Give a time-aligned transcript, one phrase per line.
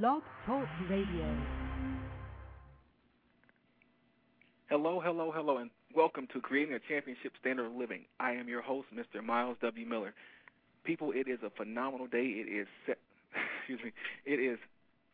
[0.00, 1.36] Blog Talk Radio.
[4.70, 8.06] Hello, hello, hello, and welcome to Creating a Championship Standard of Living.
[8.18, 9.22] I am your host, Mr.
[9.22, 9.84] Myles W.
[9.84, 10.14] Miller.
[10.84, 12.24] People, it is a phenomenal day.
[12.24, 12.66] It is,
[13.58, 13.92] excuse me,
[14.24, 14.58] it is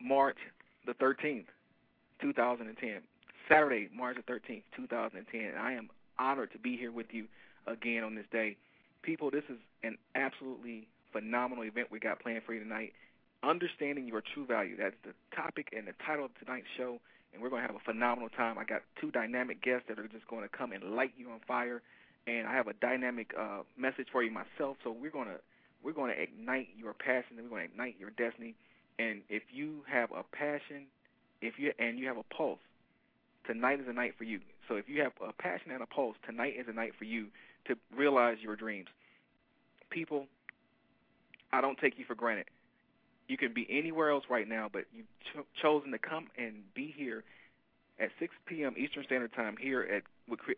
[0.01, 0.37] March
[0.85, 1.47] the 13th,
[2.21, 3.01] 2010.
[3.49, 5.41] Saturday, March the 13th, 2010.
[5.41, 7.25] And I am honored to be here with you
[7.67, 8.55] again on this day.
[9.01, 12.93] People, this is an absolutely phenomenal event we got planned for you tonight.
[13.41, 14.75] Understanding your true value.
[14.77, 16.99] That's the topic and the title of tonight's show,
[17.33, 18.57] and we're going to have a phenomenal time.
[18.57, 21.39] I got two dynamic guests that are just going to come and light you on
[21.47, 21.81] fire,
[22.27, 24.77] and I have a dynamic uh, message for you myself.
[24.83, 25.39] So we're going to
[25.81, 28.55] we're going to ignite your passion, and we're going to ignite your destiny.
[28.97, 30.87] And if you have a passion,
[31.41, 32.59] if you and you have a pulse,
[33.47, 34.41] tonight is a night for you.
[34.67, 37.27] So if you have a passion and a pulse, tonight is a night for you
[37.67, 38.87] to realize your dreams.
[39.89, 40.27] People,
[41.53, 42.45] I don't take you for granted.
[43.29, 46.93] You can be anywhere else right now, but you've ch- chosen to come and be
[46.97, 47.23] here
[47.99, 48.73] at 6 p.m.
[48.75, 50.03] Eastern Standard Time here at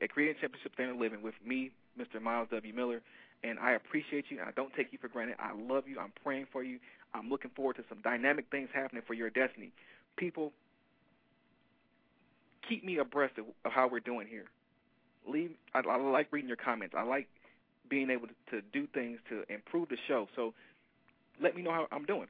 [0.01, 2.21] at Creating Championship Standard Living with me, Mr.
[2.21, 2.73] Myles W.
[2.73, 3.01] Miller,
[3.43, 4.39] and I appreciate you.
[4.45, 5.35] I don't take you for granted.
[5.39, 5.99] I love you.
[5.99, 6.79] I'm praying for you.
[7.13, 9.71] I'm looking forward to some dynamic things happening for your destiny.
[10.17, 10.51] People,
[12.67, 14.45] keep me abreast of, of how we're doing here.
[15.27, 15.51] Leave.
[15.73, 16.95] I, I like reading your comments.
[16.97, 17.27] I like
[17.89, 20.27] being able to, to do things to improve the show.
[20.35, 20.53] So
[21.41, 22.27] let me know how I'm doing.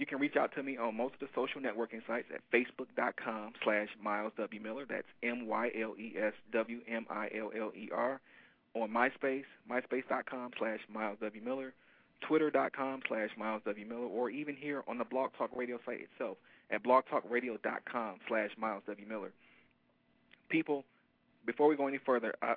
[0.00, 3.52] You can reach out to me on most of the social networking sites at facebook.com
[3.62, 4.58] slash Myles W.
[4.58, 4.86] Miller.
[4.88, 8.20] That's M-Y-L-E-S-W-M-I-L-L-E-R.
[8.72, 11.42] On MySpace, myspace.com slash Myles W.
[11.44, 11.74] Miller,
[12.26, 13.84] twitter.com slash Myles W.
[13.84, 16.38] Miller, or even here on the Blog Talk Radio site itself
[16.70, 19.06] at blogtalkradio.com slash Myles W.
[19.06, 19.32] Miller.
[20.48, 20.86] People,
[21.44, 22.54] before we go any further, I,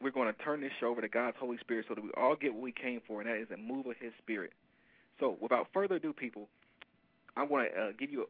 [0.00, 2.36] we're going to turn this show over to God's Holy Spirit so that we all
[2.36, 4.52] get what we came for, and that is a move of His Spirit.
[5.18, 6.48] So, without further ado, people,
[7.36, 8.26] I want to uh, give you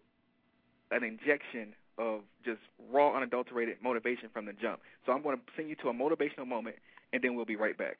[0.91, 2.61] a, an injection of just
[2.91, 4.81] raw, unadulterated motivation from the jump.
[5.07, 6.77] So, I'm going to send you to a motivational moment,
[7.13, 7.99] and then we'll be right back.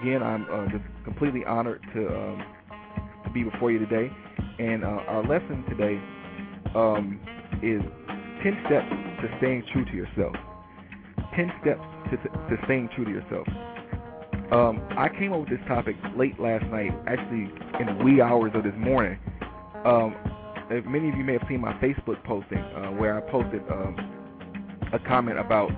[0.00, 2.44] Again, I'm uh, just completely honored to um,
[3.24, 4.10] to be before you today.
[4.58, 6.00] And uh, our lesson today
[6.74, 7.20] um,
[7.62, 7.82] is
[8.42, 8.88] 10 steps
[9.20, 10.34] to staying true to yourself.
[11.34, 11.80] 10 steps
[12.10, 13.46] to, to staying true to yourself.
[14.52, 18.52] Um, I came up with this topic late last night, actually in the wee hours
[18.54, 19.18] of this morning.
[19.84, 20.14] Um,
[20.86, 23.96] many of you may have seen my Facebook posting uh, where I posted um,
[24.92, 25.70] a comment about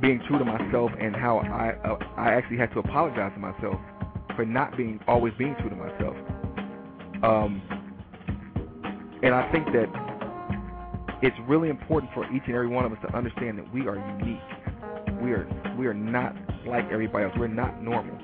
[0.00, 3.80] being true to myself and how I uh, I actually had to apologize to myself
[4.36, 6.16] for not being always being true to myself.
[7.22, 7.62] Um,
[9.22, 9.88] and I think that
[11.22, 13.96] it's really important for each and every one of us to understand that we are
[14.20, 14.40] unique.
[15.20, 16.36] We are we are not
[16.66, 17.34] like everybody else.
[17.36, 18.16] We're not normal.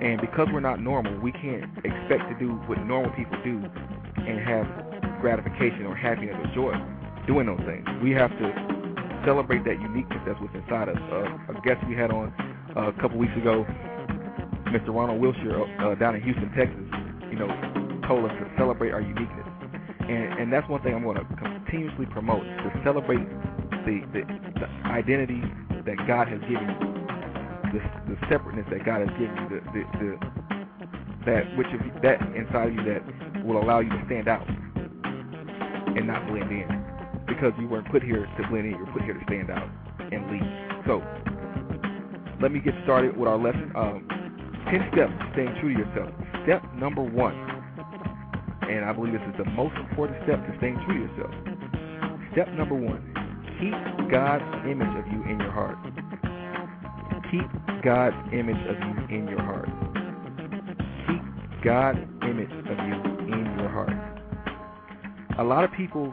[0.00, 3.62] And because we're not normal, we can't expect to do what normal people do
[4.16, 6.72] and have gratification or happiness or joy
[7.26, 7.84] doing those things.
[8.02, 8.77] We have to
[9.28, 10.96] celebrate that uniqueness that's within inside us.
[11.12, 12.32] Uh, a guest we had on
[12.72, 13.68] uh, a couple weeks ago,
[14.72, 14.88] Mr.
[14.88, 16.88] Ronald Wilshire uh, down in Houston, Texas,
[17.28, 17.52] you know,
[18.08, 19.44] told us to celebrate our uniqueness.
[20.00, 23.28] And, and that's one thing I'm going to continuously promote, to celebrate
[23.84, 25.44] the, the, the identity
[25.84, 29.82] that God has given you, the, the separateness that God has given you, the, the,
[30.00, 30.10] the,
[31.28, 33.04] that which of that inside of you that
[33.44, 36.77] will allow you to stand out and not blend in
[37.28, 38.72] because you weren't put here to blend in.
[38.72, 39.68] You were put here to stand out
[40.00, 40.42] and lead.
[40.86, 41.02] So
[42.40, 43.72] let me get started with our lesson.
[43.76, 44.08] Um,
[44.70, 46.12] 10 steps to staying true to yourself.
[46.44, 47.34] Step number one,
[48.68, 51.34] and I believe this is the most important step to staying true to yourself.
[52.32, 53.00] Step number one,
[53.60, 53.72] keep
[54.10, 55.78] God's image of you in your heart.
[57.30, 57.48] Keep
[57.82, 59.68] God's image of you in your heart.
[61.08, 62.96] Keep God's image of you
[63.32, 63.92] in your heart.
[65.38, 66.12] A lot of people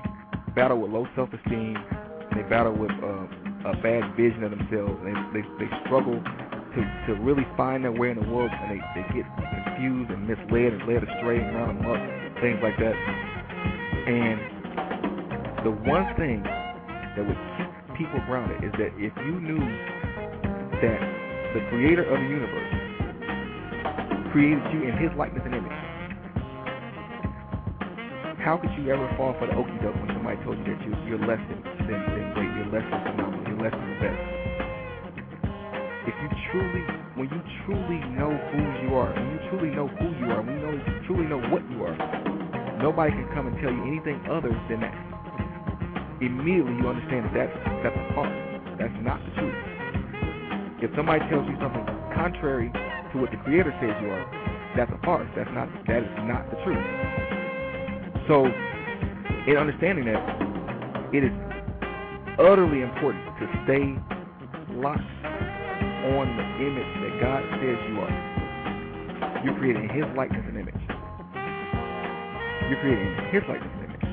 [0.56, 3.28] battle with low self-esteem, and they battle with uh,
[3.70, 7.92] a bad vision of themselves, and they, they, they struggle to, to really find their
[7.92, 11.56] way in the world, and they, they get confused and misled and led astray and
[11.56, 12.00] run amok,
[12.42, 12.96] things like that.
[14.08, 14.40] And
[15.66, 17.68] the one thing that would keep
[17.98, 19.60] people grounded is that if you knew
[20.80, 21.00] that
[21.56, 22.72] the creator of the universe
[24.32, 25.85] created you in his likeness and image,
[28.46, 30.94] how could you ever fall for the okey doke when somebody told you that you,
[31.10, 34.22] you're less than, than, than great, you're less than phenomenal, you're less than the best?
[36.06, 36.86] If you truly
[37.18, 40.62] when you truly know who you are, when you truly know who you are, when
[40.62, 41.98] you know, you truly know what you are,
[42.84, 44.94] nobody can come and tell you anything other than that.
[46.22, 48.36] Immediately you understand that that's, that's a farce.
[48.78, 49.58] That's not the truth.
[50.86, 51.82] If somebody tells you something
[52.14, 54.28] contrary to what the Creator says you are,
[54.76, 55.32] that's a farce.
[55.40, 57.25] That's not that is not the truth.
[58.28, 60.18] So, in understanding that,
[61.14, 61.32] it is
[62.42, 63.94] utterly important to stay
[64.82, 65.06] locked
[66.10, 69.42] on the image that God says you are.
[69.46, 70.82] You're created in His likeness and image.
[72.66, 74.10] You're created in His likeness and image.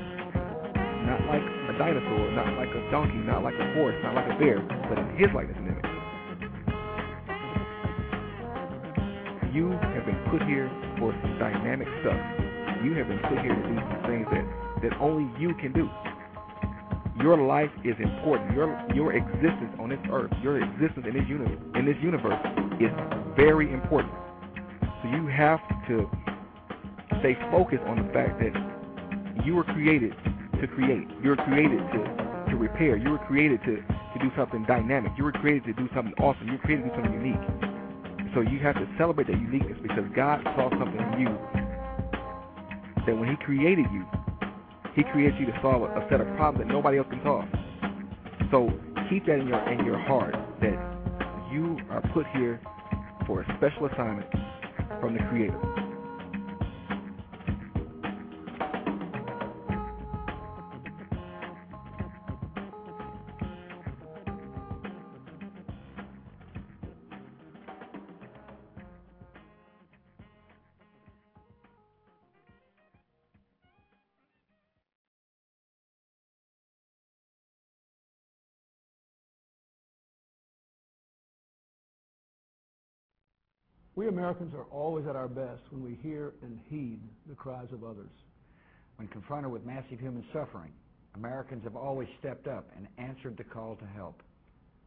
[1.08, 4.37] Not like a dinosaur, not like a donkey, not like a horse, not like a
[4.37, 4.61] bear,
[4.93, 5.88] but in His likeness and image.
[9.56, 10.69] You have been put here
[11.00, 12.51] for some dynamic stuff.
[12.82, 14.44] You have been put here to do some things that,
[14.82, 15.88] that only you can do.
[17.23, 18.52] Your life is important.
[18.56, 22.40] Your your existence on this earth, your existence in this universe, in this universe
[22.81, 22.90] is
[23.37, 24.12] very important.
[25.02, 26.11] So you have to
[27.20, 30.14] stay focused on the fact that you were created
[30.61, 31.06] to create.
[31.23, 32.96] You were created to to repair.
[32.96, 35.12] You were created to to do something dynamic.
[35.17, 36.46] You were created to do something awesome.
[36.46, 38.34] You were created to do something unique.
[38.34, 41.62] So you have to celebrate that uniqueness because God saw something in you
[43.06, 44.04] that when He created you,
[44.94, 47.44] He created you to solve a set of problems that nobody else can solve.
[48.50, 48.70] So
[49.08, 50.76] keep that in your in your heart that
[51.52, 52.60] you are put here
[53.26, 54.28] for a special assignment
[55.00, 55.81] from the Creator.
[84.22, 88.12] Americans are always at our best when we hear and heed the cries of others.
[88.94, 90.70] When confronted with massive human suffering,
[91.16, 94.22] Americans have always stepped up and answered the call to help.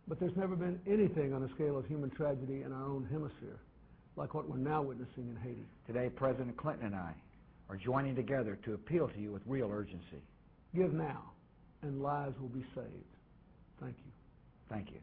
[0.07, 3.59] But there's never been anything on the scale of human tragedy in our own hemisphere,
[4.15, 5.67] like what we're now witnessing in Haiti.
[5.85, 7.13] Today, President Clinton and I
[7.67, 10.23] are joining together to appeal to you with real urgency.
[10.73, 11.31] Give now,
[11.81, 13.17] and lives will be saved.
[13.81, 14.11] Thank you.
[14.69, 14.99] Thank you.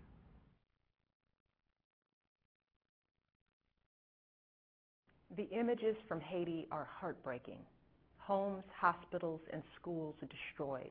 [5.37, 7.61] The images from Haiti are heartbreaking.
[8.19, 10.91] Homes, hospitals, and schools are destroyed.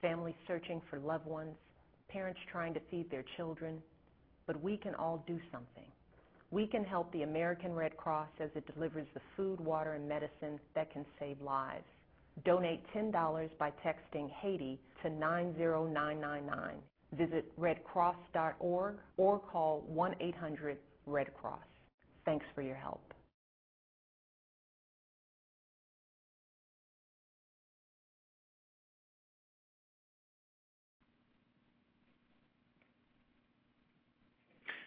[0.00, 1.54] Families searching for loved ones,
[2.08, 3.82] parents trying to feed their children.
[4.46, 5.84] But we can all do something.
[6.50, 10.58] We can help the American Red Cross as it delivers the food, water, and medicine
[10.74, 11.84] that can save lives.
[12.44, 16.76] Donate $10 by texting Haiti to 90999.
[17.12, 21.58] Visit redcross.org or call 1 800 Red Cross.
[22.24, 23.13] Thanks for your help.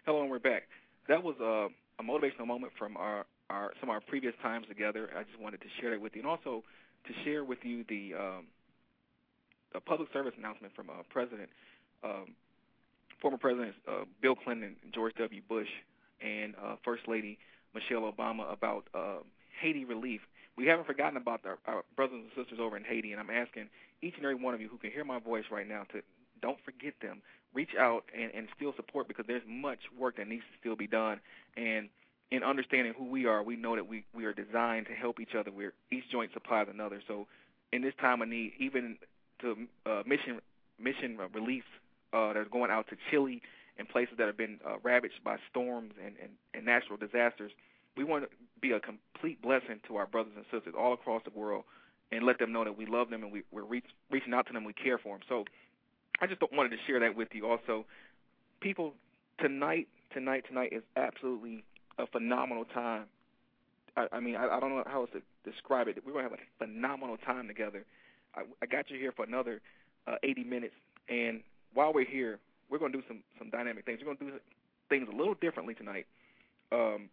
[0.07, 0.63] Hello, and we're back.
[1.09, 1.67] That was a,
[1.99, 5.09] a motivational moment from our, our some of our previous times together.
[5.13, 6.63] I just wanted to share that with you, and also
[7.07, 8.47] to share with you the um,
[9.75, 11.49] a public service announcement from uh, President,
[12.05, 12.27] um,
[13.21, 15.41] former President uh, Bill Clinton and George W.
[15.49, 15.67] Bush,
[16.23, 17.37] and uh, First Lady
[17.75, 19.17] Michelle Obama about uh,
[19.61, 20.21] Haiti relief.
[20.57, 23.67] We haven't forgotten about our, our brothers and sisters over in Haiti, and I'm asking
[24.01, 25.99] each and every one of you who can hear my voice right now to
[26.41, 27.21] don't forget them
[27.53, 30.87] reach out and, and still support because there's much work that needs to still be
[30.87, 31.19] done.
[31.55, 31.89] And
[32.29, 35.33] in understanding who we are, we know that we, we are designed to help each
[35.37, 35.51] other.
[35.51, 37.01] We're each joint supplies another.
[37.07, 37.25] So
[37.73, 38.97] in this time of need, even
[39.41, 40.39] to uh, mission
[40.79, 41.67] mission reliefs
[42.13, 43.41] uh, that are going out to Chile
[43.79, 47.51] and places that have been uh, ravaged by storms and, and, and natural disasters,
[47.95, 48.29] we want to
[48.61, 51.63] be a complete blessing to our brothers and sisters all across the world
[52.11, 54.53] and let them know that we love them and we, we're reach, reaching out to
[54.53, 55.21] them, we care for them.
[55.27, 55.45] So
[56.19, 57.47] I just wanted to share that with you.
[57.47, 57.85] Also,
[58.61, 58.93] people,
[59.39, 61.63] tonight, tonight, tonight is absolutely
[61.97, 63.05] a phenomenal time.
[63.95, 65.97] I, I mean, I, I don't know how else to describe it.
[66.05, 67.85] We're gonna have a phenomenal time together.
[68.35, 69.61] I, I got you here for another
[70.07, 70.75] uh, 80 minutes,
[71.09, 71.41] and
[71.73, 73.99] while we're here, we're gonna do some some dynamic things.
[74.05, 74.39] We're gonna do
[74.89, 76.05] things a little differently tonight.
[76.71, 77.09] Um,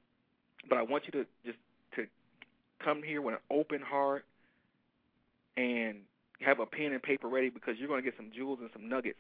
[0.69, 1.59] but I want you to just
[1.97, 2.07] to
[2.83, 4.25] come here with an open heart
[5.57, 5.99] and
[6.41, 8.89] have a pen and paper ready because you're going to get some jewels and some
[8.89, 9.19] nuggets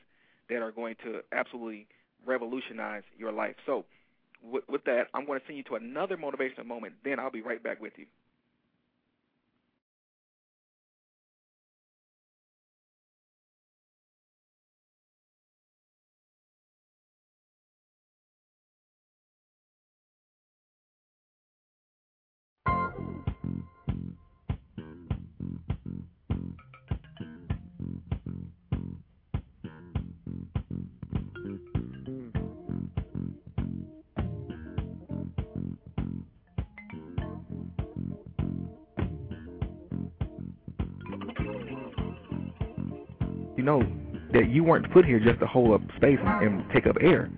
[0.49, 1.87] that are going to absolutely
[2.27, 3.57] revolutionize your life.
[3.67, 3.85] So,
[4.43, 6.95] with, with that, I'm going to send you to another motivational moment.
[7.05, 8.05] Then I'll be right back with you.
[8.05, 8.24] you
[44.65, 47.31] weren't put here just to hold up space and, and take up air.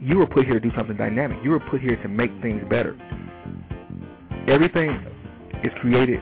[0.00, 1.38] You were put here to do something dynamic.
[1.42, 2.96] You were put here to make things better.
[4.48, 4.90] Everything
[5.64, 6.20] is created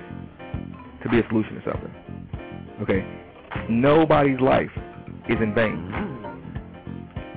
[1.03, 1.95] to be a solution to something.
[2.83, 3.07] Okay?
[3.69, 4.71] Nobody's life
[5.29, 5.93] is in vain.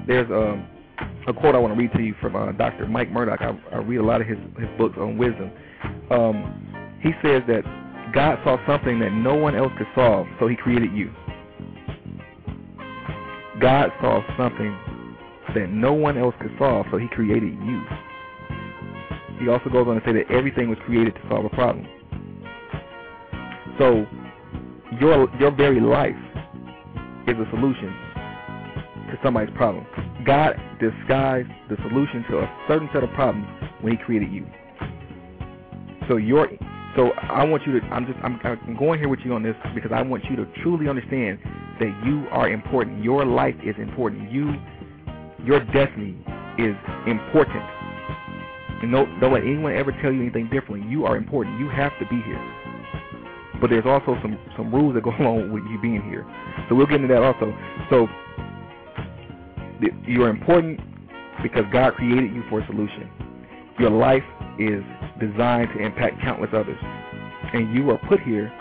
[0.08, 0.68] There's um,
[1.28, 2.88] a quote I want to read to you from uh, Dr.
[2.88, 3.42] Mike Murdock.
[3.42, 5.52] I, I read a lot of his, his books on wisdom.
[6.10, 7.64] Um, he says that
[8.14, 11.12] God saw something that no one else could solve, so he created you.
[13.60, 14.78] God saw something
[15.56, 17.82] that no one else could solve, so he created you.
[19.40, 21.88] He also goes on to say that everything was created to solve a problem.
[23.78, 24.06] So
[25.00, 26.16] your your very life
[27.28, 27.94] is a solution
[29.10, 29.86] to somebody's problem.
[30.26, 33.48] God disguised the solution to a certain set of problems
[33.82, 34.46] when he created you.
[36.08, 36.50] So your
[36.96, 39.56] so I want you to I'm just I'm, I'm going here with you on this
[39.74, 41.40] because I want you to truly understand
[41.80, 43.04] that you are important.
[43.04, 44.32] Your life is important.
[44.32, 44.54] You
[45.44, 46.18] your destiny
[46.58, 46.76] is
[47.08, 47.64] important.
[48.82, 50.84] And don't, don't let anyone ever tell you anything differently.
[50.90, 51.60] You are important.
[51.60, 52.40] You have to be here.
[53.60, 56.26] But there's also some some rules that go along with you being here.
[56.68, 57.56] So we'll get into that also.
[57.90, 58.08] So
[60.06, 60.80] you are important
[61.42, 63.10] because God created you for a solution.
[63.80, 64.24] Your life
[64.60, 64.84] is
[65.20, 66.80] designed to impact countless others.
[67.54, 68.52] And you are put here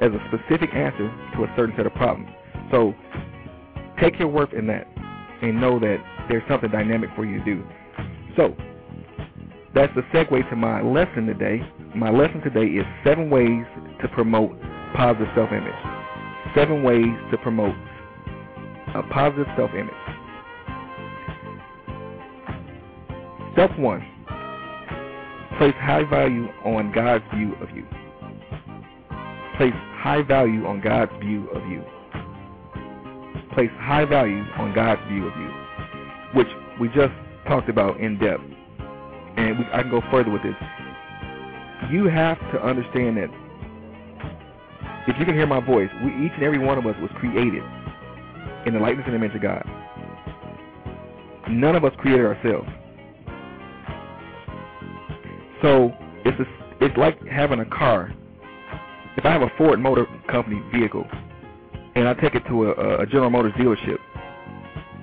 [0.00, 2.28] as a specific answer to a certain set of problems.
[2.70, 2.94] So
[4.00, 4.86] take your worth in that
[5.40, 5.96] and know that
[6.28, 7.64] there's something dynamic for you to do.
[8.36, 8.54] So
[9.74, 11.60] that's the segue to my lesson today.
[11.94, 13.64] My lesson today is seven ways
[14.02, 14.52] to promote
[14.94, 15.72] positive self-image.
[16.54, 17.74] Seven ways to promote
[18.94, 19.94] a positive self-image.
[23.52, 24.00] Step one,
[25.58, 27.84] place high value on God's view of you.
[29.58, 31.82] Place high value on God's view of you.
[33.52, 35.50] Place high value on God's view of you,
[36.34, 36.46] which
[36.80, 37.12] we just
[37.48, 38.44] talked about in depth.
[39.36, 40.54] And we, I can go further with this.
[41.90, 43.30] You have to understand that
[45.08, 47.64] if you can hear my voice, we, each and every one of us was created
[48.64, 49.64] in the likeness and image of God.
[51.50, 52.68] None of us created ourselves.
[55.62, 55.92] So
[56.24, 58.14] it's a, it's like having a car.
[59.18, 61.04] If I have a Ford Motor Company vehicle
[61.96, 63.98] and I take it to a, a General Motors dealership,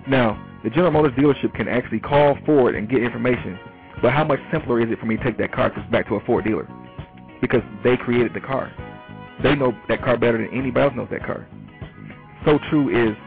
[0.08, 3.60] now the General Motors dealership can actually call Ford and get information.
[4.02, 6.22] But how much simpler is it for me to take that car back to a
[6.22, 6.66] Ford dealer?
[7.42, 8.72] Because they created the car.
[9.44, 11.46] They know that car better than anybody else knows that car.
[12.46, 13.18] So true is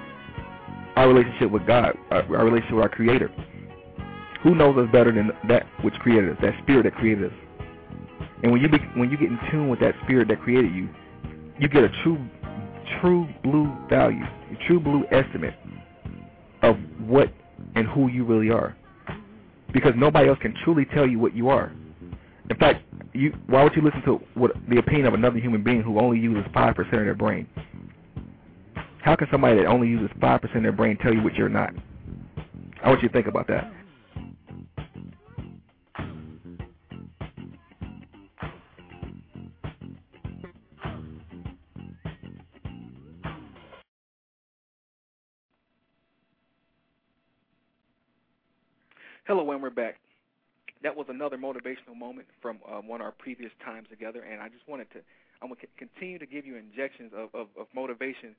[0.96, 3.30] our relationship with God, our, our relationship with our Creator.
[4.42, 7.47] Who knows us better than that which created us, that spirit that created us?
[8.42, 10.88] And when you be, when you get in tune with that spirit that created you,
[11.58, 12.18] you get a true
[13.00, 15.54] true blue value, a true blue estimate
[16.62, 16.76] of
[17.06, 17.32] what
[17.74, 18.76] and who you really are.
[19.72, 21.72] Because nobody else can truly tell you what you are.
[22.50, 25.82] In fact, you why would you listen to what the opinion of another human being
[25.82, 27.46] who only uses five percent of their brain?
[29.02, 31.48] How can somebody that only uses five percent of their brain tell you what you're
[31.48, 31.70] not?
[32.82, 33.72] I want you to think about that.
[49.28, 49.96] Hello, and we're back.
[50.82, 54.48] That was another motivational moment from um, one of our previous times together, and I
[54.48, 55.00] just wanted to,
[55.42, 58.34] I'm going to continue to give you injections of, of, of motivation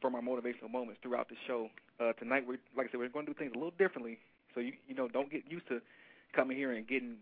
[0.00, 1.66] from our motivational moments throughout the show.
[1.98, 4.18] Uh, tonight, we're like I said, we're going to do things a little differently,
[4.54, 5.80] so you you know don't get used to
[6.32, 7.16] coming here and getting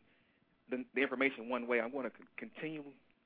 [0.69, 1.81] the, the information one way.
[1.81, 2.83] I'm going to continue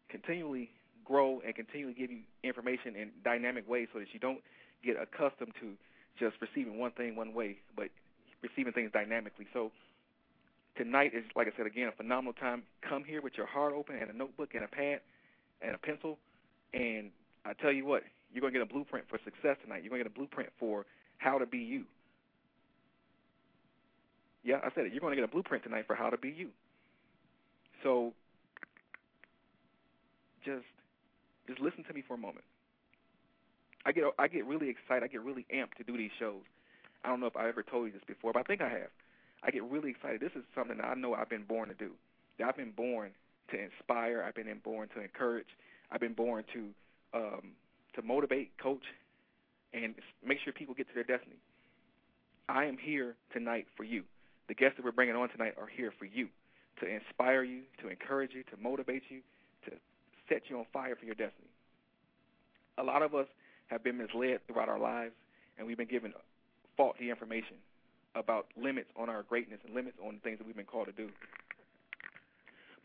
[0.08, 0.70] continually
[1.04, 4.42] grow and continually give you information in dynamic ways, so that you don't
[4.84, 5.74] get accustomed to
[6.20, 7.88] just receiving one thing one way, but
[8.42, 9.46] receiving things dynamically.
[9.52, 9.70] So
[10.76, 12.62] tonight is, like I said again, a phenomenal time.
[12.88, 15.00] Come here with your heart open and a notebook and a pad
[15.61, 16.18] and a pencil,
[16.75, 17.11] and
[17.44, 19.82] I tell you what, you're going to get a blueprint for success tonight.
[19.82, 20.87] You're going to get a blueprint for
[21.18, 21.84] how to be you.
[24.44, 24.92] Yeah, I said it.
[24.92, 26.49] You're going to get a blueprint tonight for how to be you.
[27.82, 28.12] So
[30.44, 30.64] just
[31.46, 32.44] just listen to me for a moment.
[33.84, 35.02] I get I get really excited.
[35.04, 36.42] I get really amped to do these shows.
[37.04, 38.90] I don't know if I ever told you this before, but I think I have.
[39.42, 40.21] I get really excited.
[40.21, 41.92] This is something I know I've been born to do.
[42.44, 43.11] I've been born
[43.50, 44.23] to inspire.
[44.26, 45.47] I've been born to encourage.
[45.90, 46.68] I've been born to
[47.14, 47.52] um,
[47.94, 48.85] to motivate, coach,
[49.75, 49.94] and
[50.25, 51.37] make sure people get to their destiny.
[52.49, 54.04] I am here tonight for you.
[54.49, 56.28] The guests that we're bringing on tonight are here for you,
[56.80, 59.21] to inspire you, to encourage you, to motivate you,
[59.66, 59.73] to
[60.28, 61.49] set you on fire for your destiny.
[62.78, 63.26] a lot of us
[63.68, 65.12] have been misled throughout our lives,
[65.59, 66.12] and we've been given
[66.76, 67.57] faulty information
[68.14, 71.09] about limits on our greatness and limits on things that we've been called to do.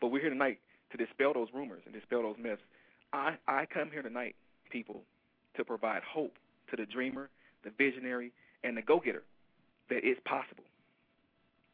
[0.00, 0.58] But we're here tonight
[0.90, 2.62] to dispel those rumors and dispel those myths.
[3.12, 4.36] I, I come here tonight,
[4.70, 5.02] people,
[5.56, 6.36] to provide hope
[6.70, 7.28] to the dreamer,
[7.64, 8.32] the visionary,
[8.64, 9.22] and the go getter
[9.90, 10.64] that it's possible.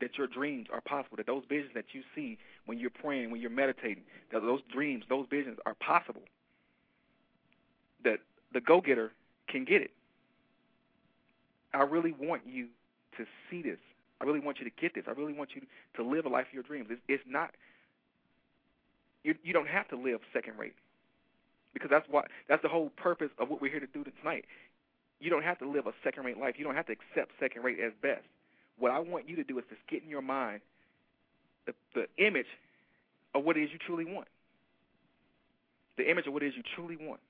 [0.00, 3.40] That your dreams are possible, that those visions that you see when you're praying, when
[3.40, 6.22] you're meditating, that those dreams, those visions are possible.
[8.02, 8.18] That
[8.52, 9.12] the go getter
[9.48, 9.92] can get it.
[11.74, 12.68] I really want you
[13.18, 13.78] to see this.
[14.20, 15.04] I really want you to get this.
[15.06, 15.62] I really want you
[15.96, 16.88] to live a life of your dreams.
[16.90, 17.50] It's, it's not
[19.22, 19.34] you.
[19.42, 20.74] You don't have to live second rate
[21.72, 24.44] because that's what that's the whole purpose of what we're here to do tonight.
[25.20, 26.54] You don't have to live a second rate life.
[26.58, 28.24] You don't have to accept second rate as best.
[28.78, 30.60] What I want you to do is just get in your mind
[31.66, 32.46] the the image
[33.34, 34.28] of what it is you truly want.
[35.96, 37.20] The image of what it is you truly want.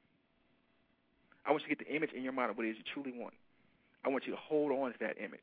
[1.47, 2.85] I want you to get the image in your mind of what it is you
[2.93, 3.35] truly want.
[4.05, 5.41] I want you to hold on to that image.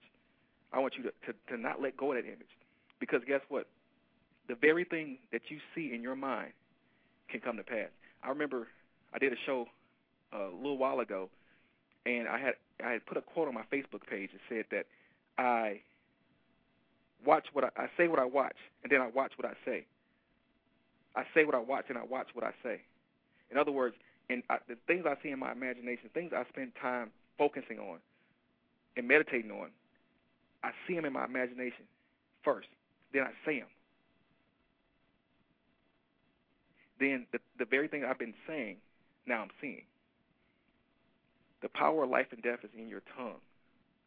[0.74, 2.48] I want you to, to, to not let go of that image.
[3.00, 3.68] Because guess what?
[4.48, 6.54] The very thing that you see in your mind
[7.30, 7.90] can come to pass.
[8.24, 8.68] I remember
[9.14, 9.66] I did a show
[10.34, 11.30] uh, a little while ago,
[12.06, 12.54] and I had
[12.84, 14.86] I had put a quote on my Facebook page that said that
[15.38, 15.82] I
[17.26, 19.86] watch what I, I say what I watch, and then I watch what I say.
[21.16, 22.82] I say what I watch, and I watch what I say.
[23.52, 23.96] In other words,
[24.30, 27.98] and I, the things I see in my imagination, things I spend time focusing on
[28.98, 29.70] and meditating on,
[30.64, 31.86] I see them in my imagination
[32.44, 32.68] first,
[33.14, 33.68] then I say them.
[37.00, 38.78] Then the, the very thing I've been saying,
[39.26, 39.84] now I'm seeing.
[41.62, 43.42] The power of life and death is in your tongue.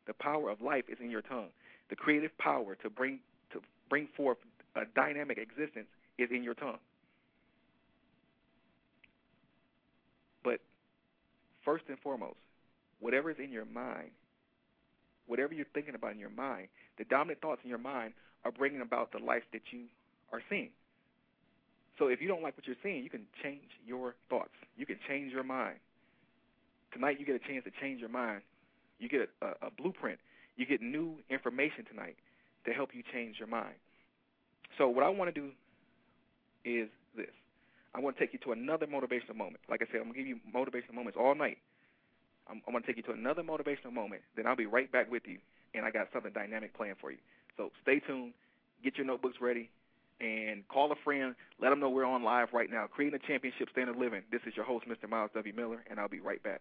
[0.06, 1.48] The power of life is in your tongue.
[1.90, 3.20] The creative power to bring
[3.52, 4.38] to bring forth
[4.76, 5.86] a dynamic existence
[6.18, 6.78] is in your tongue.
[10.42, 10.60] But
[11.64, 12.38] first and foremost,
[13.00, 14.10] whatever is in your mind
[15.26, 18.80] whatever you're thinking about in your mind, the dominant thoughts in your mind are bringing
[18.80, 19.84] about the life that you
[20.32, 20.70] are seeing.
[21.98, 24.54] So if you don't like what you're seeing, you can change your thoughts.
[24.76, 25.76] You can change your mind.
[26.92, 28.42] Tonight you get a chance to change your mind.
[28.98, 30.18] You get a, a, a blueprint.
[30.56, 32.16] You get new information tonight
[32.66, 33.74] to help you change your mind.
[34.78, 35.50] So what I want to do
[36.64, 37.30] is this.
[37.94, 39.58] I want to take you to another motivational moment.
[39.68, 41.58] Like I said, I'm going to give you motivational moments all night.
[42.48, 44.22] I'm, I'm going to take you to another motivational moment.
[44.36, 45.38] Then I'll be right back with you,
[45.74, 47.18] and I got something dynamic planned for you.
[47.56, 48.32] So stay tuned.
[48.82, 49.70] Get your notebooks ready,
[50.20, 51.34] and call a friend.
[51.60, 52.86] Let them know we're on live right now.
[52.86, 54.22] Creating a championship standard living.
[54.30, 55.08] This is your host, Mr.
[55.08, 55.54] Myles W.
[55.54, 56.60] Miller, and I'll be right back.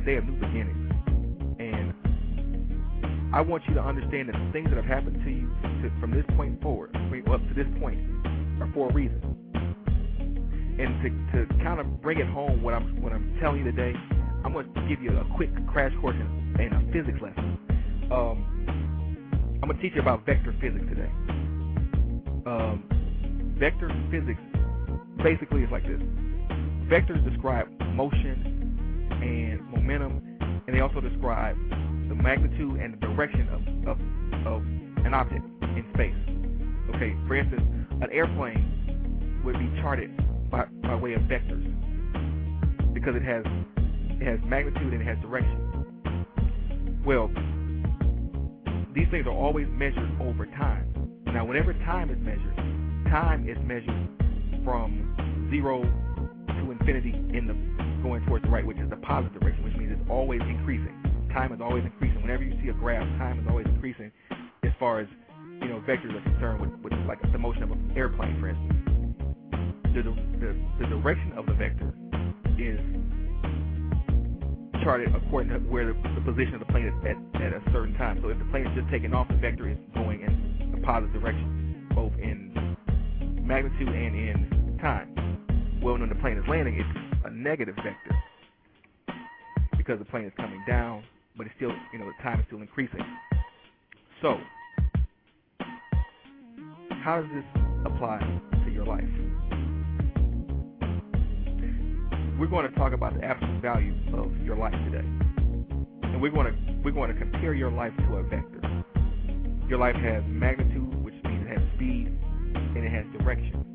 [0.00, 0.92] A day of new beginnings,
[1.58, 5.48] and I want you to understand that the things that have happened to you
[5.82, 7.98] to, from this point forward, up to this point,
[8.60, 9.20] are for a reason.
[10.78, 13.92] And to, to kind of bring it home, what I'm what I'm telling you today,
[14.44, 17.58] I'm going to give you a quick crash course in, in a physics lesson.
[18.10, 21.10] Um, I'm going to teach you about vector physics today.
[22.46, 22.84] Um,
[23.58, 24.40] vector physics
[25.22, 26.00] basically is like this.
[26.88, 28.59] Vectors describe motion
[29.22, 30.22] and momentum,
[30.66, 31.56] and they also describe
[32.08, 34.62] the magnitude and the direction of, of, of
[35.06, 36.14] an object in space.
[36.94, 37.62] Okay, for instance,
[38.02, 40.10] an airplane would be charted
[40.50, 41.64] by, by way of vectors
[42.92, 43.44] because it has
[44.20, 45.70] it has magnitude and it has direction.
[47.06, 47.28] Well,
[48.94, 50.86] these things are always measured over time.
[51.26, 52.56] Now, whenever time is measured,
[53.10, 54.08] time is measured
[54.64, 59.64] from zero to infinity in the going towards the right, which is the positive direction,
[59.64, 60.94] which means it's always increasing.
[61.32, 62.20] Time is always increasing.
[62.22, 64.10] Whenever you see a graph, time is always increasing
[64.64, 65.08] as far as
[65.60, 68.74] you know vectors are concerned with, with like the motion of an airplane, for instance.
[69.94, 71.92] The, the, the direction of the vector
[72.58, 72.78] is
[74.82, 77.94] charted according to where the, the position of the plane is at, at a certain
[77.94, 78.18] time.
[78.22, 81.20] So if the plane is just taking off, the vector is going in a positive
[81.20, 82.76] direction, both in
[83.42, 85.80] magnitude and in time.
[85.82, 87.09] Well, when the plane is landing, it's
[87.42, 88.22] negative vector
[89.76, 91.02] because the plane is coming down,
[91.36, 93.00] but it's still, you know, the time is still increasing.
[94.22, 94.38] So,
[97.02, 97.44] how does this
[97.86, 98.20] apply
[98.64, 99.02] to your life?
[102.38, 105.06] We're going to talk about the absolute value of your life today,
[106.02, 108.84] and we're going to we're going to compare your life to a vector.
[109.68, 112.06] Your life has magnitude, which means it has speed,
[112.54, 113.69] and it has direction.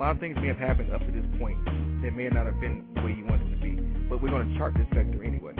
[0.00, 1.62] Lot of things may have happened up to this point
[2.00, 3.76] that may not have been the way you wanted to be.
[4.08, 5.52] But we're going to chart this vector anyway.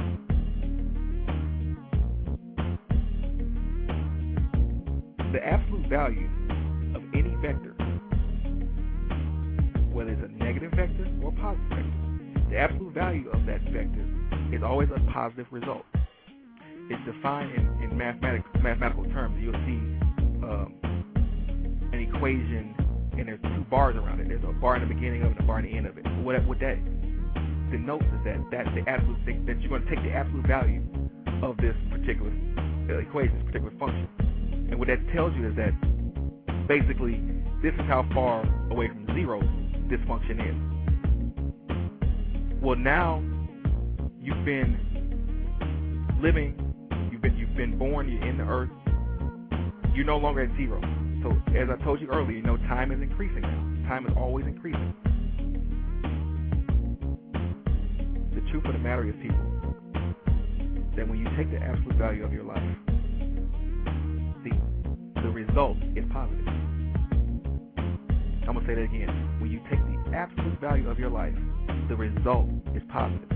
[5.34, 6.30] The absolute value
[6.96, 7.76] of any vector,
[9.92, 14.06] whether it's a negative vector or a positive vector, the absolute value of that vector
[14.52, 15.84] is always a positive result.
[16.88, 19.36] It's defined in, in mathematics, mathematical terms.
[19.38, 19.80] You'll see
[20.42, 20.74] um,
[21.92, 22.74] an equation
[23.18, 24.28] and there's two bars around it.
[24.28, 25.98] There's a bar in the beginning of it and a bar in the end of
[25.98, 26.06] it.
[26.22, 26.78] What, what that
[27.70, 30.82] denotes is that that's the absolute that you're going to take the absolute value
[31.42, 32.30] of this particular
[33.00, 34.08] equation, this particular function.
[34.70, 35.72] And what that tells you is that
[36.68, 37.20] basically
[37.62, 39.40] this is how far away from zero
[39.88, 40.56] this function is.
[42.62, 43.22] Well, now
[44.20, 44.76] you've been
[46.22, 46.54] living,
[47.10, 48.70] you've been you've been born, you're in the earth.
[49.94, 50.80] You're no longer at zero.
[51.22, 53.88] So as I told you earlier, you know time is increasing now.
[53.88, 54.94] Time is always increasing.
[58.34, 59.38] The truth of the matter is, people,
[60.96, 62.62] that when you take the absolute value of your life,
[64.44, 64.50] the
[65.22, 66.46] the result is positive.
[68.48, 69.38] I'm gonna say that again.
[69.40, 71.34] When you take the absolute value of your life,
[71.88, 73.28] the result is positive.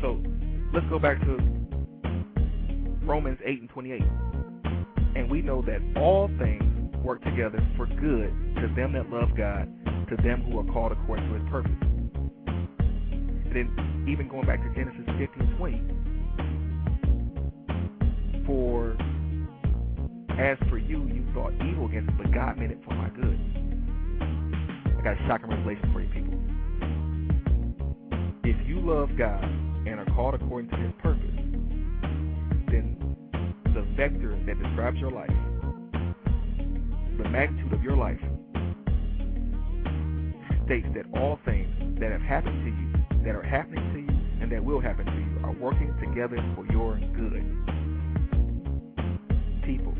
[0.00, 0.22] So
[0.72, 1.38] let's go back to
[3.04, 4.02] Romans 8 and 28.
[5.14, 6.62] And we know that all things
[7.04, 9.68] work together for good to them that love God,
[10.08, 11.72] to them who are called according to his purpose.
[13.44, 15.82] And then even going back to Genesis 15, 20,
[18.46, 18.96] for
[20.38, 23.38] as for you, you thought evil against me, but God meant it for my good.
[24.98, 26.34] I got a shocking revelation for you people.
[28.42, 31.30] If you love God and are called according to his purpose,
[32.68, 32.96] then
[33.74, 35.34] the vector that describes your life,
[37.18, 38.20] the magnitude of your life,
[40.64, 44.52] states that all things that have happened to you, that are happening to you, and
[44.52, 47.42] that will happen to you are working together for your good.
[49.66, 49.92] People,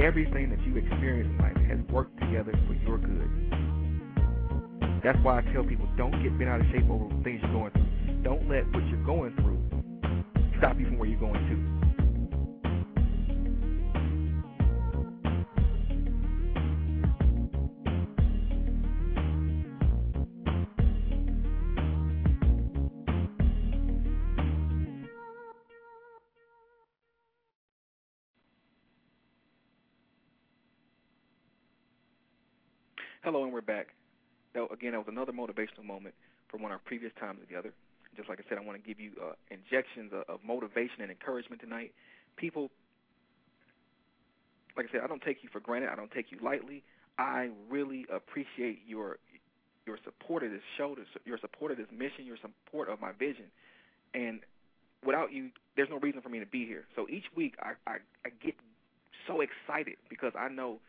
[0.00, 3.28] everything that you experience in life has worked together for your good.
[5.04, 7.70] That's why I tell people don't get bent out of shape over things you're going
[7.72, 8.22] through.
[8.22, 9.75] Don't let what you're going through
[10.58, 11.86] stop you from where you're going to.
[33.22, 33.88] Hello, and we're back.
[34.54, 36.14] That, again, that was another motivational moment
[36.48, 37.72] from one of our previous times together.
[38.16, 41.10] Just like I said, I want to give you uh, injections of, of motivation and
[41.10, 41.92] encouragement tonight.
[42.36, 42.70] People,
[44.76, 45.90] like I said, I don't take you for granted.
[45.90, 46.82] I don't take you lightly.
[47.18, 49.18] I really appreciate your
[49.86, 53.46] your support of this show, your support of this mission, your support of my vision.
[54.14, 54.40] And
[55.04, 56.84] without you, there's no reason for me to be here.
[56.96, 58.54] So each week, I, I, I get
[59.28, 60.80] so excited because I know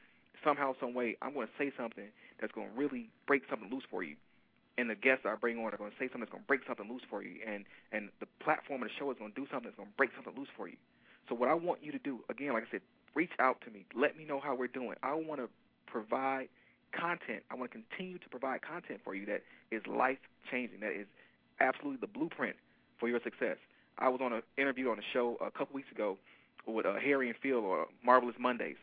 [0.44, 2.06] somehow, some way, I'm going to say something
[2.42, 4.16] that's going to really break something loose for you
[4.78, 6.62] and the guests I bring on are going to say something that's going to break
[6.68, 9.48] something loose for you, and and the platform of the show is going to do
[9.50, 10.78] something that's going to break something loose for you.
[11.30, 12.82] So what I want you to do, again, like I said,
[13.16, 13.86] reach out to me.
[13.96, 14.96] Let me know how we're doing.
[15.04, 15.50] I want to
[15.88, 16.48] provide
[16.94, 17.44] content.
[17.52, 20.80] I want to continue to provide content for you that is life changing.
[20.80, 21.08] That is
[21.60, 22.56] absolutely the blueprint
[23.00, 23.58] for your success.
[23.98, 26.18] I was on an interview on a show a couple weeks ago
[26.68, 28.76] with uh, Harry and Phil or Marvelous Mondays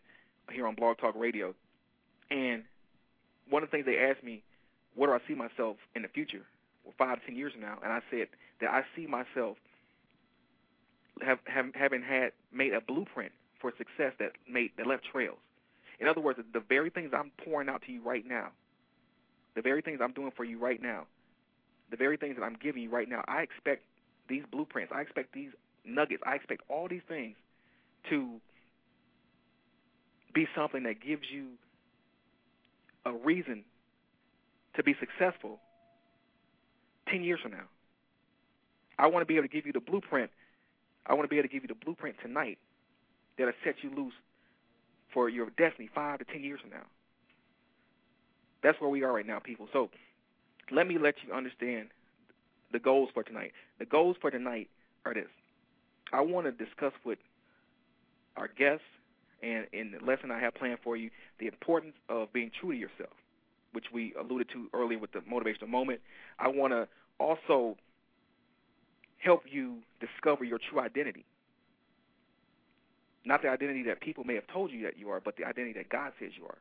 [0.52, 1.54] here on Blog Talk Radio,
[2.30, 2.64] and
[3.48, 4.42] one of the things they asked me
[4.94, 6.42] where do I see myself in the future,
[6.84, 7.78] well, five, ten years from now?
[7.82, 8.28] And I said
[8.60, 9.56] that I see myself
[11.22, 15.38] have, have having had made a blueprint for success that made that left trails.
[16.00, 18.48] In other words, the very things I'm pouring out to you right now,
[19.54, 21.06] the very things I'm doing for you right now,
[21.90, 23.82] the very things that I'm giving you right now, I expect
[24.28, 25.50] these blueprints, I expect these
[25.84, 27.36] nuggets, I expect all these things
[28.10, 28.40] to
[30.34, 31.50] be something that gives you
[33.06, 33.64] a reason
[34.76, 35.58] to be successful
[37.08, 37.64] 10 years from now.
[38.98, 40.30] I want to be able to give you the blueprint.
[41.06, 42.58] I want to be able to give you the blueprint tonight
[43.36, 44.14] that'll set you loose
[45.12, 46.86] for your destiny five to 10 years from now.
[48.62, 49.68] That's where we are right now, people.
[49.72, 49.90] So
[50.70, 51.88] let me let you understand
[52.72, 53.52] the goals for tonight.
[53.78, 54.70] The goals for tonight
[55.04, 55.28] are this.
[56.12, 57.18] I want to discuss with
[58.36, 58.84] our guests
[59.42, 62.76] and in the lesson I have planned for you the importance of being true to
[62.76, 63.12] yourself
[63.74, 66.00] which we alluded to earlier with the motivational moment.
[66.38, 66.88] I want to
[67.20, 67.76] also
[69.18, 71.24] help you discover your true identity.
[73.24, 75.74] Not the identity that people may have told you that you are, but the identity
[75.74, 76.58] that God says you are.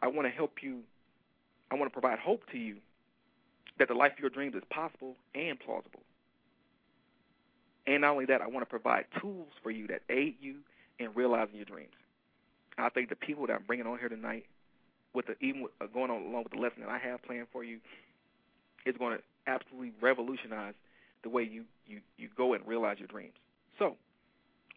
[0.00, 0.80] I want to help you.
[1.70, 2.76] I want to provide hope to you
[3.78, 6.02] that the life of your dreams is possible and plausible.
[7.86, 10.56] And not only that, I want to provide tools for you that aid you
[10.98, 11.94] in realizing your dreams.
[12.78, 14.46] I think the people that I'm bringing on here tonight,
[15.14, 17.46] with the even with, uh, going on along with the lesson that I have planned
[17.52, 17.78] for you,
[18.86, 20.74] is going to absolutely revolutionize
[21.22, 23.34] the way you you you go and realize your dreams.
[23.78, 23.96] So,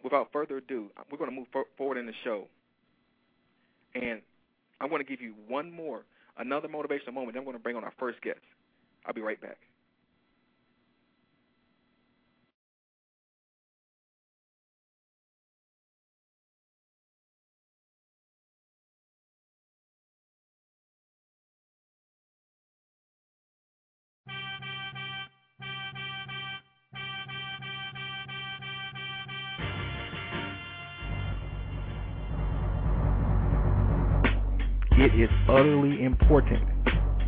[0.03, 2.47] without further ado, we're going to move for, forward in the show,
[3.93, 4.21] and
[4.79, 6.03] I want to give you one more,
[6.37, 7.33] another motivational moment.
[7.33, 8.39] Then I'm going to bring on our first guest.
[9.05, 9.57] I'll be right back.
[35.49, 36.63] Utterly important.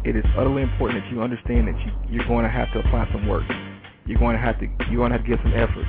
[0.03, 3.09] It is utterly important that you understand that you, you're going to have to apply
[3.11, 3.43] some work.
[4.05, 5.85] You're going to have to you're going to have to give some effort.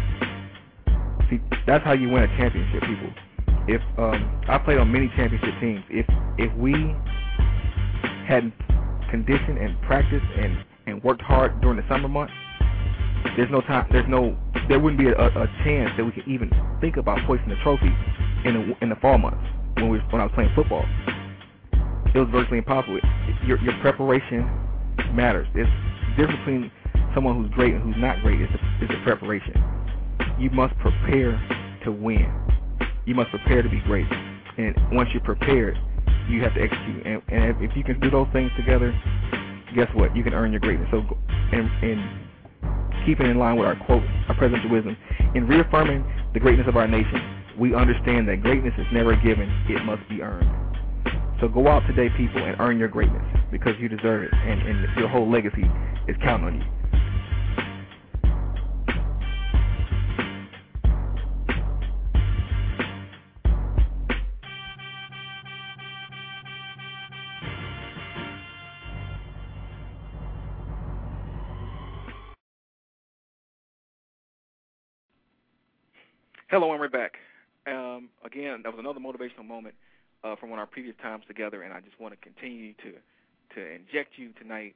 [1.30, 3.12] See, that's how you win a championship, people.
[3.68, 6.06] If um, I played on many championship teams, if
[6.38, 6.72] if we
[8.26, 8.54] hadn't
[9.10, 12.32] conditioned and practiced and and worked hard during the summer months,
[13.36, 13.86] there's no time.
[13.92, 14.36] There's no.
[14.68, 17.94] There wouldn't be a, a chance that we could even think about hoisting the trophy
[18.44, 19.44] in the in the fall months
[19.76, 20.84] when we when I was playing football
[22.14, 22.98] it was virtually impossible.
[23.46, 24.48] Your your preparation
[25.14, 25.46] matters.
[25.54, 25.70] It's
[26.16, 26.70] the difference between
[27.14, 29.54] someone who's great and who's not great is the, is the preparation.
[30.38, 31.40] You must prepare
[31.84, 32.32] to win.
[33.06, 34.06] You must prepare to be great.
[34.58, 35.78] And once you're prepared,
[36.28, 37.06] you have to execute.
[37.06, 38.92] And, and if you can do those things together,
[39.74, 40.14] guess what?
[40.16, 40.88] You can earn your greatness.
[40.90, 41.02] So,
[41.52, 42.28] and, and
[43.06, 44.96] keeping in line with our quote, our presidential wisdom,
[45.34, 47.20] in reaffirming the greatness of our nation,
[47.58, 50.67] we understand that greatness is never given; it must be earned.
[51.40, 53.22] So go out today, people, and earn your greatness
[53.52, 55.64] because you deserve it, and, and your whole legacy
[56.08, 56.66] is counting on you.
[76.50, 77.12] Hello, and we're back.
[77.66, 79.74] Um, again, that was another motivational moment
[80.24, 82.92] uh, from one of our previous times together, and I just want to continue to
[83.54, 84.74] to inject you tonight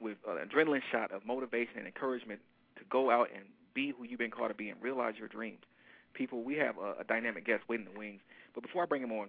[0.00, 2.40] with an adrenaline shot of motivation and encouragement
[2.76, 5.60] to go out and be who you've been called to be and realize your dreams.
[6.12, 8.20] People, we have a, a dynamic guest waiting in the wings,
[8.54, 9.28] but before I bring him on,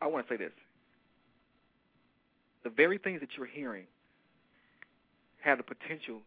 [0.00, 0.52] I want to say this.
[2.64, 3.84] The very things that you're hearing
[5.42, 6.20] have the potential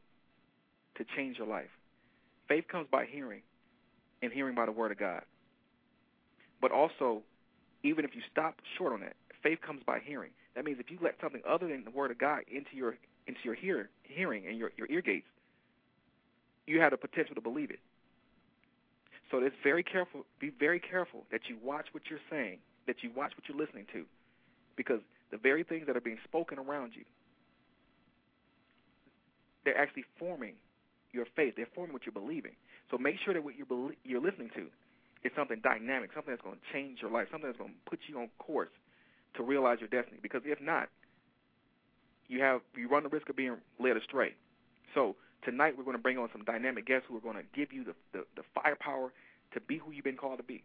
[0.95, 1.69] to change your life.
[2.47, 3.41] Faith comes by hearing,
[4.21, 5.23] and hearing by the Word of God.
[6.62, 7.21] But also,
[7.84, 10.32] even if you stop short on that, faith comes by hearing.
[10.56, 12.96] That means if you let something other than the word of God into your
[13.28, 15.28] into your hear, hearing and your, your ear gates,
[16.67, 17.80] you have the potential to believe it.
[19.32, 20.26] So it's very careful.
[20.39, 23.86] Be very careful that you watch what you're saying, that you watch what you're listening
[23.93, 24.04] to,
[24.76, 25.00] because
[25.32, 27.04] the very things that are being spoken around you,
[29.63, 30.56] they're actually forming
[31.13, 31.54] your faith.
[31.56, 32.52] They're forming what you're believing.
[32.91, 34.67] So make sure that what you're you're listening to
[35.23, 37.99] it's something dynamic, something that's going to change your life, something that's going to put
[38.07, 38.69] you on course
[39.36, 40.19] to realize your destiny.
[40.21, 40.89] Because if not,
[42.27, 44.33] you have you run the risk of being led astray.
[44.93, 47.73] So tonight we're going to bring on some dynamic guests who are going to give
[47.73, 49.12] you the, the, the firepower
[49.53, 50.63] to be who you've been called to be.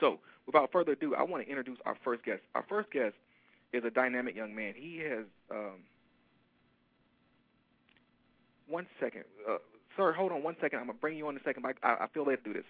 [0.00, 2.40] So without further ado, I want to introduce our first guest.
[2.54, 3.14] Our first guest
[3.72, 4.74] is a dynamic young man.
[4.76, 5.84] He has um,
[8.68, 9.58] one second, uh,
[9.96, 10.12] sir.
[10.12, 10.80] Hold on one second.
[10.80, 11.64] I'm gonna bring you on in a second.
[11.66, 12.64] I, I feel led to do this.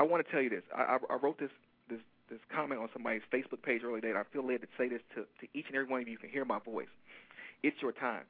[0.00, 0.62] I want to tell you this.
[0.74, 1.50] I, I, I wrote this
[1.90, 4.88] this this comment on somebody's Facebook page earlier today, and I feel led to say
[4.88, 6.88] this to, to each and every one of you who can hear my voice.
[7.62, 8.24] It's your time.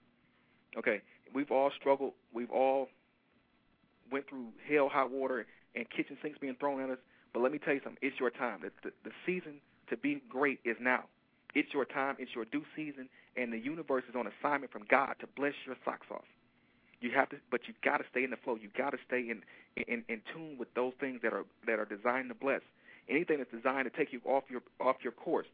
[0.76, 1.00] Okay,
[1.32, 2.14] we've all struggled.
[2.34, 2.88] We've all
[4.10, 6.98] went through hell, hot water, and kitchen sinks being thrown at us.
[7.32, 8.02] But let me tell you something.
[8.02, 8.62] It's your time.
[8.62, 11.04] The, the, the season to be great is now.
[11.54, 12.16] It's your time.
[12.18, 15.76] It's your due season, and the universe is on assignment from God to bless your
[15.84, 16.24] socks off.
[17.00, 18.56] You have to, but you got to stay in the flow.
[18.60, 19.42] You got to stay in,
[19.76, 22.60] in in tune with those things that are that are designed to bless.
[23.08, 25.46] Anything that's designed to take you off your off your course,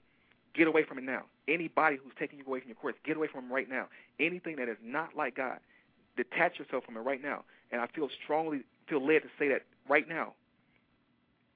[0.55, 1.23] get away from it now.
[1.47, 3.87] Anybody who's taking you away from your course, get away from them right now.
[4.19, 5.61] Anything that is not like God,
[6.17, 7.45] detach yourself from it right now.
[7.71, 10.35] And I feel strongly feel led to say that right now.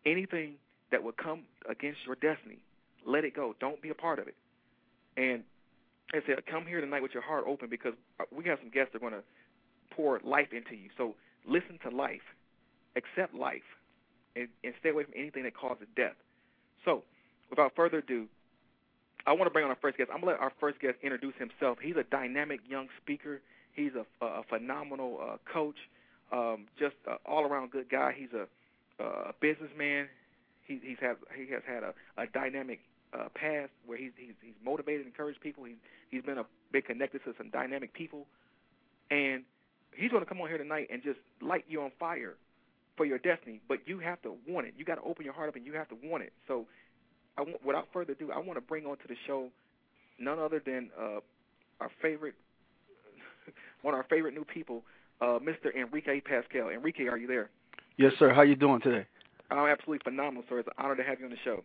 [0.06, 0.54] Anything
[0.92, 2.58] that would come against your destiny,
[3.06, 3.54] let it go.
[3.60, 4.36] Don't be a part of it.
[5.16, 5.42] And
[6.12, 7.94] I said, come here tonight with your heart open because
[8.34, 9.22] we have some guests that are going to
[10.00, 10.88] pour life into you.
[10.96, 11.14] So
[11.46, 12.24] listen to life,
[12.96, 13.68] accept life,
[14.36, 16.16] and, and stay away from anything that causes death.
[16.84, 17.02] So,
[17.50, 18.26] without further ado,
[19.26, 20.08] I want to bring on our first guest.
[20.12, 21.78] I'm going to let our first guest introduce himself.
[21.82, 23.42] He's a dynamic young speaker.
[23.74, 25.76] He's a, a phenomenal uh, coach,
[26.32, 28.14] um, just an all-around good guy.
[28.16, 28.46] He's a,
[29.02, 30.08] a businessman.
[30.66, 32.80] He, he's had he has had a, a dynamic
[33.12, 35.64] uh, past where he's, he's he's motivated, and encouraged people.
[35.64, 35.76] He's
[36.10, 38.26] he's been a big connected to some dynamic people,
[39.10, 39.42] and
[39.94, 42.34] he's going to come on here tonight and just light you on fire
[42.96, 43.60] for your destiny.
[43.68, 44.74] But you have to want it.
[44.76, 46.32] You got to open your heart up and you have to want it.
[46.46, 46.66] So,
[47.38, 49.48] I want, without further ado, I want to bring onto the show
[50.18, 51.20] none other than uh,
[51.80, 52.34] our favorite,
[53.82, 54.82] one of our favorite new people,
[55.20, 55.74] uh, Mr.
[55.74, 56.68] Enrique Pascal.
[56.68, 57.50] Enrique, are you there?
[57.96, 58.32] Yes, sir.
[58.32, 59.06] How you doing today?
[59.50, 60.58] I'm absolutely phenomenal, sir.
[60.60, 61.64] It's an honor to have you on the show.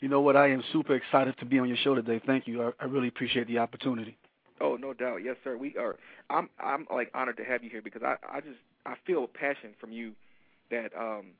[0.00, 0.36] You know what?
[0.36, 2.20] I am super excited to be on your show today.
[2.24, 2.62] Thank you.
[2.62, 4.16] I, I really appreciate the opportunity.
[4.60, 5.18] Oh, no doubt.
[5.24, 5.56] Yes, sir.
[5.56, 5.96] We are.
[6.28, 6.48] I'm.
[6.58, 8.16] I'm like honored to have you here because I.
[8.30, 8.58] I just.
[8.86, 10.12] I feel a passion from you
[10.70, 11.32] that um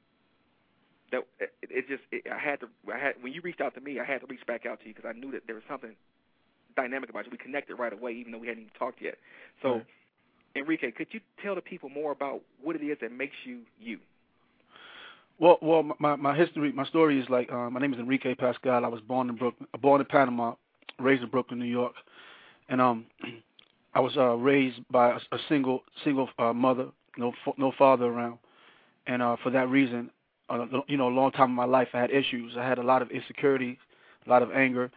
[1.12, 3.80] that it, it just it, I had to I had when you reached out to
[3.80, 5.64] me I had to reach back out to you because I knew that there was
[5.68, 5.94] something
[6.76, 7.30] dynamic about you.
[7.30, 9.16] We connected right away even though we hadn't even talked yet.
[9.62, 9.87] So, right.
[10.56, 13.98] Enrique, could you tell the people more about what it is that makes you you?
[15.38, 18.85] Well, well, my my history, my story is like uh, my name is Enrique Pascal.
[18.85, 20.54] I was born in Brooklyn, born in Panama,
[20.98, 21.94] raised in Brooklyn, New York,
[22.70, 23.06] and um,
[23.94, 26.87] I was uh, raised by a, a single single uh, mother,
[27.18, 28.38] no no father around,
[29.06, 30.11] and uh, for that reason,
[30.48, 32.54] uh, you know, a long time in my life, I had issues.
[32.56, 33.78] I had a lot of insecurity,
[34.26, 34.90] a lot of anger,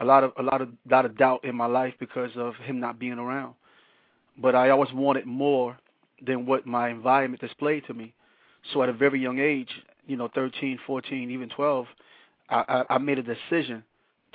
[0.00, 2.80] a lot of a lot of lot of doubt in my life because of him
[2.80, 3.54] not being around.
[4.40, 5.78] But I always wanted more
[6.26, 8.14] than what my environment displayed to me.
[8.72, 9.70] So at a very young age,
[10.06, 11.86] you know, 13, 14, even 12,
[12.48, 13.84] I, I, I made a decision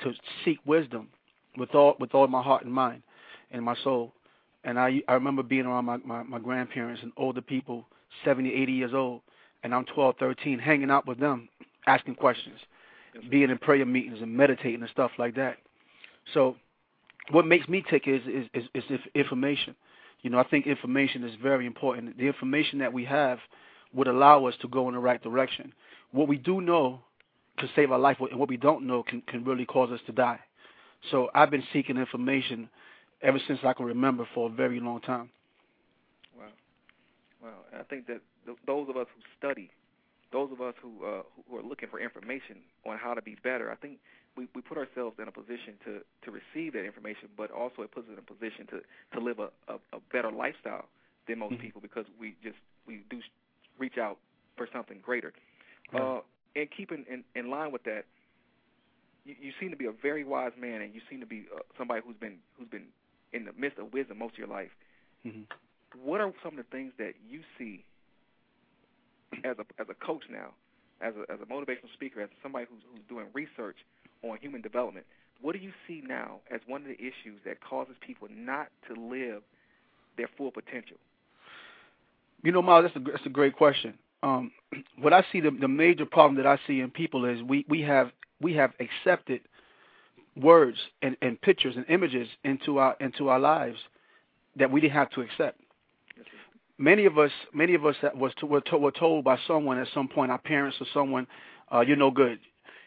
[0.02, 0.12] to
[0.44, 1.08] seek wisdom
[1.56, 3.02] with all with all my heart and mind
[3.50, 4.12] and my soul.
[4.64, 7.86] And I I remember being around my, my, my grandparents and older people,
[8.24, 9.20] 70, 80 years old,
[9.62, 11.48] and I'm 12, 13, hanging out with them,
[11.86, 12.58] asking questions,
[13.30, 15.58] being in prayer meetings and meditating and stuff like that.
[16.32, 16.56] So
[17.30, 19.74] what makes me tick is is, is, is information.
[20.22, 22.16] You know, I think information is very important.
[22.16, 23.38] The information that we have
[23.92, 25.72] would allow us to go in the right direction.
[26.12, 27.00] What we do know
[27.58, 30.12] can save our life, and what we don't know can, can really cause us to
[30.12, 30.40] die.
[31.10, 32.68] So I've been seeking information
[33.22, 35.30] ever since I can remember for a very long time.
[36.36, 36.44] Wow,
[37.42, 37.78] wow!
[37.78, 39.70] I think that th- those of us who study,
[40.32, 43.70] those of us who uh, who are looking for information on how to be better,
[43.70, 43.98] I think
[44.36, 47.92] we, we put ourselves in a position to to receive that information, but also it
[47.92, 48.80] puts us in a position to
[49.18, 50.86] to live a a, a better lifestyle
[51.28, 51.62] than most mm-hmm.
[51.62, 53.20] people because we just we do
[53.78, 54.18] reach out
[54.56, 55.32] for something greater.
[55.92, 56.02] Right.
[56.02, 56.20] Uh,
[56.56, 58.04] and keeping in, in line with that,
[59.24, 61.60] you, you seem to be a very wise man, and you seem to be uh,
[61.78, 62.86] somebody who's been who's been
[63.32, 64.70] in the midst of wisdom most of your life.
[65.26, 65.42] Mm-hmm.
[66.02, 67.84] What are some of the things that you see
[69.44, 70.50] as a as a coach now,
[71.00, 73.76] as a as a motivational speaker, as somebody who's who's doing research
[74.22, 75.06] on human development?
[75.40, 78.94] What do you see now as one of the issues that causes people not to
[78.94, 79.42] live
[80.16, 80.96] their full potential?
[82.42, 83.98] You know, Myles, that's a that's a great question.
[84.22, 84.52] Um,
[84.98, 87.82] what I see the the major problem that I see in people is we we
[87.82, 88.10] have
[88.40, 89.40] we have accepted
[90.36, 93.78] words and, and pictures and images into our into our lives
[94.56, 95.60] that we didn't have to accept.
[96.78, 99.78] Many of us, many of us that was to, were, to, were told by someone
[99.78, 101.26] at some point, our parents or someone,
[101.72, 102.40] uh, you're no good.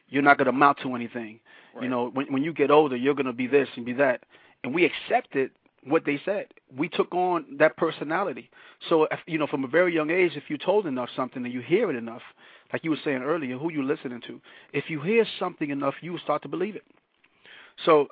[0.10, 1.40] You're not going to amount to anything.
[1.74, 1.84] Right.
[1.84, 4.24] You know, when when you get older, you're going to be this and be that.
[4.64, 5.52] And we accepted
[5.84, 6.48] what they said.
[6.76, 8.50] We took on that personality.
[8.90, 11.54] So, if, you know, from a very young age, if you're told enough something and
[11.54, 12.24] you hear it enough,
[12.72, 14.42] like you were saying earlier, who you listening to,
[14.74, 16.84] if you hear something enough, you will start to believe it.
[17.86, 18.08] So,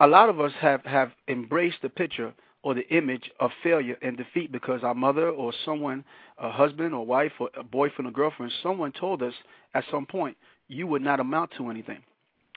[0.00, 2.32] a lot of us have have embraced the picture
[2.62, 6.04] or the image of failure and defeat because our mother or someone,
[6.38, 9.34] a husband or wife or a boyfriend or girlfriend, someone told us
[9.74, 10.36] at some point
[10.68, 11.98] you would not amount to anything.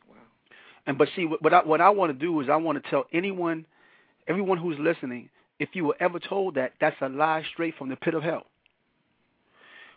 [0.10, 0.16] Wow.
[0.88, 3.06] And but see, what I, what I want to do is I want to tell
[3.14, 3.66] anyone
[4.28, 5.30] everyone who's listening,
[5.60, 8.45] if you were ever told that, that's a lie straight from the pit of hell.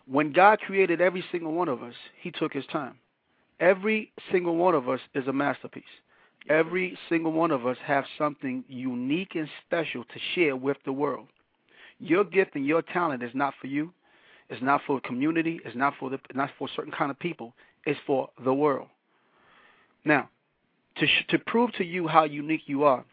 [0.09, 2.95] When God created every single one of us, He took His time.
[3.59, 5.83] Every single one of us is a masterpiece.
[6.49, 11.27] Every single one of us have something unique and special to share with the world.
[11.99, 13.91] Your gift and your talent is not for you.
[14.49, 15.59] It's not for the community.
[15.65, 17.53] It's not for the not for certain kind of people.
[17.85, 18.87] It's for the world.
[20.05, 20.29] Now,
[20.97, 23.03] to to prove to you how unique you are,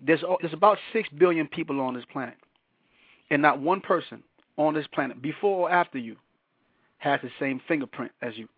[0.00, 2.36] there's there's about six billion people on this planet,
[3.30, 4.22] and not one person
[4.56, 6.16] on this planet, before or after you,
[6.98, 8.48] has the same fingerprint as you.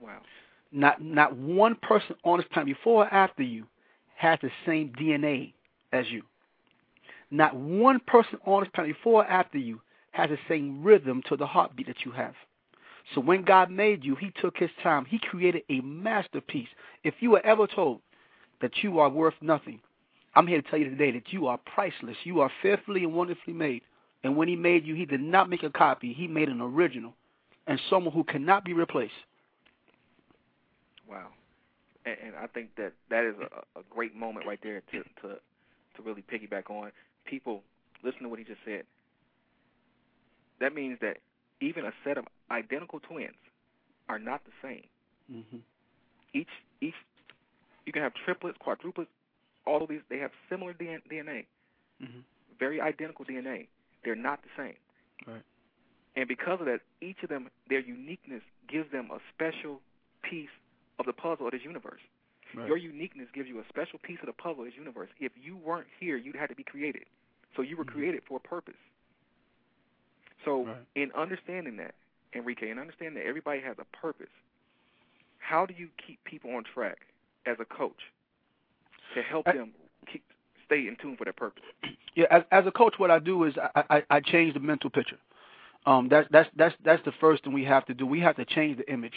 [0.00, 0.20] Wow.
[0.72, 3.66] Not not one person on this planet, before or after you,
[4.16, 5.52] has the same DNA
[5.92, 6.22] as you.
[7.30, 9.80] Not one person on this planet, before or after you,
[10.12, 12.34] has the same rhythm to the heartbeat that you have.
[13.14, 15.04] So when God made you, He took His time.
[15.04, 16.68] He created a masterpiece.
[17.04, 18.00] If you were ever told
[18.60, 19.80] that you are worth nothing,
[20.34, 22.16] I'm here to tell you today that you are priceless.
[22.24, 23.82] You are fearfully and wonderfully made.
[24.26, 26.12] And when He made you, He did not make a copy.
[26.12, 27.14] He made an original
[27.68, 29.12] and someone who cannot be replaced.
[31.08, 31.28] Wow.
[32.04, 35.36] And, and I think that that is a, a great moment right there to, to
[35.96, 36.90] to really piggyback on.
[37.24, 37.62] People,
[38.04, 38.82] listen to what he just said.
[40.60, 41.18] That means that
[41.60, 43.36] even a set of identical twins
[44.08, 44.84] are not the same.
[45.32, 45.58] Mm-hmm.
[46.34, 46.48] Each
[46.80, 46.94] each
[47.84, 49.06] you can have triplets, quadruplets,
[49.66, 51.46] all of these they have similar DNA,
[52.02, 52.18] mm-hmm.
[52.58, 53.68] very identical DNA.
[54.06, 54.76] They're not the same.
[55.26, 55.42] Right.
[56.14, 59.80] And because of that, each of them, their uniqueness gives them a special
[60.22, 60.48] piece
[61.00, 62.00] of the puzzle of this universe.
[62.54, 62.68] Right.
[62.68, 65.10] Your uniqueness gives you a special piece of the puzzle of this universe.
[65.18, 67.02] If you weren't here, you'd have to be created.
[67.56, 67.98] So you were mm-hmm.
[67.98, 68.78] created for a purpose.
[70.44, 70.76] So right.
[70.94, 71.96] in understanding that,
[72.32, 74.32] Enrique, and understanding that everybody has a purpose,
[75.38, 76.98] how do you keep people on track
[77.44, 78.00] as a coach
[79.14, 79.72] to help I, them
[80.66, 81.62] stay in tune for their purpose?
[82.14, 84.90] Yeah, as, as a coach, what I do is I, I, I change the mental
[84.90, 85.18] picture.
[85.86, 88.06] Um, that's that's that's that's the first thing we have to do.
[88.06, 89.14] We have to change the image.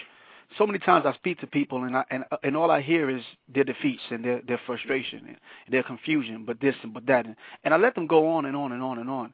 [0.58, 3.24] So many times I speak to people and I, and and all I hear is
[3.54, 5.38] their defeats and their their frustration and
[5.70, 8.56] their confusion, but this and but that, and, and I let them go on and
[8.56, 9.34] on and on and on.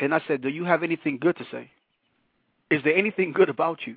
[0.00, 1.70] And I said, Do you have anything good to say?
[2.70, 3.96] Is there anything good about you?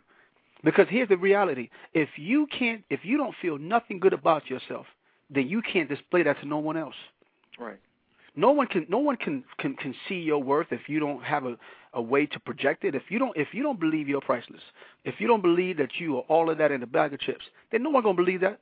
[0.63, 4.85] Because here's the reality: if you can't, if you don't feel nothing good about yourself,
[5.29, 6.95] then you can't display that to no one else.
[7.59, 7.79] Right.
[8.35, 11.45] No one can no one can can, can see your worth if you don't have
[11.45, 11.57] a,
[11.93, 12.93] a way to project it.
[12.93, 14.61] If you don't if you don't believe you're priceless,
[15.05, 17.45] if you don't believe that you are all of that in a bag of chips,
[17.71, 18.59] then no one gonna believe that.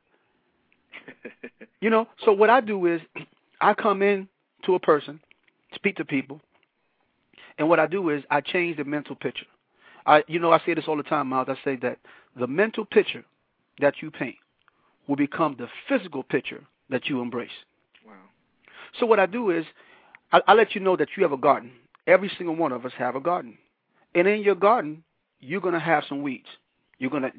[1.81, 2.07] you know.
[2.23, 3.01] So what I do is
[3.59, 4.29] I come in
[4.65, 5.19] to a person,
[5.73, 6.39] speak to people,
[7.57, 9.45] and what I do is I change the mental picture.
[10.05, 11.49] I you know I say this all the time, Myles.
[11.49, 11.99] I say that
[12.39, 13.25] the mental picture
[13.81, 14.37] that you paint
[15.07, 17.49] will become the physical picture that you embrace.
[18.99, 19.65] So what I do is
[20.31, 21.71] I, I let you know that you have a garden.
[22.07, 23.57] Every single one of us have a garden,
[24.13, 25.03] and in your garden
[25.39, 26.47] you're gonna have some weeds.
[26.99, 27.31] You're gonna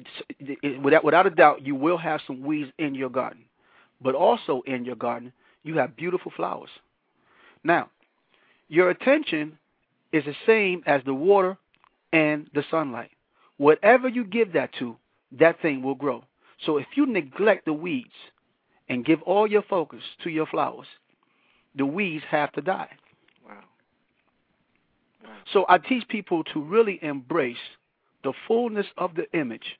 [0.83, 3.45] without without a doubt you will have some weeds in your garden,
[4.01, 5.31] but also in your garden
[5.63, 6.69] you have beautiful flowers.
[7.63, 7.89] Now,
[8.67, 9.57] your attention
[10.11, 11.57] is the same as the water
[12.13, 13.11] and the sunlight.
[13.57, 14.95] Whatever you give that to,
[15.33, 16.23] that thing will grow.
[16.65, 18.13] So if you neglect the weeds
[18.89, 20.87] and give all your focus to your flowers,
[21.77, 22.89] the weeds have to die.
[23.45, 23.53] Wow.
[25.23, 25.29] wow.
[25.53, 27.57] So I teach people to really embrace
[28.23, 29.77] the fullness of the image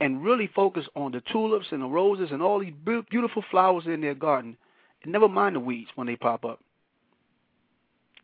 [0.00, 2.74] and really focus on the tulips and the roses and all these
[3.10, 4.56] beautiful flowers in their garden
[5.02, 6.60] and never mind the weeds when they pop up.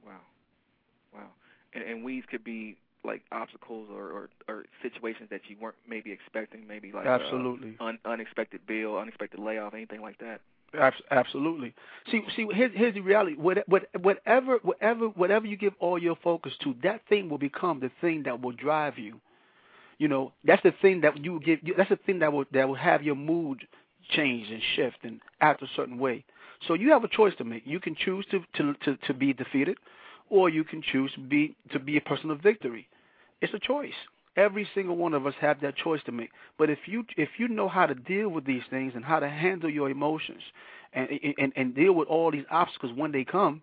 [0.06, 0.12] Wow.
[1.12, 1.28] Wow.
[1.74, 6.10] And, and weeds could be like obstacles or, or, or situations that you weren't maybe
[6.10, 10.40] expecting, maybe like absolutely uh, un, unexpected bill, unexpected layoff, anything like that.
[11.10, 11.74] Absolutely.
[12.10, 13.36] See, see, here's, here's the reality.
[13.36, 17.80] What, what, whatever, whatever, whatever you give all your focus to, that thing will become
[17.80, 19.20] the thing that will drive you.
[19.98, 21.60] You know, that's the thing that you give.
[21.76, 23.66] That's the thing that will that will have your mood
[24.10, 26.24] change and shift and act a certain way.
[26.66, 27.62] So you have a choice to make.
[27.64, 29.78] You can choose to to to, to be defeated,
[30.30, 32.88] or you can choose to be to be a person of victory.
[33.40, 33.94] It's a choice.
[34.36, 36.30] Every single one of us have that choice to make.
[36.58, 39.28] But if you if you know how to deal with these things and how to
[39.28, 40.42] handle your emotions
[40.92, 41.08] and
[41.38, 43.62] and, and deal with all these obstacles when they come,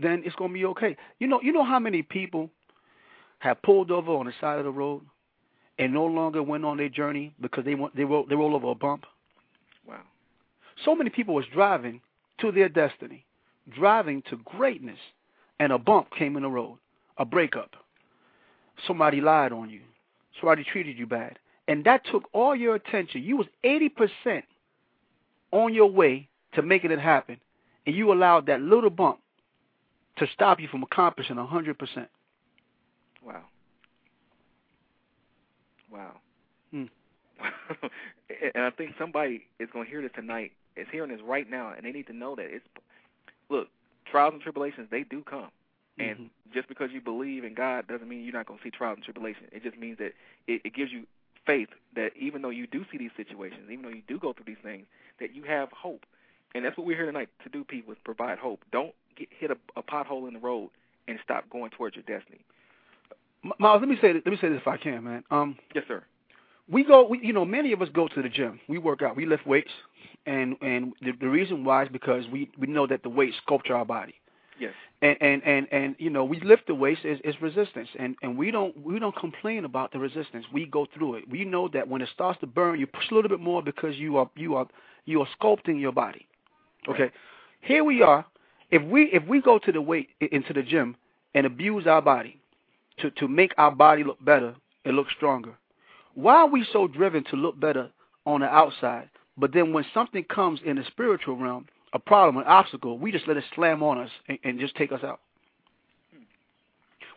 [0.00, 0.96] then it's gonna be okay.
[1.20, 2.50] You know you know how many people
[3.38, 5.02] have pulled over on the side of the road
[5.78, 8.70] and no longer went on their journey because they went they roll they roll over
[8.70, 9.06] a bump.
[9.86, 10.02] Wow.
[10.84, 12.00] So many people was driving
[12.40, 13.24] to their destiny,
[13.72, 14.98] driving to greatness,
[15.60, 16.78] and a bump came in the road,
[17.18, 17.76] a breakup
[18.86, 19.80] somebody lied on you,
[20.38, 23.22] somebody treated you bad, and that took all your attention.
[23.22, 24.42] You was 80%
[25.52, 27.38] on your way to making it happen,
[27.86, 29.18] and you allowed that little bump
[30.16, 32.06] to stop you from accomplishing 100%.
[33.24, 33.42] Wow.
[35.90, 36.12] Wow.
[36.70, 36.84] Hmm.
[38.54, 41.72] and I think somebody is going to hear this tonight, is hearing this right now,
[41.76, 42.64] and they need to know that it's,
[43.48, 43.68] look,
[44.10, 45.50] trials and tribulations, they do come.
[45.98, 46.52] And mm-hmm.
[46.54, 49.04] just because you believe in God doesn't mean you're not going to see trials and
[49.04, 49.44] tribulation.
[49.52, 50.12] It just means that
[50.46, 51.06] it, it gives you
[51.46, 54.46] faith that even though you do see these situations, even though you do go through
[54.46, 54.86] these things,
[55.20, 56.04] that you have hope.
[56.54, 58.64] And that's what we're here tonight to do, people, is provide hope.
[58.72, 60.70] Don't get hit a, a pothole in the road
[61.06, 62.44] and stop going towards your destiny.
[63.58, 65.24] Myles, let me say this, let me say this if I can, man.
[65.30, 66.02] Um, yes, sir.
[66.70, 68.60] We go, we, you know, many of us go to the gym.
[68.68, 69.16] We work out.
[69.16, 69.70] We lift weights,
[70.26, 73.74] and and the, the reason why is because we we know that the weights sculpture
[73.74, 74.14] our body.
[74.60, 74.74] Yes.
[75.00, 78.36] And and and and you know, we lift the weights is, is resistance, and and
[78.36, 80.44] we don't we don't complain about the resistance.
[80.52, 81.30] We go through it.
[81.30, 83.96] We know that when it starts to burn, you push a little bit more because
[83.96, 84.66] you are you are
[85.06, 86.26] you are sculpting your body.
[86.86, 87.04] Okay.
[87.04, 87.12] Right.
[87.62, 88.26] Here we are.
[88.70, 90.96] If we if we go to the weight into the gym
[91.34, 92.38] and abuse our body
[92.98, 94.54] to to make our body look better
[94.84, 95.54] and look stronger,
[96.14, 97.88] why are we so driven to look better
[98.26, 99.08] on the outside?
[99.38, 103.26] But then when something comes in the spiritual realm, a problem, an obstacle, we just
[103.26, 105.20] let it slam on us and, and just take us out.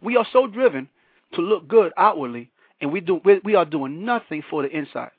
[0.01, 0.89] We are so driven
[1.34, 2.49] to look good outwardly,
[2.82, 5.11] and we do we, are doing nothing for the inside.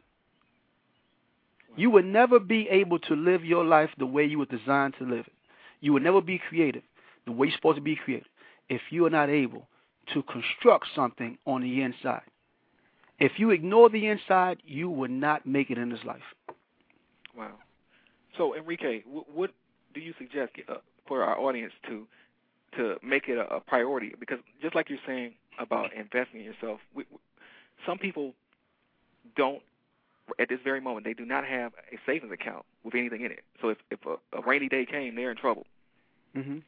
[1.77, 5.05] You would never be able to live your life the way you were designed to
[5.05, 5.33] live it.
[5.81, 6.83] You would never be creative
[7.27, 8.29] the way you're supposed to be creative
[8.69, 9.67] if you are not able
[10.13, 12.23] to construct something on the inside.
[13.19, 16.23] If you ignore the inside, you will not make it in this life.
[17.37, 17.53] Wow.
[18.37, 19.51] So, Enrique, what, what
[19.95, 20.75] do you suggest uh,
[21.07, 22.07] for our audience to
[22.77, 24.13] to make it a, a priority?
[24.19, 27.19] Because just like you're saying about investing in yourself, we, we,
[27.87, 28.35] some people
[29.37, 29.63] don't.
[30.39, 33.45] At this very moment, they do not have a savings account with anything in it.
[33.61, 35.67] So if if a, a rainy day came, they're in trouble.
[36.35, 36.59] Mm-hmm.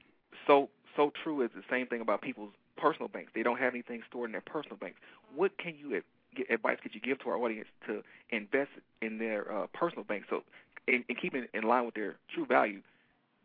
[0.47, 3.33] So so true is the same thing about people's personal banks.
[3.35, 4.99] They don't have anything stored in their personal banks.
[5.35, 6.03] What can you
[6.51, 10.43] advice could you give to our audience to invest in their uh, personal banks so
[10.89, 12.81] and, and keep it in line with their true value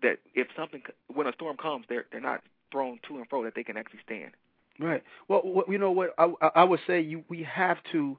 [0.02, 0.82] that if something
[1.14, 4.00] when a storm comes they're they're not thrown to and fro that they can actually
[4.06, 4.32] stand.
[4.80, 5.04] Right.
[5.28, 6.14] Well you know what?
[6.18, 8.18] I, I would say you we have to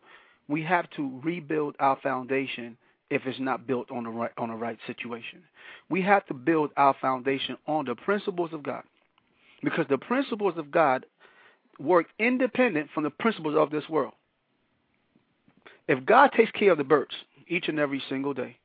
[0.48, 2.76] we have to rebuild our foundation
[3.10, 5.42] if it's not built on the right on the right situation.
[5.90, 8.84] We have to build our foundation on the principles of god.
[9.62, 11.06] Because the principles of god
[11.78, 14.12] work independent from the principles of this world.
[15.88, 17.12] If God takes care of the birds
[17.48, 18.56] each and every single day,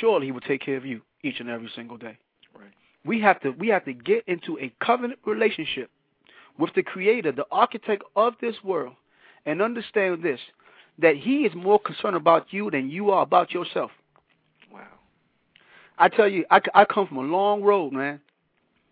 [0.00, 2.18] surely He will take care of you each and every single day.
[2.58, 2.72] Right.
[3.04, 5.90] We have to we have to get into a covenant relationship
[6.58, 8.94] with the Creator, the Architect of this world,
[9.46, 10.40] and understand this:
[10.98, 13.90] that He is more concerned about you than you are about yourself.
[14.72, 14.86] Wow.
[15.98, 18.20] I tell you, I, I come from a long road, man,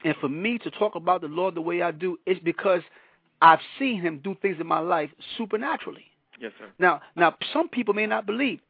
[0.05, 2.83] and for me to talk about the Lord the way I do, it's because
[3.43, 6.07] I've seen Him do things in my life supernaturally.
[6.41, 6.67] Yes, sir.
[6.79, 8.61] Now, now, some people may not believe.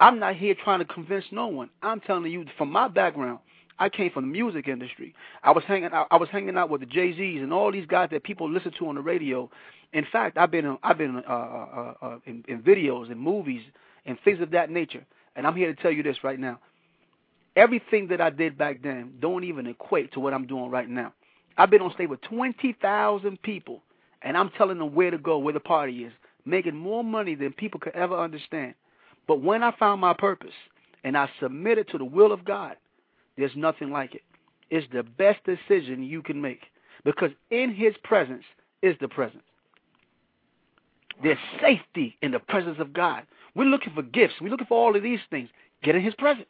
[0.00, 1.70] I'm not here trying to convince no one.
[1.82, 3.38] I'm telling you from my background.
[3.78, 5.14] I came from the music industry.
[5.42, 6.06] I was hanging out.
[6.10, 8.72] I was hanging out with the Jay Z's and all these guys that people listen
[8.78, 9.50] to on the radio.
[9.92, 13.62] In fact, I've been I've been uh, uh, uh, in, in videos and movies
[14.06, 15.04] and things of that nature.
[15.34, 16.58] And I'm here to tell you this right now.
[17.54, 21.12] Everything that I did back then don't even equate to what I'm doing right now.
[21.58, 23.82] I've been on stage with 20,000 people,
[24.22, 26.12] and I'm telling them where to go, where the party is
[26.44, 28.74] making more money than people could ever understand.
[29.26, 30.54] But when I found my purpose
[31.04, 32.76] and I submitted to the will of God,
[33.36, 34.22] there's nothing like it.
[34.70, 36.62] It's the best decision you can make
[37.04, 38.44] because in His presence
[38.82, 39.42] is the presence.
[41.22, 43.24] There's safety in the presence of God.
[43.54, 44.34] We're looking for gifts.
[44.40, 45.48] We're looking for all of these things.
[45.82, 46.48] Get in His presence.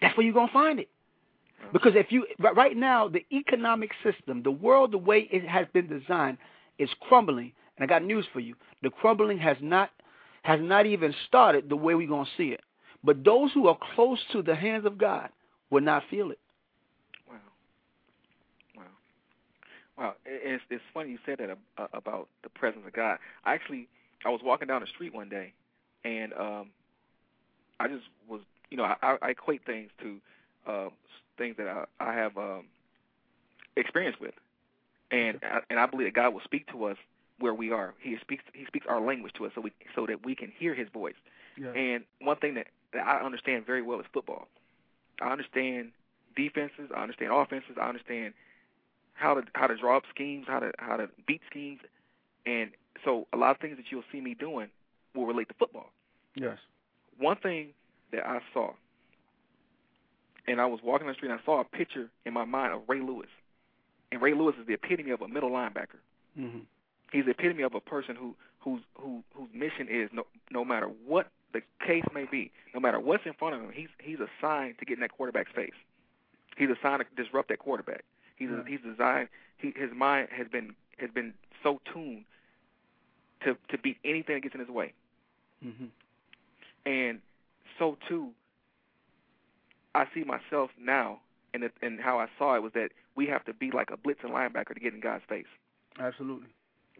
[0.00, 0.88] That's where you're going to find it.
[1.72, 5.86] Because if you, right now, the economic system, the world, the way it has been
[5.86, 6.38] designed,
[6.78, 8.54] is crumbling and I got news for you.
[8.82, 9.90] The crumbling has not
[10.44, 12.60] has not even started the way we're going to see it.
[13.02, 15.30] But those who are close to the hands of God
[15.70, 16.38] will not feel it.
[17.28, 17.36] Wow.
[18.76, 18.82] Wow.
[19.96, 20.14] Wow.
[20.26, 21.56] It's, it's funny you said that
[21.94, 23.18] about the presence of God.
[23.44, 23.88] I actually,
[24.24, 25.54] I was walking down the street one day,
[26.04, 26.70] and um,
[27.80, 30.16] I just was, you know, I, I equate things to
[30.66, 30.88] uh,
[31.38, 32.66] things that I, I have um,
[33.78, 34.34] experience with,
[35.10, 36.96] and I, and I believe that God will speak to us
[37.44, 37.92] where we are.
[38.00, 40.74] He speaks he speaks our language to us so we so that we can hear
[40.74, 41.14] his voice.
[41.58, 41.72] Yeah.
[41.72, 44.48] And one thing that, that I understand very well is football.
[45.20, 45.92] I understand
[46.34, 48.32] defenses, I understand offenses, I understand
[49.12, 51.80] how to how to draw up schemes, how to how to beat schemes,
[52.46, 52.70] and
[53.04, 54.68] so a lot of things that you'll see me doing
[55.14, 55.90] will relate to football.
[56.34, 56.56] Yes.
[57.18, 57.74] One thing
[58.10, 58.72] that I saw,
[60.48, 62.80] and I was walking the street and I saw a picture in my mind of
[62.88, 63.28] Ray Lewis,
[64.10, 66.00] and Ray Lewis is the epitome of a middle linebacker.
[66.40, 66.60] Mm-hmm
[67.12, 70.86] he's the epitome of a person who whose who whose mission is no no matter
[71.06, 74.78] what the case may be, no matter what's in front of him, he's he's assigned
[74.78, 75.74] to get in that quarterback's face.
[76.56, 78.04] He's assigned to disrupt that quarterback.
[78.36, 78.62] He's yeah.
[78.66, 79.28] he's designed.
[79.58, 82.24] He, his mind has been has been so tuned
[83.44, 84.92] to to beat anything that gets in his way.
[85.64, 85.86] Mm-hmm.
[86.86, 87.20] And
[87.78, 88.30] so too,
[89.94, 91.20] I see myself now,
[91.54, 93.96] and it, and how I saw it was that we have to be like a
[93.96, 95.46] blitzing linebacker to get in God's face.
[95.98, 96.48] Absolutely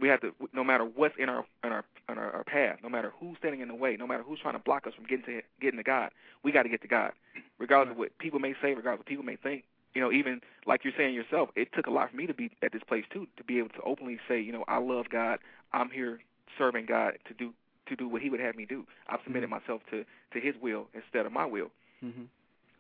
[0.01, 2.88] we have to no matter what's in our in our in our, our path, no
[2.88, 5.24] matter who's standing in the way, no matter who's trying to block us from getting
[5.26, 6.11] to getting to God,
[6.42, 7.12] we got to get to God,
[7.59, 9.64] regardless of what people may say, regardless of what people may think.
[9.95, 12.51] you know, even like you're saying yourself, it took a lot for me to be
[12.62, 15.38] at this place too, to be able to openly say, you know, I love God.
[15.72, 16.20] I'm here
[16.59, 17.53] serving God to do
[17.86, 18.86] to do what He would have me do.
[19.09, 19.61] I've submitted Mhm.
[19.61, 21.70] myself to to His will instead of my will.
[22.05, 22.26] Mhm.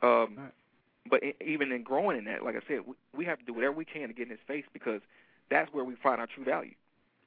[0.02, 0.52] Um, Right.
[1.08, 3.52] But i even in growing in that, like I said, we, we have to do
[3.52, 5.02] whatever we can to get in His face because
[5.50, 6.74] that's where we find our true value.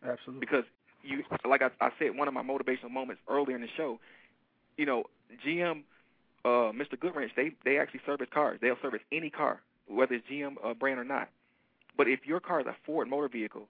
[0.05, 0.39] Absolutely.
[0.39, 0.63] Because
[1.03, 3.99] you, like I, I said, one of my motivational moments earlier in the show,
[4.77, 5.05] you know,
[5.45, 5.83] GM,
[6.45, 6.95] uh, Mr.
[6.97, 8.59] Goodwrench, they they actually service cars.
[8.61, 11.29] They'll service any car, whether it's GM uh, brand or not.
[11.97, 13.67] But if your car is a Ford motor vehicle,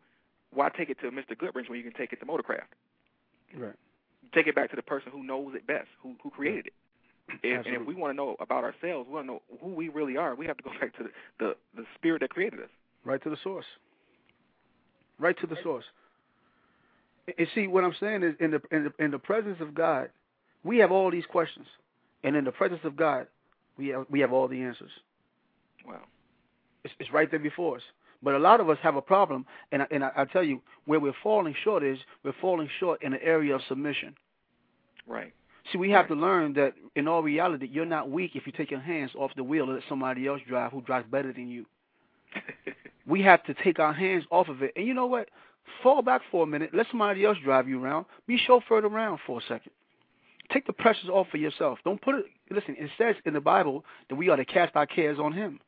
[0.54, 1.36] why take it to Mr.
[1.36, 2.68] Goodwrench when you can take it to Motorcraft?
[3.56, 3.74] right.
[4.34, 6.74] Take it back to the person who knows it best, who who created it.
[7.44, 9.90] If, and if we want to know about ourselves, we want to know who we
[9.90, 10.36] really are.
[10.36, 11.10] We have to go back to the,
[11.40, 12.70] the the spirit that created us.
[13.04, 13.66] Right to the source.
[15.20, 15.86] Right to the source.
[17.38, 20.10] And see, what I'm saying is, in the in the in the presence of God,
[20.64, 21.68] we have all these questions,
[22.24, 23.28] and in the presence of God,
[23.78, 24.92] we have we have all the answers.
[25.86, 26.02] Wow.
[26.84, 27.84] It's, it's right there before us.
[28.24, 30.62] But a lot of us have a problem, and I, and I, I tell you
[30.86, 34.16] where we're falling short is we're falling short in the area of submission.
[35.06, 35.34] Right.
[35.72, 38.72] See, we have to learn that in all reality, you're not weak if you take
[38.72, 41.66] your hands off the wheel and let somebody else drive who drives better than you.
[43.08, 44.74] We have to take our hands off of it.
[44.76, 45.30] And you know what?
[45.84, 46.72] Fall back for a minute.
[46.74, 48.05] Let somebody else drive you around.
[48.28, 49.72] Be chauffeured around for a second.
[50.51, 51.80] Take the pressures off for yourself.
[51.84, 52.26] Don't put it.
[52.49, 55.59] Listen, it says in the Bible that we are to cast our cares on Him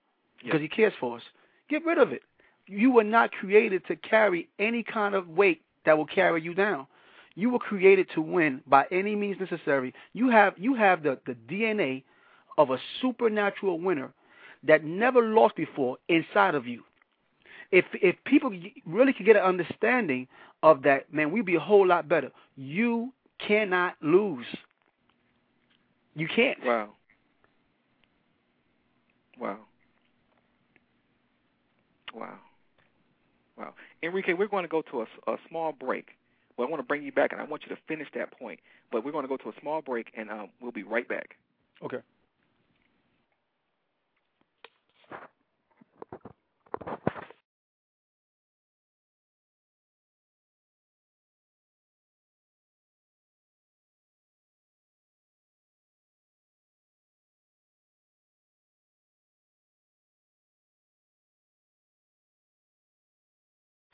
[0.43, 1.23] because He cares for us.
[1.69, 2.21] Get rid of it.
[2.65, 6.87] You were not created to carry any kind of weight that will carry you down.
[7.35, 9.93] You were created to win by any means necessary.
[10.13, 12.03] You have you have the, the DNA
[12.57, 14.13] of a supernatural winner
[14.63, 16.83] that never lost before inside of you.
[17.71, 18.51] If if people
[18.85, 20.27] really could get an understanding
[20.63, 22.31] of that, man, we'd be a whole lot better.
[22.55, 23.13] You
[23.45, 24.45] cannot lose.
[26.15, 26.57] You can't.
[26.65, 26.89] Wow.
[29.39, 29.57] Wow.
[32.13, 32.39] Wow.
[33.57, 33.73] Wow.
[34.03, 36.07] Enrique, we're going to go to a, a small break.
[36.57, 38.59] But I want to bring you back, and I want you to finish that point.
[38.91, 41.35] But we're going to go to a small break, and um, we'll be right back.
[41.83, 41.99] Okay.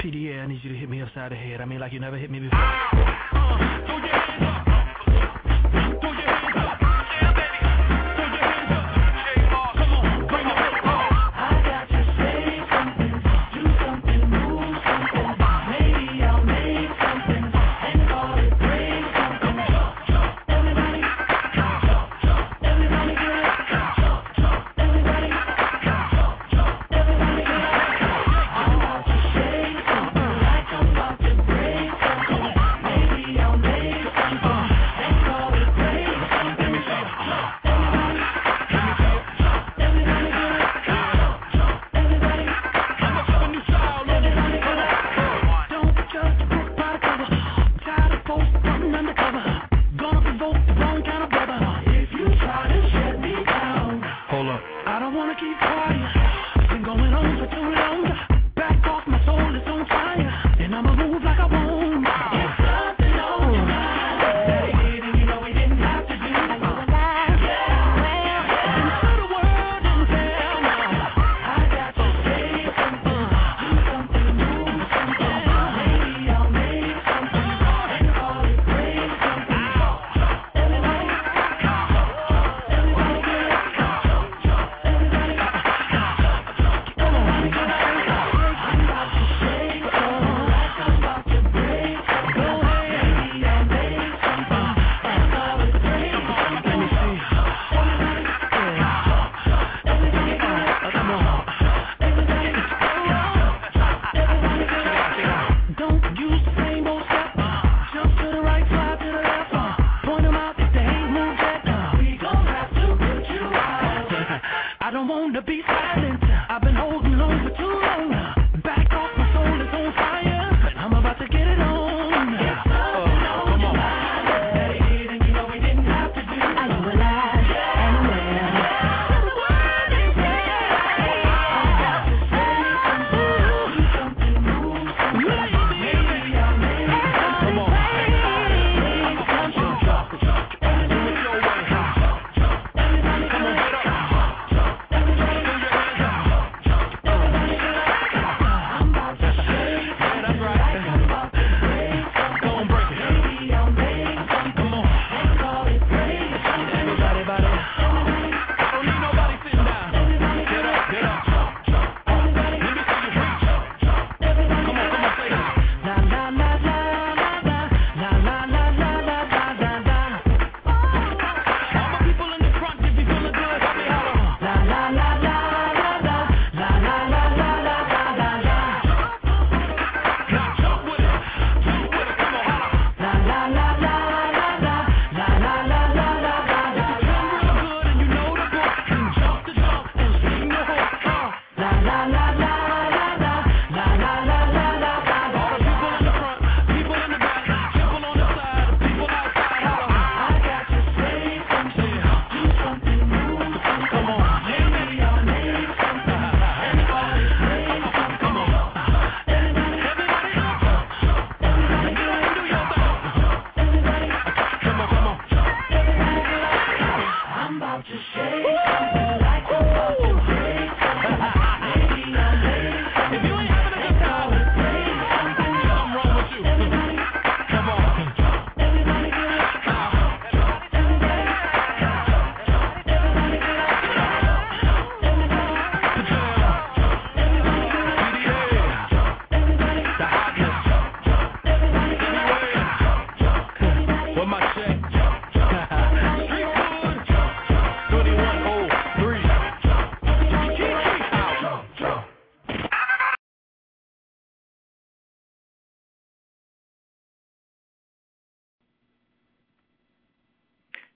[0.05, 1.61] PDA, I need you to hit me upside the head.
[1.61, 2.59] I mean, like you never hit me before.
[2.59, 2.69] Maybe
[3.33, 4.24] I'll make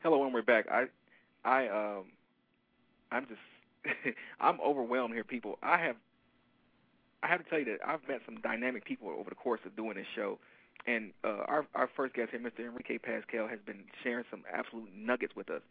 [0.10, 0.66] Hello, and we're back.
[0.72, 0.86] I,
[1.46, 2.06] I, um,
[3.12, 5.60] I'm just, I'm overwhelmed here, people.
[5.62, 5.98] I have,
[7.22, 9.76] I have to tell you that I've met some dynamic people over the course of
[9.76, 10.40] doing this show,
[10.88, 12.66] and uh, our our first guest here, Mr.
[12.66, 15.62] Enrique Pascal, has been sharing some absolute nuggets with us,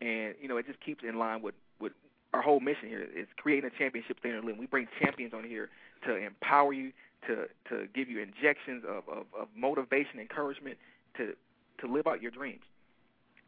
[0.00, 1.92] and you know it just keeps in line with with
[2.32, 4.58] our whole mission here is creating a championship standard of living.
[4.58, 5.68] We bring champions on here
[6.06, 6.92] to empower you,
[7.26, 10.78] to to give you injections of, of, of motivation, encouragement
[11.18, 11.34] to
[11.82, 12.62] to live out your dreams.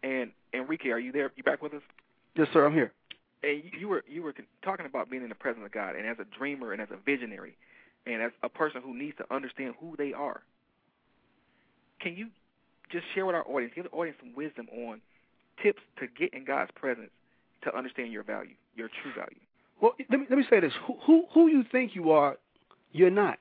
[0.04, 1.32] And Enrique, are you there?
[1.34, 1.82] You back with us?
[2.36, 2.66] Yes, sir.
[2.66, 2.92] I'm here.
[3.42, 6.18] And you were you were talking about being in the presence of God, and as
[6.18, 7.56] a dreamer, and as a visionary,
[8.06, 10.42] and as a person who needs to understand who they are.
[12.00, 12.28] Can you
[12.90, 15.00] just share with our audience, give the audience some wisdom on
[15.62, 17.10] tips to get in God's presence
[17.62, 19.40] to understand your value, your true value?
[19.80, 22.36] Well, let me let me say this: who who, who you think you are,
[22.92, 23.38] you're not.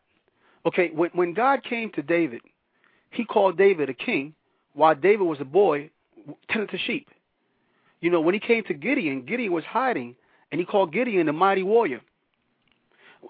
[0.65, 2.41] Okay, when when God came to David,
[3.11, 4.33] He called David a king,
[4.73, 5.89] while David was a boy
[6.49, 7.07] tending to sheep.
[8.01, 10.15] You know, when He came to Gideon, Gideon was hiding,
[10.51, 12.01] and He called Gideon a mighty warrior.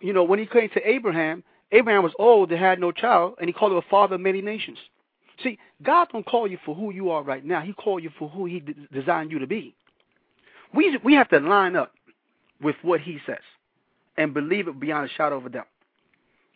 [0.02, 3.48] You know, when He came to Abraham, Abraham was old and had no child, and
[3.48, 4.78] He called him a father of many nations.
[5.42, 7.62] See, God don't call you for who you are right now.
[7.62, 9.76] He called you for who He d- designed you to be.
[10.74, 11.94] We we have to line up
[12.62, 13.42] with what He says
[14.18, 15.68] and believe it beyond a shadow of a doubt.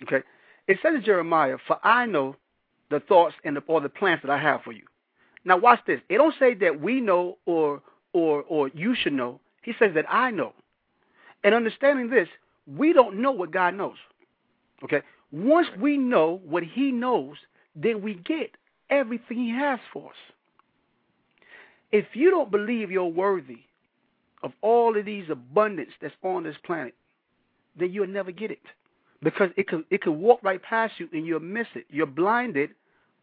[0.04, 0.24] Okay,
[0.68, 2.36] it says in Jeremiah, "For I know
[2.90, 4.84] the thoughts and the, or the plans that I have for you."
[5.48, 6.02] Now, watch this.
[6.10, 7.82] It don't say that we know or
[8.12, 9.40] or or you should know.
[9.64, 10.52] He says that I know.
[11.42, 12.28] And understanding this,
[12.68, 13.96] we don't know what God knows.
[14.84, 17.38] Okay, once we know what He knows,
[17.78, 18.52] then we get
[18.90, 20.18] everything He has for us.
[21.94, 23.60] If you don't believe you're worthy
[24.44, 26.94] of all of these abundance that's on this planet,
[27.80, 28.64] then you'll never get it.
[29.24, 31.86] Because it could it could walk right past you and you'll miss it.
[31.90, 32.72] You're blinded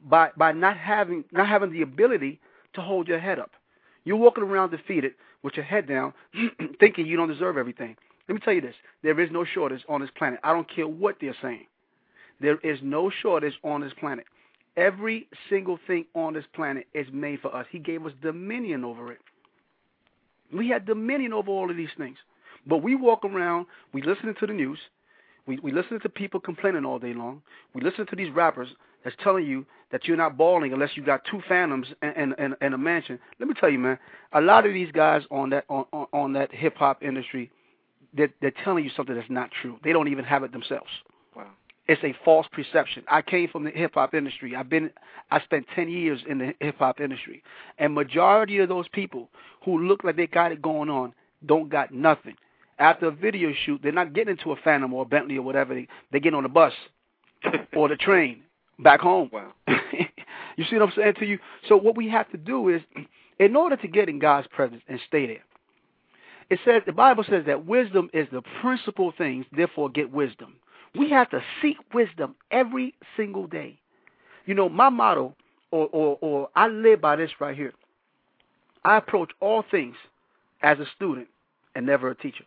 [0.02, 2.40] by by not having not having the ability
[2.74, 3.50] to hold your head up.
[4.04, 6.12] You're walking around defeated with your head down,
[6.80, 7.96] thinking you don't deserve everything.
[8.28, 10.40] Let me tell you this: there is no shortage on this planet.
[10.42, 11.66] I don't care what they're saying.
[12.40, 14.26] There is no shortage on this planet.
[14.76, 17.66] Every single thing on this planet is made for us.
[17.70, 19.20] He gave us dominion over it.
[20.52, 22.16] We had dominion over all of these things.
[22.66, 24.78] But we walk around, we listen to the news,
[25.46, 27.42] we, we listen to people complaining all day long.
[27.74, 28.68] We listen to these rappers
[29.04, 32.56] that's telling you that you're not balling unless you got two phantoms and, and, and,
[32.60, 33.18] and a mansion.
[33.38, 33.98] Let me tell you, man,
[34.32, 37.50] a lot of these guys on that on, on, on that hip hop industry,
[38.14, 39.78] they're, they're telling you something that's not true.
[39.84, 40.88] They don't even have it themselves.
[41.36, 41.50] Wow.
[41.86, 43.04] It's a false perception.
[43.08, 44.56] I came from the hip hop industry.
[44.56, 44.90] I've been
[45.30, 47.42] I spent 10 years in the hip hop industry.
[47.78, 49.28] And majority of those people
[49.64, 51.12] who look like they got it going on
[51.44, 52.36] don't got nothing.
[52.78, 55.74] After a video shoot, they're not getting into a Phantom or a Bentley or whatever.
[55.74, 56.72] They they get on the bus
[57.76, 58.43] or the train
[58.78, 59.30] back home.
[59.32, 59.52] Wow.
[59.68, 61.38] you see what I'm saying to you?
[61.68, 62.82] So what we have to do is
[63.38, 65.44] in order to get in God's presence and stay there.
[66.50, 70.54] It says the Bible says that wisdom is the principal things, therefore get wisdom.
[70.96, 73.78] We have to seek wisdom every single day.
[74.46, 75.34] You know, my motto,
[75.70, 77.72] or, or, or I live by this right here.
[78.84, 79.96] I approach all things
[80.62, 81.28] as a student
[81.74, 82.44] and never a teacher.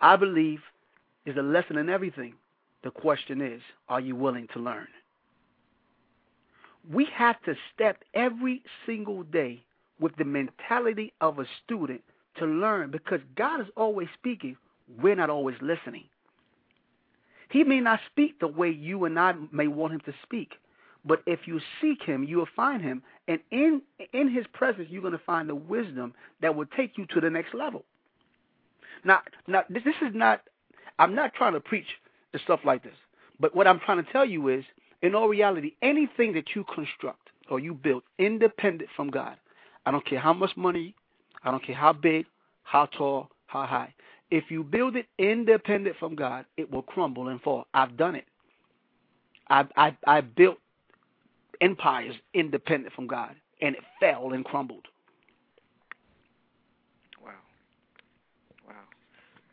[0.00, 0.60] I believe
[1.24, 2.34] is a lesson in everything.
[2.84, 4.86] The question is, are you willing to learn?
[6.92, 9.64] We have to step every single day
[9.98, 12.02] with the mentality of a student
[12.38, 14.56] to learn because God is always speaking.
[15.00, 16.04] We're not always listening.
[17.50, 20.52] He may not speak the way you and I may want him to speak,
[21.04, 23.82] but if you seek him, you will find him, and in
[24.12, 26.12] in his presence, you're going to find the wisdom
[26.42, 27.84] that will take you to the next level.
[29.04, 30.42] Now, now this, this is not.
[30.98, 31.86] I'm not trying to preach
[32.32, 32.96] the stuff like this,
[33.38, 34.64] but what I'm trying to tell you is,
[35.06, 39.36] in all reality, anything that you construct or you build independent from God,
[39.84, 40.94] I don't care how much money,
[41.44, 42.26] I don't care how big,
[42.64, 43.94] how tall, how high.
[44.30, 47.66] If you build it independent from God, it will crumble and fall.
[47.72, 48.24] I've done it.
[49.48, 50.58] I I I built
[51.60, 54.88] empires independent from God, and it fell and crumbled.
[57.24, 57.30] Wow.
[58.66, 58.74] Wow.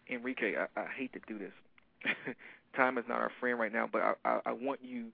[0.09, 1.53] Enrique, I, I hate to do this.
[2.75, 5.09] Time is not our friend right now, but I, I, I want you.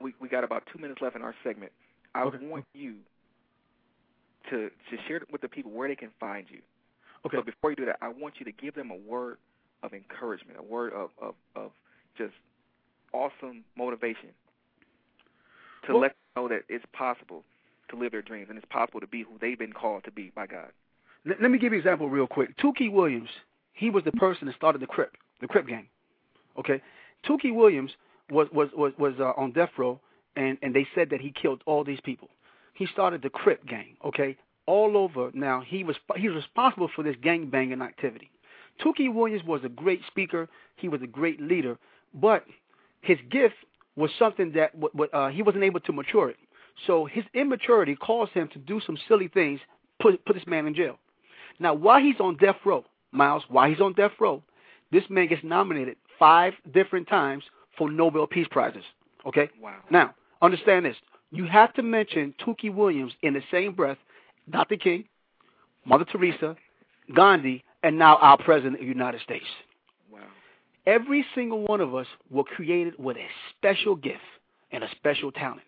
[0.00, 1.72] We we got about two minutes left in our segment.
[2.14, 2.38] I Okay.
[2.46, 2.96] want you
[4.50, 6.60] to to share with the people where they can find you.
[7.24, 7.36] Okay.
[7.38, 9.38] But before you do that, I want you to give them a word
[9.82, 11.70] of encouragement, a word of of, of
[12.16, 12.34] just
[13.12, 14.30] awesome motivation
[15.86, 17.44] to Well- let them know that it's possible
[17.88, 20.30] to live their dreams and it's possible to be who they've been called to be
[20.34, 20.72] by God.
[21.24, 22.56] Let, let me give you an example real quick.
[22.58, 23.28] Tookie Williams,
[23.72, 25.86] he was the person that started the Crip, the Crip gang.
[26.58, 26.82] Okay,
[27.24, 27.92] Tookie Williams
[28.30, 30.00] was was was was uh, on death row,
[30.36, 32.28] and and they said that he killed all these people.
[32.74, 33.96] He started the Crip gang.
[34.04, 35.30] Okay, all over.
[35.34, 38.30] Now he was he's responsible for this gang banging activity.
[38.84, 40.48] Tookie Williams was a great speaker.
[40.76, 41.78] He was a great leader,
[42.14, 42.44] but
[43.00, 43.54] his gift
[43.96, 44.72] was something that
[45.12, 46.36] uh, he wasn't able to mature it.
[46.86, 49.60] So his immaturity caused him to do some silly things,
[50.00, 50.98] put put this man in jail.
[51.58, 54.42] Now, while he's on death row, Myles, while he's on death row,
[54.92, 57.44] this man gets nominated five different times
[57.76, 58.84] for Nobel Peace Prizes.
[59.26, 59.48] Okay.
[59.60, 59.76] Wow.
[59.90, 60.96] Now, understand this:
[61.30, 63.98] you have to mention Tookie Williams in the same breath,
[64.50, 64.76] Dr.
[64.76, 65.04] King,
[65.84, 66.56] Mother Teresa,
[67.14, 69.46] Gandhi, and now our President of the United States.
[70.10, 70.20] Wow.
[70.86, 74.20] Every single one of us were created with a special gift
[74.72, 75.62] and a special talent.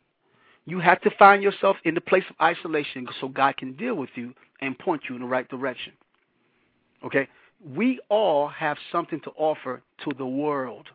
[0.64, 4.10] You have to find yourself in the place of isolation so God can deal with
[4.16, 5.92] you and point you in the right direction.
[7.04, 7.28] Okay?
[7.74, 10.88] We all have something to offer to the world.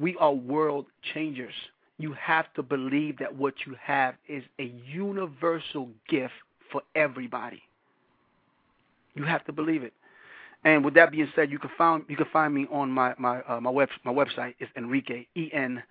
[0.00, 1.52] We are world changers.
[1.98, 6.32] You have to believe that what you have is a universal gift
[6.72, 7.62] for everybody.
[9.14, 9.92] You have to believe it.
[10.64, 13.42] And with that being said, you can find you can find me on my my
[13.42, 15.82] uh, my web my website is Enrique E N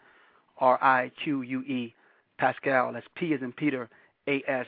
[0.58, 1.94] R I Q U E
[2.40, 2.94] Pascal.
[2.94, 3.90] That's P as in Peter
[4.28, 4.68] A S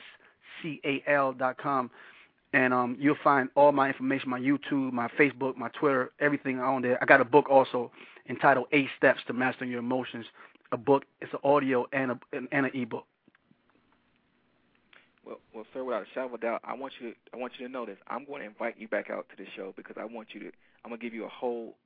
[0.62, 1.90] C A L dot com.
[2.52, 6.82] And um, you'll find all my information, my YouTube, my Facebook, my Twitter, everything on
[6.82, 6.98] there.
[7.00, 7.90] I got a book also
[8.28, 10.26] entitled Eight Steps to Mastering Your Emotions.
[10.72, 13.06] A book, it's an audio and a and an ebook.
[15.24, 17.52] Well, well, sir, without a shadow of a doubt, I want you to I want
[17.58, 17.98] you to know this.
[18.08, 20.46] I'm going to invite you back out to the show because I want you to.
[20.84, 21.76] I'm going to give you a whole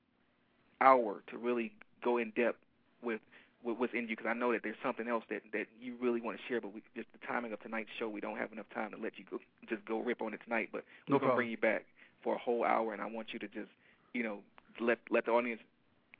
[0.80, 1.72] hour to really
[2.02, 2.58] go in depth
[3.02, 3.20] with
[3.62, 6.20] with what's in you because I know that there's something else that that you really
[6.20, 6.60] want to share.
[6.60, 9.18] But we, just the timing of tonight's show, we don't have enough time to let
[9.18, 10.70] you go just go rip on it tonight.
[10.72, 11.84] But we're no going to bring you back
[12.22, 13.70] for a whole hour, and I want you to just
[14.14, 14.38] you know
[14.80, 15.60] let let the audience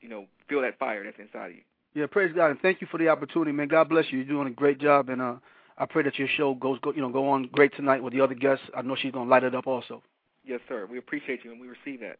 [0.01, 1.61] you know feel that fire that's inside of you.
[1.93, 3.67] Yeah, praise God and thank you for the opportunity, man.
[3.67, 4.19] God bless you.
[4.19, 5.35] You're doing a great job, and uh,
[5.77, 8.21] I pray that your show goes go, you know go on great tonight with the
[8.21, 8.65] other guests.
[8.75, 10.03] I know she's gonna light it up also.
[10.45, 10.87] Yes, sir.
[10.89, 12.19] We appreciate you and we receive that.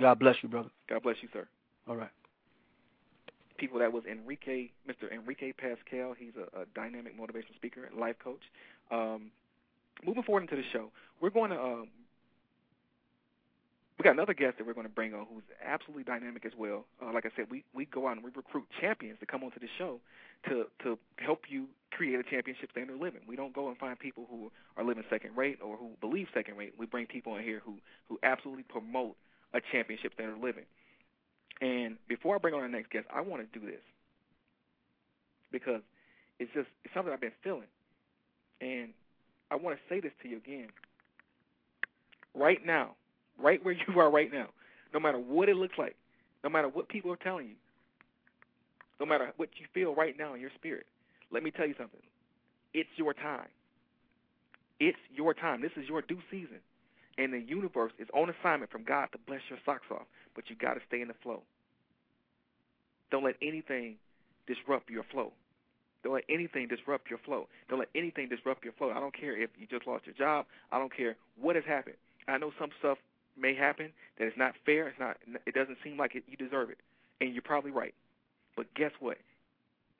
[0.00, 0.70] God bless you, brother.
[0.88, 1.46] God bless you, sir.
[1.88, 2.10] All right.
[3.58, 5.10] People, that was Enrique, Mr.
[5.12, 6.14] Enrique Pascal.
[6.18, 8.42] He's a, a dynamic motivational speaker and life coach.
[8.90, 9.30] Um,
[10.04, 11.88] moving forward into the show, we're going to um,
[13.98, 16.84] we got another guest that we're going to bring on who's absolutely dynamic as well.
[17.02, 19.58] Uh, like I said, we we go out and we recruit champions to come onto
[19.58, 20.00] the show
[20.48, 23.22] to to help you create a championship standard of living.
[23.26, 26.56] We don't go and find people who are living second rate or who believe second
[26.56, 26.74] rate.
[26.78, 27.76] We bring people in here who
[28.08, 29.16] who absolutely promote
[29.54, 30.64] a championship standard of living.
[31.62, 33.80] And before I bring on our next guest, I want to do this
[35.50, 35.80] because
[36.38, 37.68] it's just it's something I've been feeling,
[38.60, 38.90] and
[39.50, 40.68] I want to say this to you again.
[42.34, 42.90] Right now,
[43.42, 44.48] right where you are right now,
[44.92, 45.96] no matter what it looks like,
[46.44, 47.54] no matter what people are telling you,
[49.00, 50.86] no matter what you feel right now in your spirit,
[51.30, 52.00] let me tell you something.
[52.72, 53.48] It's your time.
[54.80, 55.60] It's your time.
[55.60, 56.60] This is your due season.
[57.18, 60.56] And the universe is on assignment from God to bless your socks off, but you
[60.56, 61.42] got to stay in the flow.
[63.10, 63.96] Don't let anything
[64.46, 65.32] disrupt your flow.
[66.04, 67.48] Don't let anything disrupt your flow.
[67.68, 68.90] Don't let anything disrupt your flow.
[68.90, 70.46] I don't care if you just lost your job.
[70.70, 71.96] I don't care what has happened.
[72.28, 72.98] I know some stuff
[73.38, 74.88] may happen that is not fair.
[74.88, 75.16] It's not.
[75.46, 76.78] It doesn't seem like it, you deserve it,
[77.20, 77.94] and you're probably right.
[78.56, 79.18] But guess what?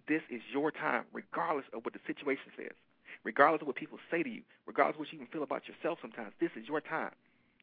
[0.08, 2.72] This is your time, regardless of what the situation says,
[3.24, 5.98] regardless of what people say to you, regardless of what you even feel about yourself.
[6.00, 7.12] Sometimes this is your time,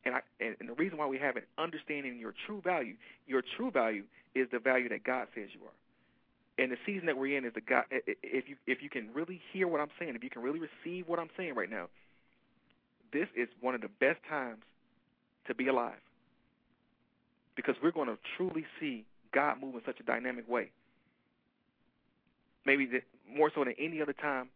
[0.06, 2.96] and I and, and the reason why we have it, understanding your true value.
[3.28, 4.04] Your true value
[4.36, 6.64] is the value that God says you are.
[6.64, 7.86] And the season that we're in is the God.
[7.90, 11.08] If you if you can really hear what I'm saying, if you can really receive
[11.08, 11.88] what I'm saying right now,
[13.12, 14.62] this is one of the best times
[15.48, 16.00] to be alive
[17.56, 20.72] because we're going to truly see God move in such a dynamic way.
[22.66, 22.88] Maybe
[23.36, 24.50] more so than any other time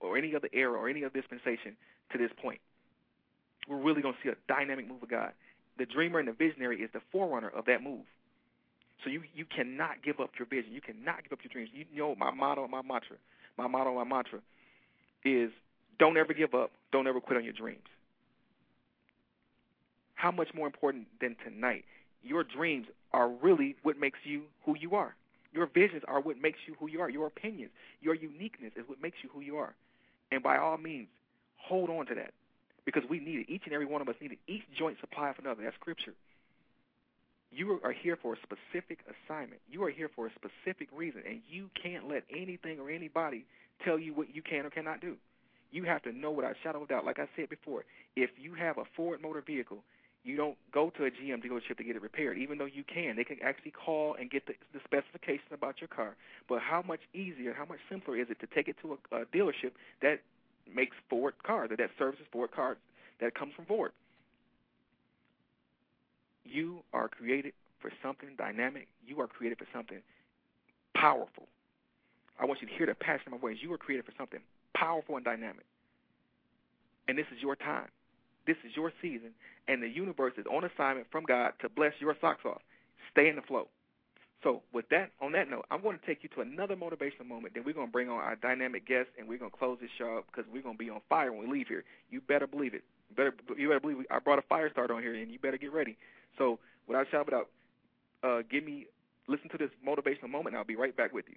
[0.00, 1.76] or any other era or any other dispensation
[2.12, 2.60] to this point.
[3.68, 5.32] We're really going to see a dynamic move of God.
[5.78, 8.04] The dreamer and the visionary is the forerunner of that move.
[9.04, 10.72] So you you cannot give up your vision.
[10.72, 11.70] You cannot give up your dreams.
[11.72, 13.16] You know my motto, my mantra,
[13.56, 14.40] my motto, my mantra
[15.24, 15.52] is
[16.00, 16.72] don't ever give up.
[16.90, 17.86] Don't ever quit on your dreams
[20.18, 21.84] how much more important than tonight?
[22.24, 25.14] Your dreams are really what makes you who you are.
[25.52, 27.08] Your visions are what makes you who you are.
[27.08, 27.70] Your opinions,
[28.02, 29.74] your uniqueness is what makes you who you are.
[30.32, 31.06] And by all means,
[31.56, 32.32] hold on to that
[32.84, 33.46] because we need it.
[33.48, 34.38] Each and every one of us need it.
[34.48, 35.62] Each joint supply of another.
[35.62, 36.14] That's scripture.
[37.52, 39.60] You are here for a specific assignment.
[39.70, 43.46] You are here for a specific reason, and you can't let anything or anybody
[43.84, 45.16] tell you what you can or cannot do.
[45.70, 47.06] You have to know without a shadow of doubt.
[47.06, 47.84] Like I said before,
[48.16, 49.78] if you have a Ford motor vehicle
[50.24, 53.16] you don't go to a GM dealership to get it repaired, even though you can.
[53.16, 56.16] They can actually call and get the, the specifications about your car.
[56.48, 59.24] But how much easier, how much simpler is it to take it to a, a
[59.26, 60.20] dealership that
[60.74, 62.76] makes Ford cars, that services Ford cars,
[63.20, 63.92] that comes from Ford.
[66.44, 68.88] You are created for something dynamic.
[69.06, 69.98] You are created for something
[70.94, 71.46] powerful.
[72.40, 73.56] I want you to hear the passion in my voice.
[73.60, 74.40] You were created for something
[74.74, 75.64] powerful and dynamic.
[77.08, 77.88] And this is your time.
[78.48, 79.36] This is your season.
[79.68, 82.62] And the universe is on assignment from God to bless your socks off.
[83.12, 83.68] Stay in the flow.
[84.42, 87.52] So with that, on that note, I'm going to take you to another motivational moment.
[87.54, 89.90] Then we're going to bring on our dynamic guest, and we're going to close this
[89.98, 91.84] show up because we're going to be on fire when we leave here.
[92.10, 92.84] You better believe it.
[93.10, 94.06] You better, you better believe it.
[94.10, 95.98] I brought a fire starter on here, and you better get ready.
[96.38, 97.48] So without shouting out,
[98.22, 98.86] uh, give me
[99.26, 100.54] listen to this motivational moment.
[100.54, 101.36] and I'll be right back with you.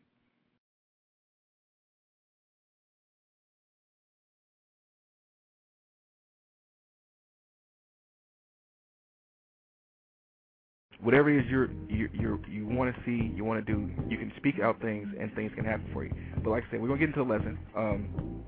[11.01, 14.17] Whatever it is you're, you you you want to see, you want to do, you
[14.17, 16.13] can speak out things, and things can happen for you.
[16.43, 17.57] But like I said, we're gonna get into the lesson.
[17.75, 18.43] Um,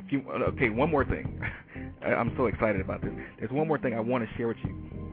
[0.00, 1.40] a few, okay, one more thing.
[2.02, 3.12] I'm so excited about this.
[3.38, 5.12] There's one more thing I want to share with you,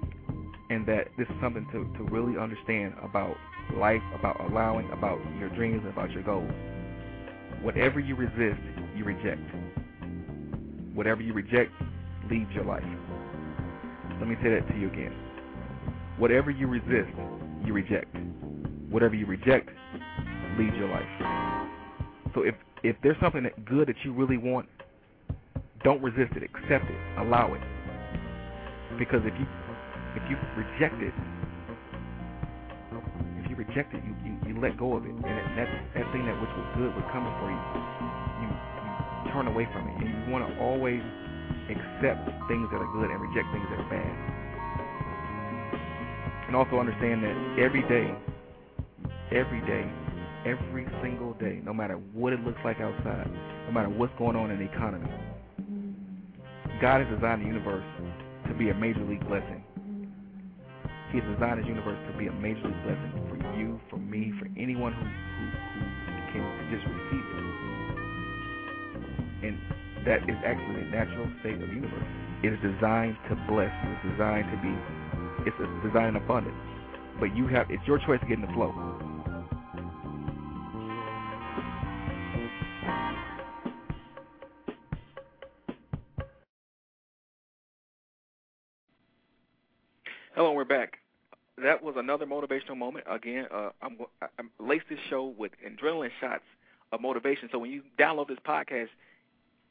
[0.69, 3.35] and that this is something to to really understand about
[3.75, 6.51] life, about allowing, about your dreams, about your goals.
[7.61, 8.61] Whatever you resist,
[8.95, 9.41] you reject.
[10.93, 11.71] Whatever you reject
[12.29, 12.83] leaves your life.
[14.19, 15.24] Let me say that to you again
[16.17, 17.11] Whatever you resist,
[17.65, 18.15] you reject.
[18.89, 19.69] Whatever you reject
[20.57, 21.03] leads your life.
[22.33, 24.69] So if if there's something that good that you really want,
[25.83, 26.43] don't resist it.
[26.43, 27.19] Accept it.
[27.19, 27.61] Allow it.
[28.97, 29.45] Because if you
[30.15, 31.13] if you reject it,
[33.43, 35.23] if you reject it, you, you, you let go of it, and
[35.59, 35.67] that
[35.99, 37.59] that thing that which was good was coming for you,
[38.39, 41.03] you you turn away from it, and you want to always
[41.67, 44.34] accept things that are good and reject things that are bad
[46.55, 48.07] and also understand that every day,
[49.31, 49.83] every day,
[50.47, 53.29] every single day, no matter what it looks like outside,
[53.67, 55.11] no matter what's going on in the economy,
[56.79, 57.83] God has designed the universe
[58.47, 59.65] to be a major league blessing.
[61.11, 64.31] He has designed his universe to be a major league blessing for you, for me,
[64.39, 65.43] for anyone who, who,
[66.07, 67.43] who can just receive it.
[69.43, 69.59] And
[70.07, 72.07] that is actually the natural state of the universe.
[72.43, 73.75] It is designed to bless.
[73.75, 74.71] It is designed to be
[75.45, 76.55] it's a design in abundance.
[77.19, 78.73] But you have it's your choice to get in the flow.
[90.35, 90.97] Hello, we're back.
[91.57, 93.05] That was another motivational moment.
[93.09, 93.97] Again, uh, I'm,
[94.37, 96.43] I'm lace this show with adrenaline shots
[96.91, 97.47] of motivation.
[97.53, 98.89] So when you download this podcast,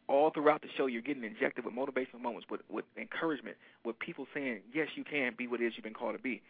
[0.08, 4.26] all throughout the show, you're getting injected with motivational moments, with, with encouragement, with people
[4.34, 6.42] saying, yes, you can be what it is you've been called to be.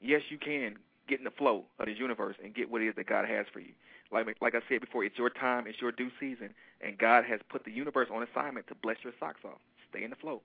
[0.00, 0.76] Yes, you can
[1.08, 3.46] get in the flow of this universe and get what it is that God has
[3.52, 3.72] for you.
[4.12, 6.50] Like like I said before, it's your time, it's your due season,
[6.80, 9.60] and God has put the universe on assignment to bless your socks off.
[9.90, 10.40] Stay in the flow.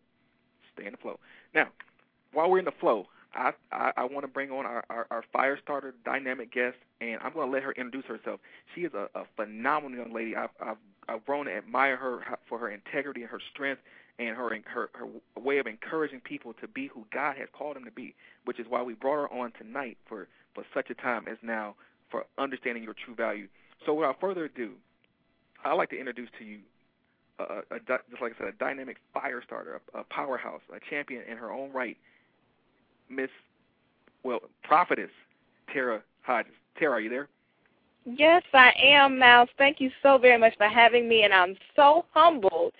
[0.73, 1.19] Stay in the flow.
[1.53, 1.67] Now,
[2.33, 5.23] while we're in the flow, I I, I want to bring on our, our, our
[5.31, 8.39] fire starter dynamic guest, and I'm going to let her introduce herself.
[8.75, 10.35] She is a, a phenomenal young lady.
[10.35, 10.77] I've, I've
[11.07, 13.81] I've grown to admire her for her integrity and her strength
[14.19, 15.07] and her her her
[15.41, 18.15] way of encouraging people to be who God has called them to be,
[18.45, 21.75] which is why we brought her on tonight for for such a time as now
[22.09, 23.47] for understanding your true value.
[23.85, 24.73] So without further ado,
[25.65, 26.59] I'd like to introduce to you
[27.39, 31.23] a, a, just like I said, a dynamic fire starter, a, a powerhouse, a champion
[31.29, 31.97] in her own right,
[33.15, 33.29] Miss
[34.23, 35.09] well prophetess
[35.71, 36.53] Tera Hodges.
[36.77, 37.27] Tera, are you there?
[38.05, 39.49] Yes, I am, Myles.
[39.57, 42.73] Thank you so very much for having me, and I'm so humbled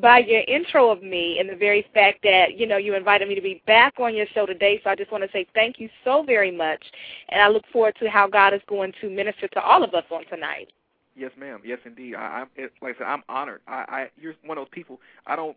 [0.00, 3.34] by your intro of me and the very fact that you know you invited me
[3.34, 4.80] to be back on your show today.
[4.84, 6.84] So I just want to say thank you so very much,
[7.30, 10.04] and I look forward to how God is going to minister to all of us
[10.12, 10.72] on tonight.
[11.16, 11.60] Yes, ma'am.
[11.64, 12.14] Yes, indeed.
[12.14, 13.60] I, I it, like I said, I'm honored.
[13.66, 15.00] I, I you're one of those people.
[15.26, 15.56] I don't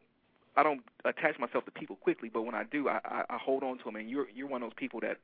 [0.55, 3.63] I don't attach myself to people quickly, but when I do, I, I, I hold
[3.63, 3.95] on to them.
[3.95, 5.17] And you're you're one of those people that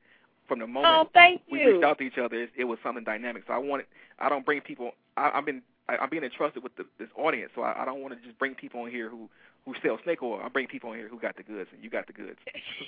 [0.50, 1.74] from the moment oh, thank we you.
[1.74, 3.44] reached out to each other, it, it was something dynamic.
[3.46, 3.86] So I wanted,
[4.18, 4.90] I don't bring people.
[5.16, 8.00] I, I've been, I, I'm being entrusted with the, this audience, so I, I don't
[8.00, 9.28] want to just bring people on here who
[9.64, 10.40] who sell snake oil.
[10.42, 12.38] I bring people on here who got the goods, and you got the goods.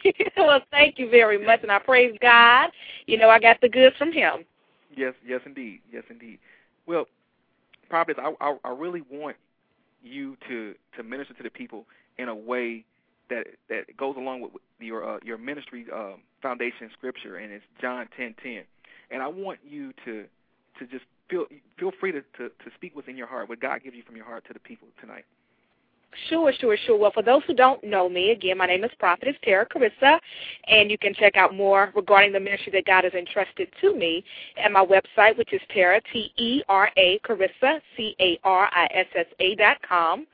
[0.37, 2.71] well, thank you very much, and I praise God.
[3.07, 4.45] You know, I got the goods from Him.
[4.97, 6.41] Yes, yes, indeed, yes, indeed.
[6.87, 7.07] Well,
[7.89, 9.37] Providence, I, I, I really want
[10.03, 11.85] you to to minister to the people
[12.19, 12.85] in a way
[13.31, 18.09] that that goes along with your uh, your ministry um, foundation scripture, and it's John
[18.17, 18.65] ten ten.
[19.11, 20.27] And I want you to
[20.79, 21.47] to just feel
[21.79, 24.17] feel free to, to to speak what's in your heart, what God gives you from
[24.17, 25.25] your heart to the people tonight.
[26.29, 26.99] Sure, sure, sure.
[26.99, 30.19] Well, for those who don't know me, again, my name is Prophetess Tera Carissa,
[30.69, 34.23] and you can check out more regarding the ministry that God has entrusted to me
[34.63, 40.27] at my website, which is Tera, T-E-R-A, Carissa, C-A-R-I-S-S-A dot com.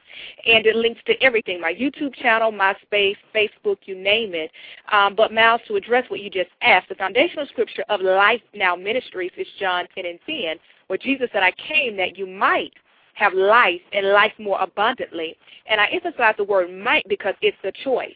[0.46, 4.50] And it links to everything, my YouTube channel, MySpace, Facebook, you name it.
[4.90, 8.74] Um, but, Myles, to address what you just asked, the foundational scripture of Life Now
[8.74, 10.56] Ministries is John 10 and 10,
[10.88, 12.72] where Jesus said, I came that you might–
[13.18, 15.36] have life and life more abundantly.
[15.66, 18.14] And I emphasize the word might because it's a choice.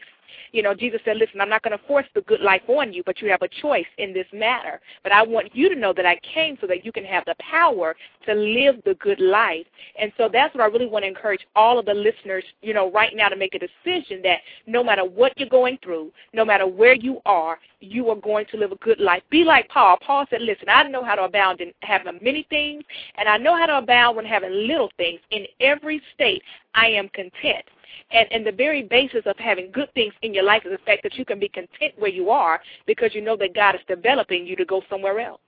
[0.51, 3.03] You know, Jesus said, listen, I'm not going to force the good life on you,
[3.05, 4.79] but you have a choice in this matter.
[5.03, 7.35] But I want you to know that I came so that you can have the
[7.39, 9.65] power to live the good life.
[9.99, 12.91] And so that's what I really want to encourage all of the listeners, you know,
[12.91, 16.67] right now to make a decision that no matter what you're going through, no matter
[16.67, 19.21] where you are, you are going to live a good life.
[19.29, 19.97] Be like Paul.
[20.05, 22.83] Paul said, listen, I know how to abound in having many things,
[23.15, 25.19] and I know how to abound when having little things.
[25.31, 26.41] In every state,
[26.75, 27.65] I am content.
[28.11, 31.03] And, and the very basis of having good things in your life is the fact
[31.03, 34.45] that you can be content where you are because you know that God is developing
[34.45, 35.41] you to go somewhere else.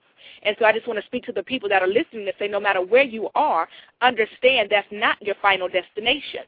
[0.43, 2.47] And so I just want to speak to the people that are listening and say
[2.47, 3.67] no matter where you are,
[4.01, 6.41] understand that's not your final destination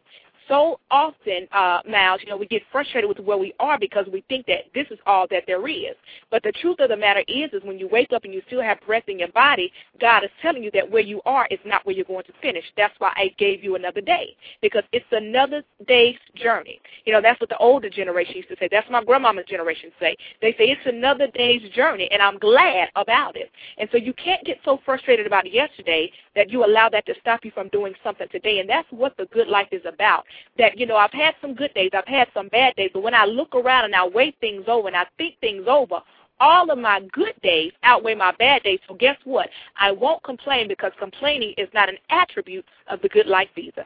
[0.48, 4.24] so often, uh, Myles, you know, we get frustrated with where we are because we
[4.30, 5.96] think that this is all that there is.
[6.32, 8.62] But the truth of the matter is, is when you wake up and you still
[8.62, 11.86] have breath in your body, God is telling you that where you are is not
[11.86, 12.64] where you're going to finish.
[12.76, 16.80] That's why I gave you another day because it's another day's journey.
[17.06, 18.70] You know, that's what the older generation used to say.
[18.72, 20.16] That's what my grandmama's generation say.
[20.42, 23.52] They say it's another day's journey, and I'm glad about it.
[23.78, 27.44] And so you can't get so frustrated about yesterday that you allow that to stop
[27.44, 28.60] you from doing something today.
[28.60, 30.26] And that's what the good life is about
[30.58, 33.14] that, you know, I've had some good days, I've had some bad days, but when
[33.14, 36.02] I look around and I weigh things over and I think things over,
[36.40, 38.80] all of my good days outweigh my bad days.
[38.88, 39.50] So guess what?
[39.80, 43.86] I won't complain because complaining is not an attribute of the good life visa.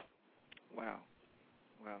[0.76, 0.96] Wow.
[1.84, 1.98] Wow.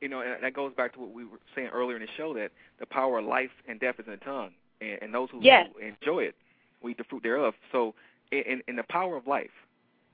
[0.00, 2.32] You know, and that goes back to what we were saying earlier in the show
[2.34, 4.50] that the power of life and death is in the tongue.
[4.80, 5.68] And, and those who, yes.
[5.74, 6.36] who enjoy it
[6.82, 7.54] will eat the fruit thereof.
[7.72, 7.94] So
[8.30, 9.50] in, in the power of life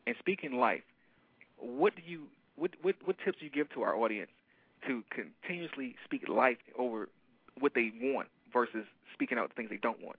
[0.07, 0.83] and speaking life,
[1.59, 2.23] what do you
[2.57, 4.31] what what what tips do you give to our audience
[4.87, 7.09] to continuously speak life over
[7.61, 10.17] what they want versus speaking out the things they don't want?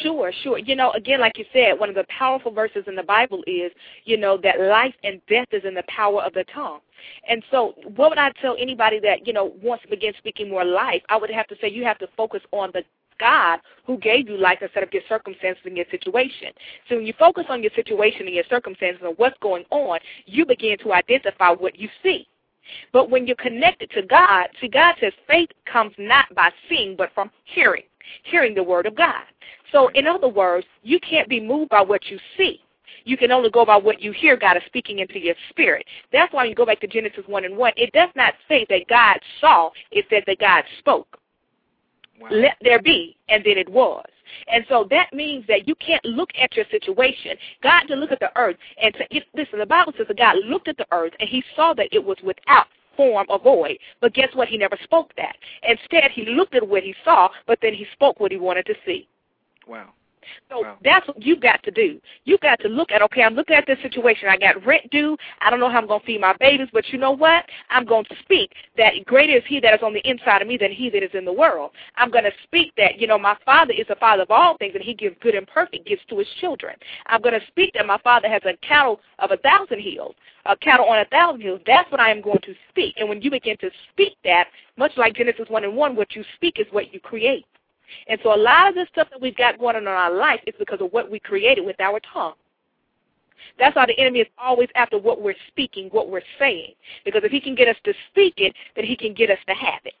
[0.00, 0.58] Sure, sure.
[0.58, 3.70] You know, again, like you said, one of the powerful verses in the Bible is,
[4.04, 6.80] you know, that life and death is in the power of the tongue.
[7.28, 10.64] And so, what would I tell anybody that, you know, wants to begin speaking more
[10.64, 11.02] life?
[11.08, 12.82] I would have to say you have to focus on the
[13.18, 16.48] God who gave you life instead of your circumstances and your situation.
[16.88, 20.44] So when you focus on your situation and your circumstances and what's going on, you
[20.46, 22.26] begin to identify what you see.
[22.92, 27.10] But when you're connected to God, see, God says faith comes not by seeing, but
[27.14, 27.84] from hearing,
[28.24, 29.22] hearing the word of God.
[29.72, 32.60] So, in other words, you can't be moved by what you see.
[33.04, 35.86] You can only go by what you hear God is speaking into your spirit.
[36.12, 37.72] That's why when you go back to Genesis 1 and 1.
[37.76, 41.18] It does not say that God saw, it says that God spoke.
[42.20, 42.28] Wow.
[42.30, 44.06] Let there be, and then it was.
[44.48, 47.36] And so that means that you can't look at your situation.
[47.62, 49.58] God to look at the earth and to, listen.
[49.58, 52.16] The Bible says that God looked at the earth and He saw that it was
[52.24, 52.66] without
[52.96, 53.78] form or void.
[54.00, 54.48] But guess what?
[54.48, 55.36] He never spoke that.
[55.62, 58.74] Instead, He looked at what He saw, but then He spoke what He wanted to
[58.84, 59.08] see.
[59.66, 59.90] Wow.
[60.48, 60.78] So wow.
[60.82, 62.00] that's what you've got to do.
[62.24, 64.28] You've got to look at, okay, I'm looking at this situation.
[64.28, 65.16] I got rent due.
[65.40, 67.44] I don't know how I'm going to feed my babies, but you know what?
[67.70, 70.56] I'm going to speak that greater is he that is on the inside of me
[70.56, 71.70] than he that is in the world.
[71.96, 74.74] I'm going to speak that, you know, my father is the father of all things
[74.74, 76.74] and he gives good and perfect gifts to his children.
[77.06, 80.56] I'm going to speak that my father has a cattle of a thousand hills, a
[80.56, 81.60] cattle on a thousand hills.
[81.66, 82.94] That's what I am going to speak.
[82.98, 86.24] And when you begin to speak that, much like Genesis 1 and 1, what you
[86.36, 87.46] speak is what you create.
[88.08, 90.40] And so a lot of the stuff that we've got going on in our life
[90.46, 92.34] is because of what we created with our tongue.
[93.58, 96.72] That's why the enemy is always after what we're speaking, what we're saying.
[97.04, 99.54] Because if he can get us to speak it, then he can get us to
[99.54, 99.94] have it.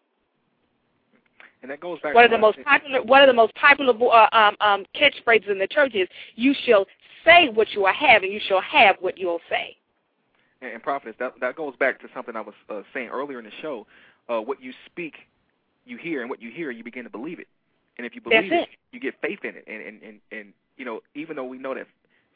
[1.62, 2.14] And that goes back.
[2.14, 5.58] One of the most popular, one of the most popular uh, um, um, catchphrases in
[5.58, 6.86] the church is, "You shall
[7.24, 8.30] say what you are having.
[8.30, 9.76] You shall have what you'll say."
[10.60, 13.46] And, and prophetess, that that goes back to something I was uh, saying earlier in
[13.46, 13.86] the show.
[14.28, 15.14] Uh, what you speak,
[15.86, 17.48] you hear, and what you hear, you begin to believe it.
[17.98, 19.64] And if you believe it, you get faith in it.
[19.66, 21.86] And, and and and you know, even though we know that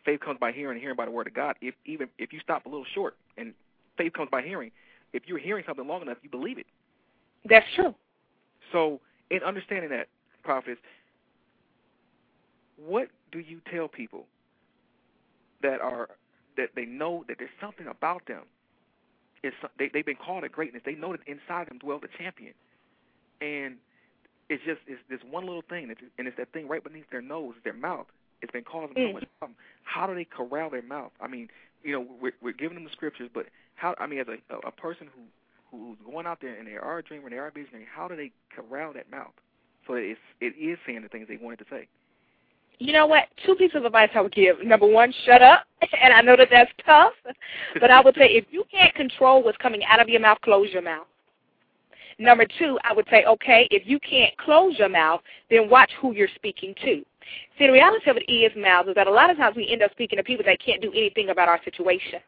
[0.05, 2.41] faith comes by hearing and hearing by the word of God, if even if you
[2.41, 3.53] stop a little short and
[3.97, 4.71] faith comes by hearing,
[5.13, 6.67] if you're hearing something long enough, you believe it.
[7.49, 7.95] That's true.
[8.73, 9.01] So,
[9.31, 10.09] in understanding that,
[10.43, 10.81] prophets,
[12.77, 14.27] what do you tell people
[15.63, 16.09] that are
[16.57, 18.43] that they know that there's something about them?
[19.43, 20.83] It's they they've been called to greatness.
[20.85, 22.55] They know that inside them dwells a champion,
[23.41, 23.77] and
[24.51, 27.55] it's just it's this one little thing, and it's that thing right beneath their nose,
[27.65, 28.07] their mouth.
[28.43, 29.09] It's been causing mm.
[29.09, 29.57] so much problem.
[29.85, 31.13] How do they corral their mouth?
[31.21, 31.49] I mean,
[31.85, 33.47] you know, we're, we're giving them the scriptures, but
[33.77, 33.95] how?
[33.99, 35.23] I mean, as a a person who
[35.71, 38.17] who's going out there and they are a dreamer, they are a visionary, how do
[38.17, 39.33] they corral that mouth
[39.87, 41.87] so that it's it is saying the things they wanted to say?
[42.79, 43.25] You know what?
[43.45, 44.65] Two pieces of advice I would give.
[44.65, 45.65] Number one, shut up.
[46.03, 47.13] And I know that that's tough,
[47.81, 50.69] but I would say if you can't control what's coming out of your mouth, close
[50.73, 51.07] your mouth.
[52.21, 56.13] Number two, I would say, okay, if you can't close your mouth, then watch who
[56.13, 57.03] you're speaking to.
[57.59, 59.83] See, the reality of it is, Myles, is that a lot of times we end
[59.83, 62.21] up speaking to people that can't do anything about our situation.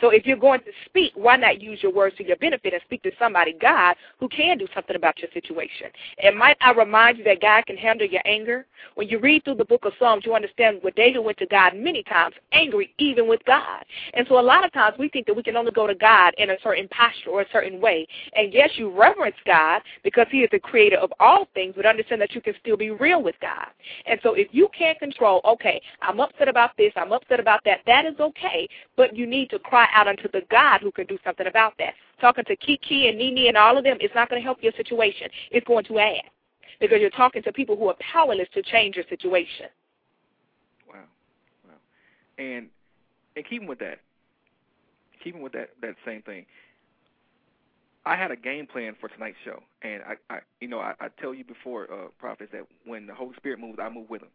[0.00, 2.82] So if you're going to speak, why not use your words to your benefit and
[2.84, 5.88] speak to somebody, God, who can do something about your situation?
[6.22, 8.66] And might I remind you that God can handle your anger?
[8.94, 11.74] When you read through the book of Psalms, you understand where David went to God
[11.76, 13.84] many times, angry even with God.
[14.14, 16.34] And so a lot of times we think that we can only go to God
[16.38, 18.06] in a certain posture or a certain way.
[18.34, 22.20] And yes, you reverence God because he is the creator of all things, but understand
[22.20, 23.66] that you can still be real with God.
[24.06, 27.80] And so if you can't control, okay, I'm upset about this, I'm upset about that,
[27.86, 31.18] that is okay, but you need to cry out unto the God who can do
[31.24, 31.94] something about that.
[32.20, 34.72] Talking to Kiki and Nini and all of them, is not going to help your
[34.76, 35.28] situation.
[35.50, 36.22] It's going to add
[36.80, 39.66] because you're talking to people who are powerless to change your situation.
[40.88, 41.00] Wow,
[41.66, 41.74] wow,
[42.38, 42.68] and
[43.36, 43.98] and keeping with that,
[45.22, 46.46] keeping with that that same thing.
[48.06, 51.08] I had a game plan for tonight's show, and I, I you know, I, I
[51.20, 54.28] tell you before, uh, prophets, that when the Holy Spirit moves, I move with Him.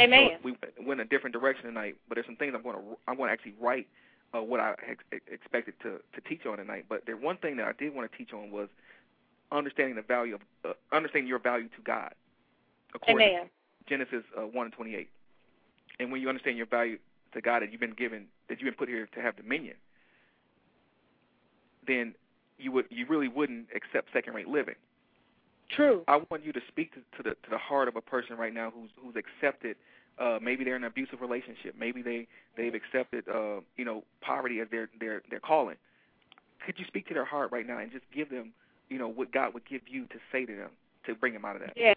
[0.00, 0.30] Amen.
[0.42, 3.16] So we went a different direction tonight, but there's some things I'm going to I'm
[3.16, 3.86] going to actually write
[4.34, 6.86] uh, what I ex- expected to to teach on tonight.
[6.88, 8.68] But there one thing that I did want to teach on was
[9.52, 12.14] understanding the value of uh, understanding your value to God.
[12.94, 13.44] According Amen.
[13.44, 15.10] to Genesis uh, one and twenty eight,
[15.98, 16.98] and when you understand your value
[17.34, 19.76] to God that you've been given that you've been put here to have dominion,
[21.86, 22.14] then
[22.58, 24.76] you would you really wouldn't accept second rate living.
[25.68, 26.02] True.
[26.08, 28.52] I want you to speak to, to the to the heart of a person right
[28.52, 29.76] now who's who's accepted
[30.18, 32.26] uh maybe they're in an abusive relationship maybe they
[32.56, 35.76] they've accepted uh you know poverty as their their their calling
[36.64, 38.52] could you speak to their heart right now and just give them
[38.88, 40.70] you know what god would give you to say to them
[41.06, 41.94] to bring them out of that Yes.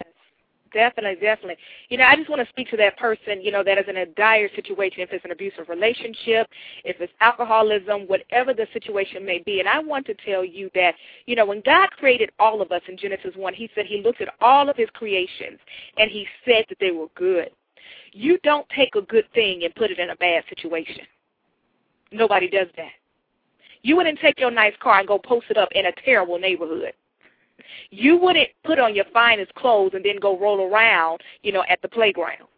[0.74, 1.56] Definitely, definitely.
[1.88, 3.96] You know, I just want to speak to that person, you know, that is in
[3.96, 6.48] a dire situation, if it's an abusive relationship,
[6.84, 9.60] if it's alcoholism, whatever the situation may be.
[9.60, 10.96] And I want to tell you that,
[11.26, 14.20] you know, when God created all of us in Genesis 1, he said he looked
[14.20, 15.60] at all of his creations
[15.96, 17.50] and he said that they were good.
[18.12, 21.04] You don't take a good thing and put it in a bad situation.
[22.12, 22.92] Nobody does that.
[23.82, 26.92] You wouldn't take your nice car and go post it up in a terrible neighborhood.
[27.90, 31.80] You wouldn't put on your finest clothes and then go roll around, you know, at
[31.82, 32.48] the playground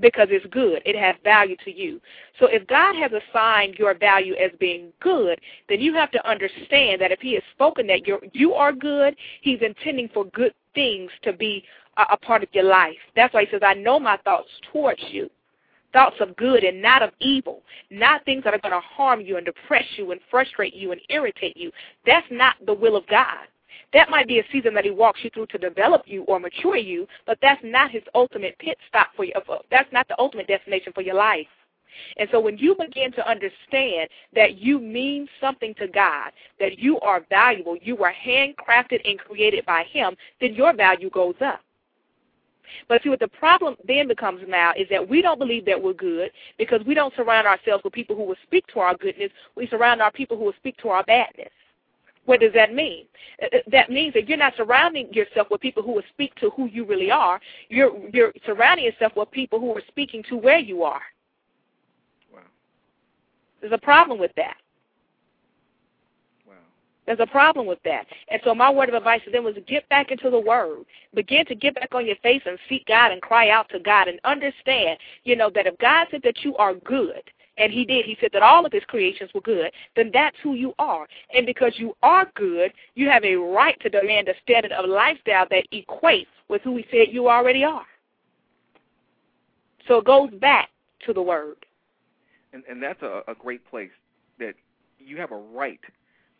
[0.00, 0.82] because it's good.
[0.84, 2.00] It has value to you.
[2.40, 7.00] So if God has assigned your value as being good, then you have to understand
[7.00, 11.10] that if he has spoken that you're, you are good, he's intending for good things
[11.22, 11.64] to be
[11.96, 12.96] a, part of your life.
[13.16, 15.30] That's why he says, I know my thoughts towards you.
[15.92, 19.36] Thoughts of good and not of evil, not things that are going to harm you
[19.36, 21.70] and depress you and frustrate you and irritate you.
[22.04, 23.46] That's not the will of God.
[23.92, 26.76] That might be a season that he walks you through to develop you or mature
[26.76, 29.32] you, but that's not his ultimate pit stop for you.
[29.48, 31.46] Uh, that's not the ultimate destination for your life.
[32.16, 36.98] And so when you begin to understand that you mean something to God, that you
[37.00, 41.60] are valuable, you are handcrafted and created by him, then your value goes up.
[42.88, 45.92] But see, what the problem then becomes now is that we don't believe that we're
[45.92, 49.30] good because we don't surround ourselves with people who will speak to our goodness.
[49.56, 51.50] We surround our people who will speak to our badness.
[52.26, 53.04] What does that mean?
[53.42, 56.50] Uh, uh, that means that you're not surrounding yourself with people who will speak to
[56.50, 57.40] who you really are.
[57.68, 61.02] You're you're surrounding yourself with people who are speaking to where you are.
[62.32, 62.40] Wow.
[63.60, 64.56] There's a problem with that.
[67.06, 68.06] There's a problem with that.
[68.28, 70.84] And so my word of advice to them was get back into the Word.
[71.14, 74.08] Begin to get back on your face and seek God and cry out to God
[74.08, 77.22] and understand, you know, that if God said that you are good,
[77.56, 80.54] and he did, he said that all of his creations were good, then that's who
[80.54, 81.06] you are.
[81.32, 85.46] And because you are good, you have a right to demand a standard of lifestyle
[85.50, 87.86] that equates with who he said you already are.
[89.86, 90.70] So it goes back
[91.06, 91.56] to the Word.
[92.52, 93.90] And and that's a, a great place
[94.38, 94.54] that
[94.98, 95.80] you have a right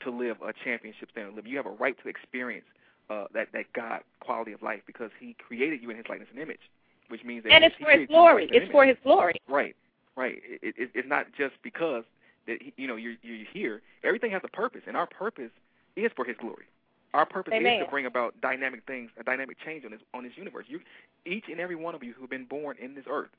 [0.04, 1.46] to live a championship standard live.
[1.46, 2.66] You have a right to experience
[3.10, 6.40] uh, that that God quality of life because He created you in His likeness and
[6.40, 6.70] image,
[7.08, 8.48] which means that and it's for His created you in glory.
[8.52, 8.86] It's for.
[8.86, 9.34] His glory.
[9.48, 9.76] Right,
[10.16, 10.40] right.
[10.44, 12.04] It, it, it's not just because
[12.46, 13.82] that he, you know you're you're here.
[14.02, 15.50] Everything has a purpose, and our purpose
[15.96, 16.64] is for His glory.
[17.12, 17.80] Our purpose Amen.
[17.80, 20.66] is to bring about dynamic things, a dynamic change on this on this universe.
[20.68, 20.80] You,
[21.24, 23.30] each and every one of you who have been born in this earth,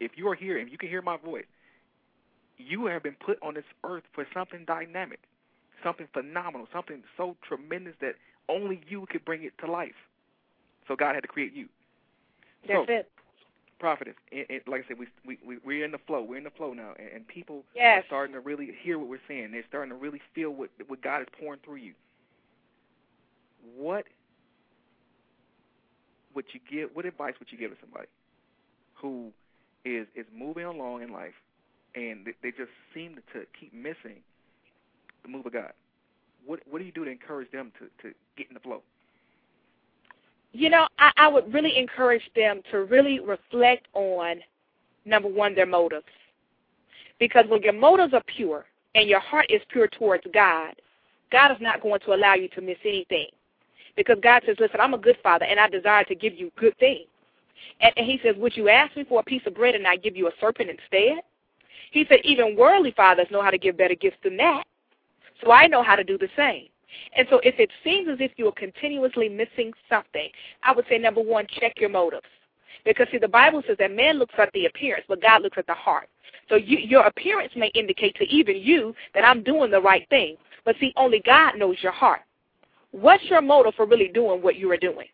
[0.00, 1.46] if you are here and you can hear my voice,
[2.58, 5.20] you have been put on this earth for something dynamic,
[5.82, 8.14] something phenomenal, something so tremendous that
[8.48, 9.94] only you could bring it to life.
[10.88, 11.66] So God had to create you.
[12.66, 13.10] That's so, it.
[13.78, 16.22] prophetess, it, it, like I said, we we we we're in the flow.
[16.22, 18.02] We're in the flow now, and, and people Yes.
[18.02, 19.52] are starting to really hear what we're saying.
[19.52, 21.94] They're starting to really feel what what God is pouring through you.
[23.76, 24.04] What
[26.34, 26.90] would you give?
[26.94, 28.08] What advice would you give to somebody
[28.94, 29.32] who
[29.84, 31.34] is is moving along in life,
[31.94, 34.22] and they, they just seem to, to keep missing
[35.26, 35.72] the move of God?
[36.44, 38.82] What what do you do to encourage them to to get in the flow?
[40.52, 44.36] You know, I, I would really encourage them to really reflect on
[45.04, 46.06] number one, their motives.
[47.18, 50.74] Because when your motives are pure and your heart is pure towards God,
[51.32, 53.28] God is not going to allow you to miss anything.
[53.96, 56.76] Because God says, Listen, I'm a good father and I desire to give you good
[56.78, 57.06] things.
[57.80, 59.96] And, and he says, Would you ask me for a piece of bread and I
[59.96, 61.22] give you a serpent instead?
[61.90, 64.64] He said, Even worldly fathers know how to give better gifts than that.
[65.42, 66.68] So I know how to do the same.
[67.16, 70.28] And so if it seems as if you are continuously missing something,
[70.62, 72.26] I would say number one, check your motives.
[72.84, 75.66] Because see, the Bible says that man looks at the appearance, but God looks at
[75.66, 76.08] the heart.
[76.48, 80.36] So you, your appearance may indicate to even you that I'm doing the right thing.
[80.64, 82.20] But see, only God knows your heart.
[82.92, 85.06] What's your motive for really doing what you are doing?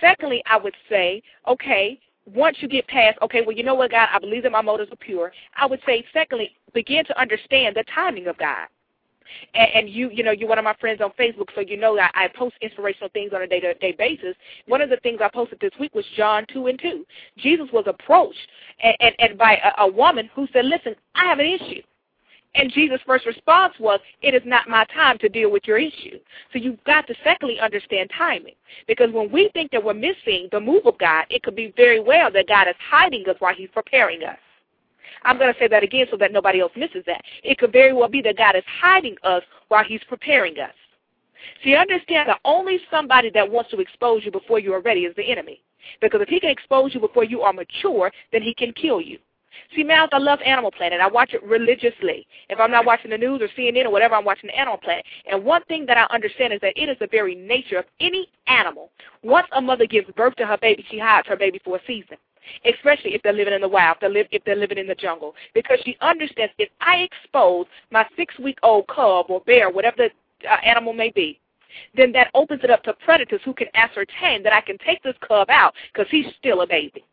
[0.00, 1.98] Secondly, I would say, okay,
[2.34, 4.92] once you get past, okay, well, you know what, God, I believe that my motives
[4.92, 5.32] are pure.
[5.56, 8.68] I would say, secondly, begin to understand the timing of God.
[9.54, 11.94] And, and you, you know, you're one of my friends on Facebook, so you know
[11.96, 14.34] that I post inspirational things on a day-to-day basis.
[14.66, 17.04] One of the things I posted this week was John 2 and 2.
[17.38, 18.38] Jesus was approached
[18.82, 21.82] and, and, and by a, a woman who said, listen, I have an issue.
[22.54, 26.18] And Jesus' first response was, It is not my time to deal with your issue.
[26.52, 28.54] So you've got to secondly understand timing.
[28.86, 32.00] Because when we think that we're missing the move of God, it could be very
[32.00, 34.38] well that God is hiding us while He's preparing us.
[35.24, 37.22] I'm going to say that again so that nobody else misses that.
[37.42, 40.74] It could very well be that God is hiding us while He's preparing us.
[41.62, 45.14] See, understand that only somebody that wants to expose you before you are ready is
[45.16, 45.62] the enemy.
[46.00, 49.18] Because if he can expose you before you are mature, then he can kill you.
[49.74, 51.00] See, Myles, I love Animal Planet.
[51.00, 52.26] I watch it religiously.
[52.48, 55.04] If I'm not watching the news or CNN or whatever, I'm watching Animal Planet.
[55.30, 58.28] And one thing that I understand is that it is the very nature of any
[58.46, 58.90] animal.
[59.22, 62.16] Once a mother gives birth to her baby, she hides her baby for a season.
[62.64, 64.94] Especially if they're living in the wild, if they're, live, if they're living in the
[64.94, 65.34] jungle.
[65.54, 70.94] Because she understands if I expose my six-week-old cub or bear, whatever the uh, animal
[70.94, 71.38] may be,
[71.94, 75.16] then that opens it up to predators who can ascertain that I can take this
[75.26, 77.04] cub out because he's still a baby.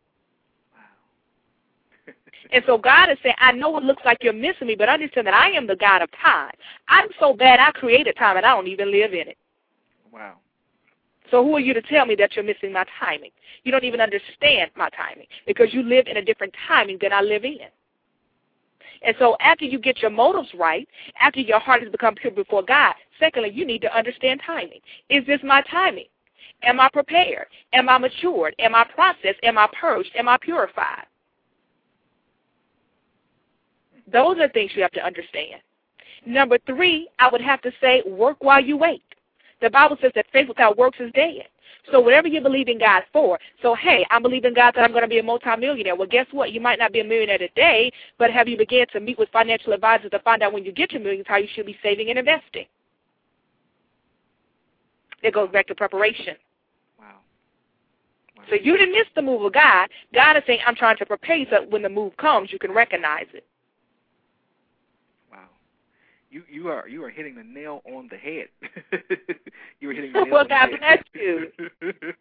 [2.52, 5.26] And so God is saying, I know it looks like you're missing me, but understand
[5.26, 6.52] that I am the God of time.
[6.88, 9.38] I'm so bad I created time and I don't even live in it.
[10.12, 10.36] Wow.
[11.30, 13.30] So who are you to tell me that you're missing my timing?
[13.64, 17.20] You don't even understand my timing because you live in a different timing than I
[17.20, 17.58] live in.
[19.02, 20.88] And so after you get your motives right,
[21.20, 24.80] after your heart has become pure before God, secondly, you need to understand timing.
[25.10, 26.06] Is this my timing?
[26.62, 27.46] Am I prepared?
[27.72, 28.54] Am I matured?
[28.58, 29.38] Am I processed?
[29.42, 30.10] Am I purged?
[30.16, 31.06] Am I purified?
[34.10, 35.60] Those are things you have to understand.
[36.24, 39.02] Number three, I would have to say, work while you wait.
[39.60, 41.44] The Bible says that faith without works is dead.
[41.92, 45.02] So whatever you believe in God for, so hey, I'm believing God that I'm going
[45.02, 45.94] to be a multimillionaire.
[45.94, 46.52] Well, guess what?
[46.52, 49.72] You might not be a millionaire today, but have you began to meet with financial
[49.72, 52.18] advisors to find out when you get your millions how you should be saving and
[52.18, 52.66] investing?
[55.22, 56.34] It goes back to preparation.
[56.98, 57.06] Wow.
[58.36, 58.44] wow.
[58.50, 59.88] So you didn't miss the move of God.
[60.12, 62.72] God is saying, I'm trying to prepare you so when the move comes, you can
[62.72, 63.44] recognize it.
[66.36, 68.48] You you are you are hitting the nail on the head.
[69.80, 70.70] you are hitting the nail well, on the head.
[70.82, 71.50] God bless you.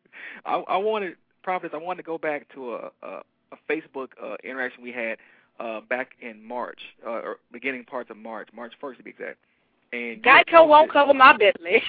[0.46, 1.74] I, I wanted, prophets.
[1.76, 3.22] I wanted to go back to a a,
[3.52, 5.18] a Facebook uh, interaction we had
[5.60, 9.38] uh, back in March, uh, or beginning parts of March, March first to be exact.
[9.92, 11.82] And Geico won't cover my Bentley.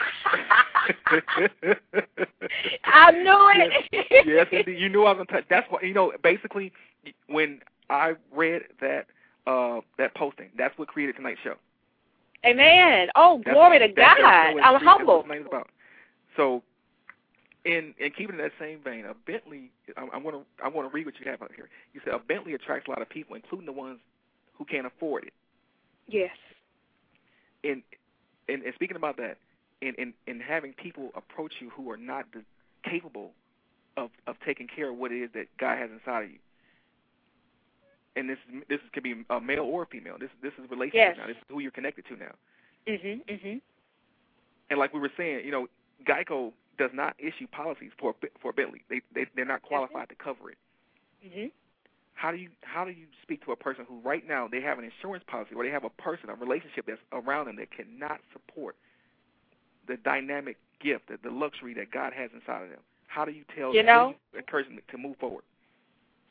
[2.85, 4.27] I knew it.
[4.27, 4.65] yes, yes.
[4.67, 5.49] You knew I was gonna touch.
[5.49, 6.13] That's what you know.
[6.23, 6.73] Basically,
[7.29, 9.07] when I read that
[9.47, 11.55] uh that posting, that's what created tonight's show.
[12.45, 13.09] Amen.
[13.15, 14.21] Oh, That's- glory to God.
[14.21, 15.19] I'm humble.
[15.19, 15.69] what tonight's about.
[16.37, 16.63] So,
[17.65, 19.71] in in keeping in that same vein, a Bentley.
[19.97, 21.69] I, I want to I want to read what you have out here.
[21.93, 23.99] You said a Bentley attracts a lot of people, including the ones
[24.55, 25.33] who can't afford it.
[26.07, 26.37] Yes.
[27.65, 27.83] And
[28.49, 29.39] and, in speaking about that,
[29.81, 32.43] in, in in having people approach you who are not the,
[32.89, 33.33] capable
[33.97, 36.39] of of taking care of what it is that God has inside of you.
[38.17, 38.39] And this
[38.69, 40.17] this could be a male or a female.
[40.19, 41.17] This this is relationship Yes.
[41.19, 41.27] now.
[41.27, 42.35] This is who you're connected to now.
[42.87, 43.25] Mhm.
[43.27, 43.61] Mhm.
[44.71, 45.69] And like we were saying, you know,
[46.05, 48.83] Geico does not issue policies for for Bentley.
[48.89, 50.59] They they they're not qualified to cover it.
[51.25, 51.51] Mhm.
[52.15, 54.79] How do you how do you speak to a person who right now they have
[54.79, 58.21] an insurance policy or they have a person, a relationship that's around them that cannot
[58.33, 58.77] support
[59.87, 62.81] the dynamic gift, the, the luxury that God has inside of them?
[63.09, 65.45] How do you tell You them, know- you encourage them to move forward?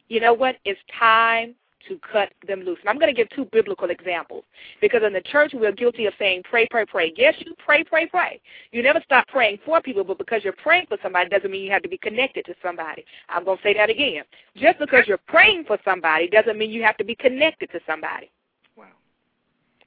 [0.07, 0.57] you know what?
[0.65, 1.55] It's time
[1.87, 2.79] to cut them loose.
[2.81, 4.43] And I'm going to give two biblical examples
[4.81, 7.13] because in the church we're guilty of saying pray, pray, pray.
[7.15, 8.39] Yes, you pray, pray, pray.
[8.71, 11.71] You never stop praying for people, but because you're praying for somebody doesn't mean you
[11.71, 13.05] have to be connected to somebody.
[13.29, 14.23] I'm going to say that again.
[14.55, 18.31] Just because you're praying for somebody doesn't mean you have to be connected to somebody.
[18.75, 18.85] Wow.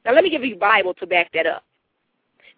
[0.04, 1.64] Now let me give you a Bible to back that up.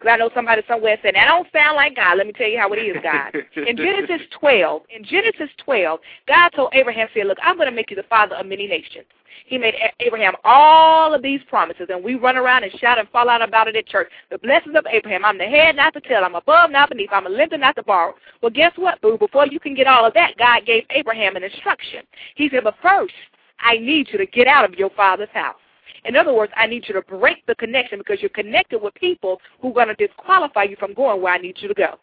[0.01, 2.17] Because I know somebody somewhere said, that don't sound like God.
[2.17, 3.35] Let me tell you how it is, God.
[3.67, 7.91] in Genesis 12, in Genesis 12, God told Abraham, said, look, I'm going to make
[7.91, 9.05] you the father of many nations.
[9.45, 13.29] He made Abraham all of these promises, and we run around and shout and fall
[13.29, 14.09] out about it at church.
[14.31, 15.23] The blessings of Abraham.
[15.23, 16.23] I'm the head, not the tail.
[16.23, 17.09] I'm above, not beneath.
[17.11, 18.15] I'm a lender, not the borrower.
[18.41, 19.19] Well, guess what, boo?
[19.19, 22.01] Before you can get all of that, God gave Abraham an instruction.
[22.35, 23.13] He said, but first,
[23.59, 25.60] I need you to get out of your father's house.
[26.05, 29.39] In other words, I need you to break the connection because you're connected with people
[29.61, 31.99] who are going to disqualify you from going where I need you to go.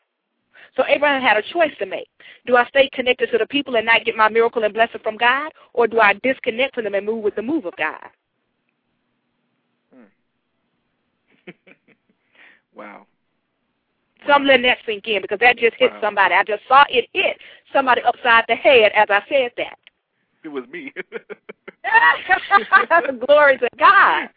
[0.77, 2.09] So Abraham had a choice to make.
[2.47, 5.17] Do I stay connected to the people and not get my miracle and blessing from
[5.17, 7.99] God, or do I disconnect from them and move with the move of God?
[9.93, 11.51] Hmm.
[12.75, 13.07] wow.
[14.27, 16.01] So I'm letting that sink in because that just hit wow.
[16.01, 16.35] somebody.
[16.35, 17.39] I just saw it hit
[17.73, 19.79] somebody upside the head as I said that.
[20.45, 20.93] It was me.
[23.27, 24.29] Glory to God.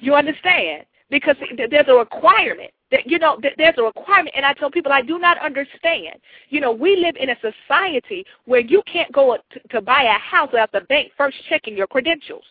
[0.00, 0.84] You understand?
[1.10, 2.70] Because there's a requirement.
[2.90, 6.16] That, you know, there's a requirement, and I tell people I do not understand.
[6.50, 10.18] You know, we live in a society where you can't go to, to buy a
[10.18, 12.44] house without the bank first checking your credentials.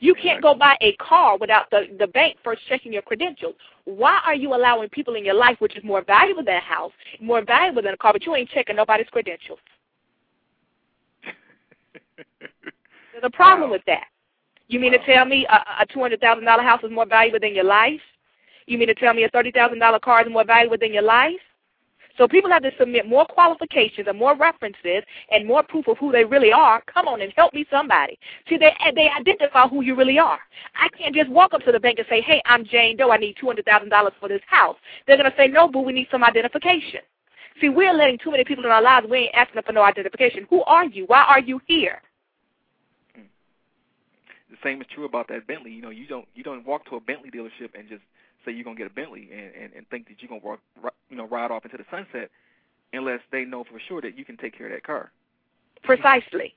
[0.00, 3.54] You can't go buy a car without the, the bank first checking your credentials.
[3.84, 6.92] Why are you allowing people in your life, which is more valuable than a house,
[7.20, 9.58] more valuable than a car, but you ain't checking nobody's credentials?
[12.40, 13.76] There's a problem wow.
[13.76, 14.06] with that.
[14.68, 14.98] You mean wow.
[14.98, 17.64] to tell me a, a two hundred thousand dollar house is more valuable than your
[17.64, 18.00] life?
[18.66, 21.02] You mean to tell me a thirty thousand dollar car is more valuable than your
[21.02, 21.40] life?
[22.18, 26.10] So people have to submit more qualifications and more references and more proof of who
[26.10, 26.82] they really are.
[26.92, 28.18] Come on and help me somebody.
[28.48, 30.40] See, they they identify who you really are.
[30.74, 33.12] I can't just walk up to the bank and say, hey, I'm Jane Doe.
[33.12, 34.76] I need $200,000 for this house.
[35.06, 37.00] They're going to say, no, boo, we need some identification.
[37.60, 39.06] See, we're letting too many people in our lives.
[39.08, 40.46] We ain't asking them for no identification.
[40.50, 41.04] Who are you?
[41.06, 42.02] Why are you here?
[44.62, 45.72] Same is true about that Bentley.
[45.72, 48.02] You know, you don't you don't walk to a Bentley dealership and just
[48.44, 50.60] say you're gonna get a Bentley and and, and think that you're gonna walk,
[51.10, 52.30] you know ride off into the sunset
[52.92, 55.10] unless they know for sure that you can take care of that car.
[55.82, 56.54] Precisely.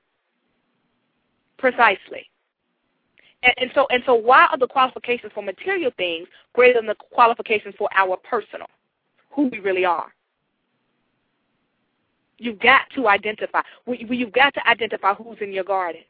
[1.58, 2.30] Precisely.
[3.44, 6.96] And, and so and so why are the qualifications for material things greater than the
[6.96, 8.68] qualifications for our personal,
[9.32, 10.12] who we really are?
[12.38, 13.62] You've got to identify.
[13.86, 16.02] You've got to identify who's in your garden.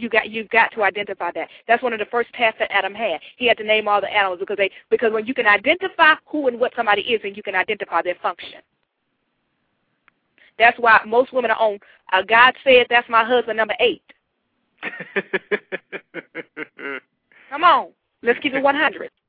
[0.00, 1.48] You got you've got to identify that.
[1.68, 3.20] That's one of the first tasks that Adam had.
[3.36, 6.48] He had to name all the animals because they because when you can identify who
[6.48, 8.60] and what somebody is, and you can identify their function.
[10.58, 11.78] That's why most women are on.
[12.12, 14.02] Uh, God said, "That's my husband, number eight.
[17.50, 17.88] Come on,
[18.22, 19.10] let's keep it 100.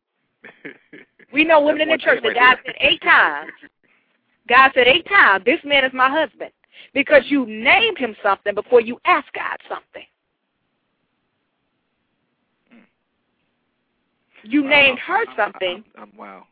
[1.33, 3.51] We know women in the church that God said eight times.
[4.49, 6.51] God said eight times, "This man is my husband,"
[6.93, 10.05] because you named him something before you asked God something.
[14.43, 15.83] You named her something.
[15.97, 16.43] I'm, I'm, wow.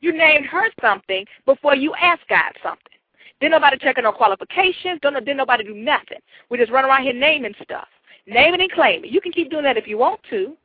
[0.00, 2.92] you named her something before you asked God something.
[3.40, 5.00] Didn't nobody checking no qualifications.
[5.02, 6.18] Don't didn't nobody do nothing.
[6.48, 7.88] We just run around here naming stuff,
[8.26, 9.12] naming and claiming.
[9.12, 10.56] You can keep doing that if you want to.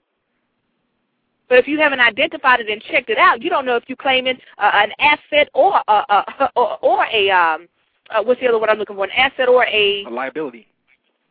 [1.49, 3.95] But if you haven't identified it and checked it out, you don't know if you're
[3.95, 7.67] claiming uh, an asset or uh, uh, or, or a um,
[8.11, 9.05] uh, what's the other word I'm looking for?
[9.05, 10.67] An asset or a, a liability.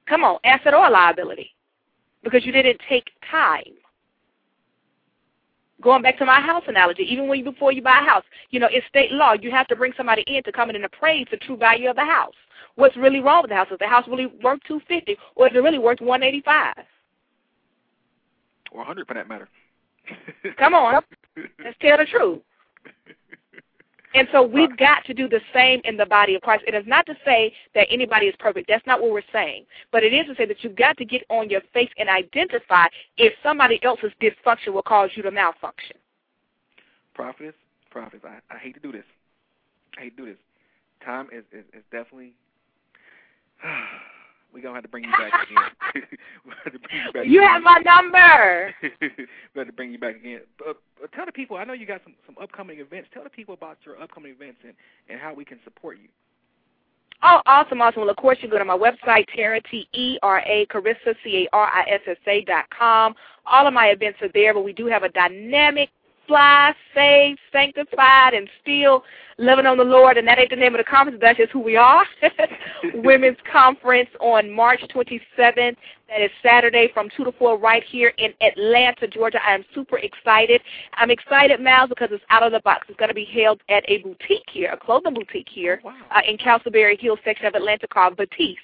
[0.09, 1.55] Come on, asset or a liability,
[2.23, 3.75] because you didn't take time
[5.83, 8.61] going back to my house analogy, even when you, before you buy a house, you
[8.61, 9.35] know, it's state law.
[9.35, 11.97] You have to bring somebody in to come in and appraise the true value of
[11.97, 12.35] the house.
[12.77, 13.69] What's really wrong with the house?
[13.71, 16.75] Is the house really worth two fifty, or is it really worth one eighty five?
[18.73, 19.49] Or a hundred, for that matter.
[20.59, 21.03] Come on,
[21.65, 22.41] let's tell the truth.
[24.17, 26.65] And so we've got to do the same in the body of Christ.
[26.67, 28.67] It is not to say that anybody is perfect.
[28.67, 29.67] That's not what we're saying.
[29.93, 32.87] But it is to say that you've got to get on your face and identify
[33.19, 35.97] if somebody else's dysfunction will cause you to malfunction.
[37.13, 37.55] Prophetess,
[37.91, 39.05] prophetess, I, I hate to do this.
[39.99, 40.39] I hate to do this.
[41.05, 42.33] Time is, is, is definitely
[44.57, 46.03] we're gonna have to bring you back again.
[46.65, 47.27] to bring you back.
[47.27, 47.53] You again.
[47.53, 48.75] have my number.
[48.83, 50.41] we have to bring you back again.
[50.59, 51.59] But, but tell the people.
[51.59, 53.11] I know you got some some upcoming events.
[53.13, 54.73] Tell the people about your upcoming events and
[55.11, 56.09] and how we can support you.
[57.23, 58.01] Oh, awesome, awesome.
[58.01, 63.15] Well, of course, you go to my website, Tera, T-E-R-A, Carissa, C-A-R-I-S-S-A dot com.
[63.47, 65.91] All of my events are there, but we do have a dynamic
[66.27, 69.05] fly, saved, sanctified, and still
[69.39, 70.17] loving on the Lord.
[70.17, 71.19] And that ain't the name of the conference.
[71.21, 72.05] That's just who we are.
[72.95, 75.77] Women's Conference on March 27th.
[76.09, 79.39] That is Saturday from 2 to 4 right here in Atlanta, Georgia.
[79.45, 80.61] I am super excited.
[80.95, 82.87] I'm excited, Myles, because it's out of the box.
[82.89, 85.95] It's going to be held at a boutique here, a clothing boutique here Oh, wow.
[86.15, 88.57] uh, in Castleberry Hill section of Atlanta called Vitesse.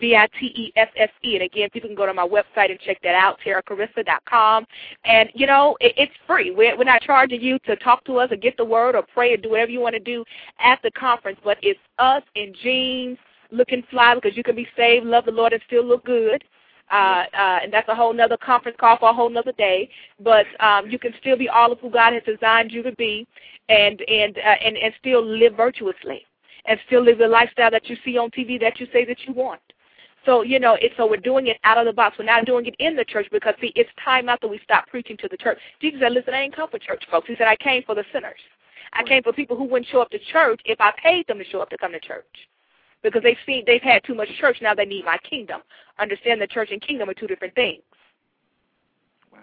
[0.00, 1.34] V-I-T-E-S-S-E.
[1.34, 4.66] And again, people can go to my website and check that out, teracarissa.com.
[5.04, 6.50] And, you know, it, it's free.
[6.50, 9.32] We're, we're not charging you to talk to us or get the word or pray
[9.34, 10.24] or do whatever you want to do
[10.60, 13.18] at the conference, but it's us in jeans
[13.50, 16.44] looking fly because you can be saved, love the Lord, and still look good.
[16.90, 19.90] Uh, uh, and that's a whole nother conference call for a whole nother day.
[20.20, 23.26] But um, you can still be all of who God has designed you to be,
[23.68, 26.24] and and uh, and and still live virtuously,
[26.64, 29.34] and still live the lifestyle that you see on TV that you say that you
[29.34, 29.60] want.
[30.28, 32.18] So you know, it, so we're doing it out of the box.
[32.18, 34.86] We're not doing it in the church because see, it's time out that we stop
[34.86, 35.58] preaching to the church.
[35.80, 38.04] Jesus said, "Listen, I ain't come for church folks." He said, "I came for the
[38.12, 38.38] sinners.
[38.92, 41.44] I came for people who wouldn't show up to church if I paid them to
[41.46, 42.26] show up to come to church."
[43.02, 45.62] Because they've seen they've had too much church, now they need my kingdom.
[45.98, 47.80] Understand that church and kingdom are two different things.
[49.32, 49.38] Wow.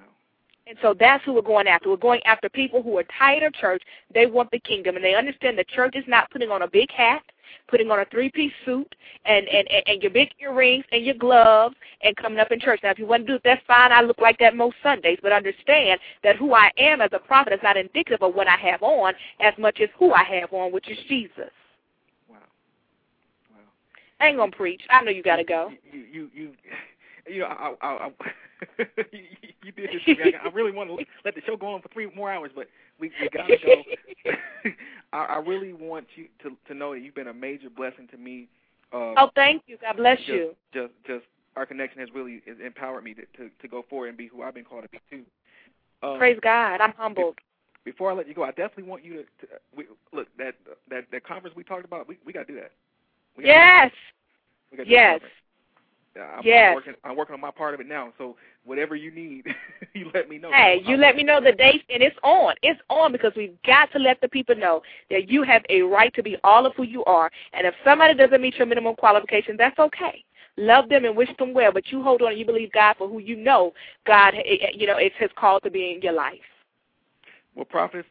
[0.67, 1.89] And so that's who we're going after.
[1.89, 3.81] We're going after people who are tired of church.
[4.13, 6.91] They want the kingdom, and they understand that church is not putting on a big
[6.91, 7.23] hat,
[7.67, 8.93] putting on a three-piece suit,
[9.25, 12.79] and and and, and your big earrings and your gloves, and coming up in church.
[12.83, 13.91] Now, if you want to do it, that's fine.
[13.91, 17.53] I look like that most Sundays, but understand that who I am as a prophet
[17.53, 20.71] is not indicative of what I have on, as much as who I have on,
[20.71, 21.51] which is Jesus.
[22.29, 22.37] Wow.
[23.51, 23.57] Wow.
[24.19, 24.81] I ain't gonna preach.
[24.89, 25.71] I know you gotta go.
[25.91, 26.51] You you you, you
[27.27, 28.11] know I I, I
[29.11, 29.19] you,
[29.63, 30.01] you did this.
[30.05, 30.33] To me.
[30.33, 32.67] I, I really want to let the show go on for three more hours, but
[32.99, 33.83] we we got to go.
[35.13, 38.17] I, I really want you to to know that you've been a major blessing to
[38.17, 38.47] me.
[38.93, 39.77] Uh, Oh, thank you.
[39.81, 40.55] God bless just, you.
[40.73, 41.25] Just just
[41.55, 44.53] our connection has really empowered me to, to to go forward and be who I've
[44.55, 45.23] been called to be too.
[46.03, 46.81] Um, Praise God.
[46.81, 47.35] I'm humbled.
[47.83, 50.55] before I let you go, I definitely want you to, to we, look that
[50.89, 52.07] that that conference we talked about.
[52.07, 52.71] We we got to do that.
[53.37, 53.91] We gotta do Yes.
[53.91, 53.91] that.
[54.71, 55.11] We gotta do that Yes.
[55.13, 55.33] conference.
[55.35, 55.44] Yeah,
[56.15, 56.69] I'm, Yes.
[56.69, 56.93] I'm working.
[57.03, 58.13] I'm working on my part of it now.
[58.17, 59.45] So whatever you need,
[59.93, 60.51] you let me know.
[60.51, 62.55] Hey, you I'll- let me know the date, and it's on.
[62.61, 66.13] It's on because we've got to let the people know that you have a right
[66.15, 67.31] to be all of who you are.
[67.53, 70.23] And if somebody doesn't meet your minimum qualifications, that's okay.
[70.57, 73.09] Love them and wish them well, but you hold on and you believe God for
[73.09, 73.73] who you know
[74.05, 76.39] God, eh, eh, you know, it's His call to be in your life.
[77.55, 78.05] Well, Prophet,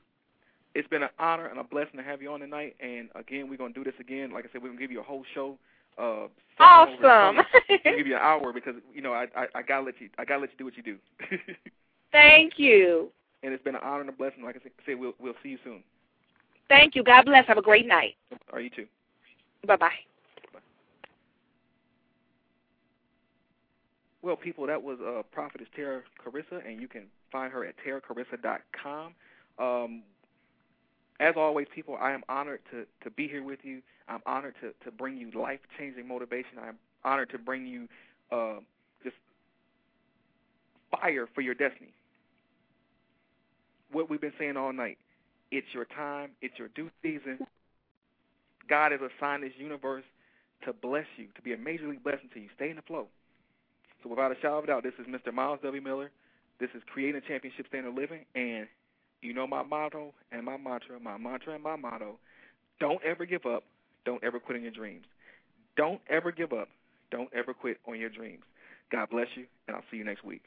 [0.74, 2.76] it's been an honor and a blessing to have you on tonight.
[2.80, 4.30] And again, we're gonna do this again.
[4.32, 5.58] Like I said, we're gonna give you a whole show.
[5.98, 6.26] Uh,
[6.60, 7.00] Awesome.
[7.02, 7.44] Gonna
[7.96, 10.40] give you an hour because you know I, I I gotta let you I gotta
[10.40, 10.98] let you do what you do.
[12.12, 13.10] Thank you.
[13.42, 14.44] and it's been an honor and a blessing.
[14.44, 15.82] Like I said, we'll we'll see you soon.
[16.68, 17.02] Thank you.
[17.02, 17.46] God bless.
[17.48, 18.14] Have a great night.
[18.52, 18.86] Are you too?
[19.66, 19.90] Bye bye.
[24.22, 29.12] Well, people, that was uh, Prophetess Tera Carissa, and you can find her at teracarissa.com.
[29.58, 30.02] Um,
[31.20, 33.82] as always, people, I am honored to, to be here with you.
[34.08, 36.58] I'm honored to, to bring you life changing motivation.
[36.60, 37.88] I'm honored to bring you
[38.30, 38.60] uh,
[39.02, 39.16] just
[40.90, 41.92] fire for your destiny.
[43.92, 44.98] What we've been saying all night
[45.50, 47.38] it's your time, it's your due season.
[48.68, 50.04] God has assigned this universe
[50.64, 52.48] to bless you, to be a major league blessing to you.
[52.56, 53.06] Stay in the flow.
[54.02, 55.32] So without a shadow of a doubt, this is Mr.
[55.32, 55.80] Myles W.
[55.80, 56.10] Miller.
[56.58, 58.66] This is Creating a Championship Standard Living, and
[59.22, 62.18] you know my motto and my mantra, my mantra and my motto,
[62.80, 63.64] don't ever give up,
[64.04, 65.04] don't ever quit on your dreams.
[65.76, 66.68] Don't ever give up,
[67.10, 68.42] don't ever quit on your dreams.
[68.92, 70.42] God bless you, and I'll see you next week.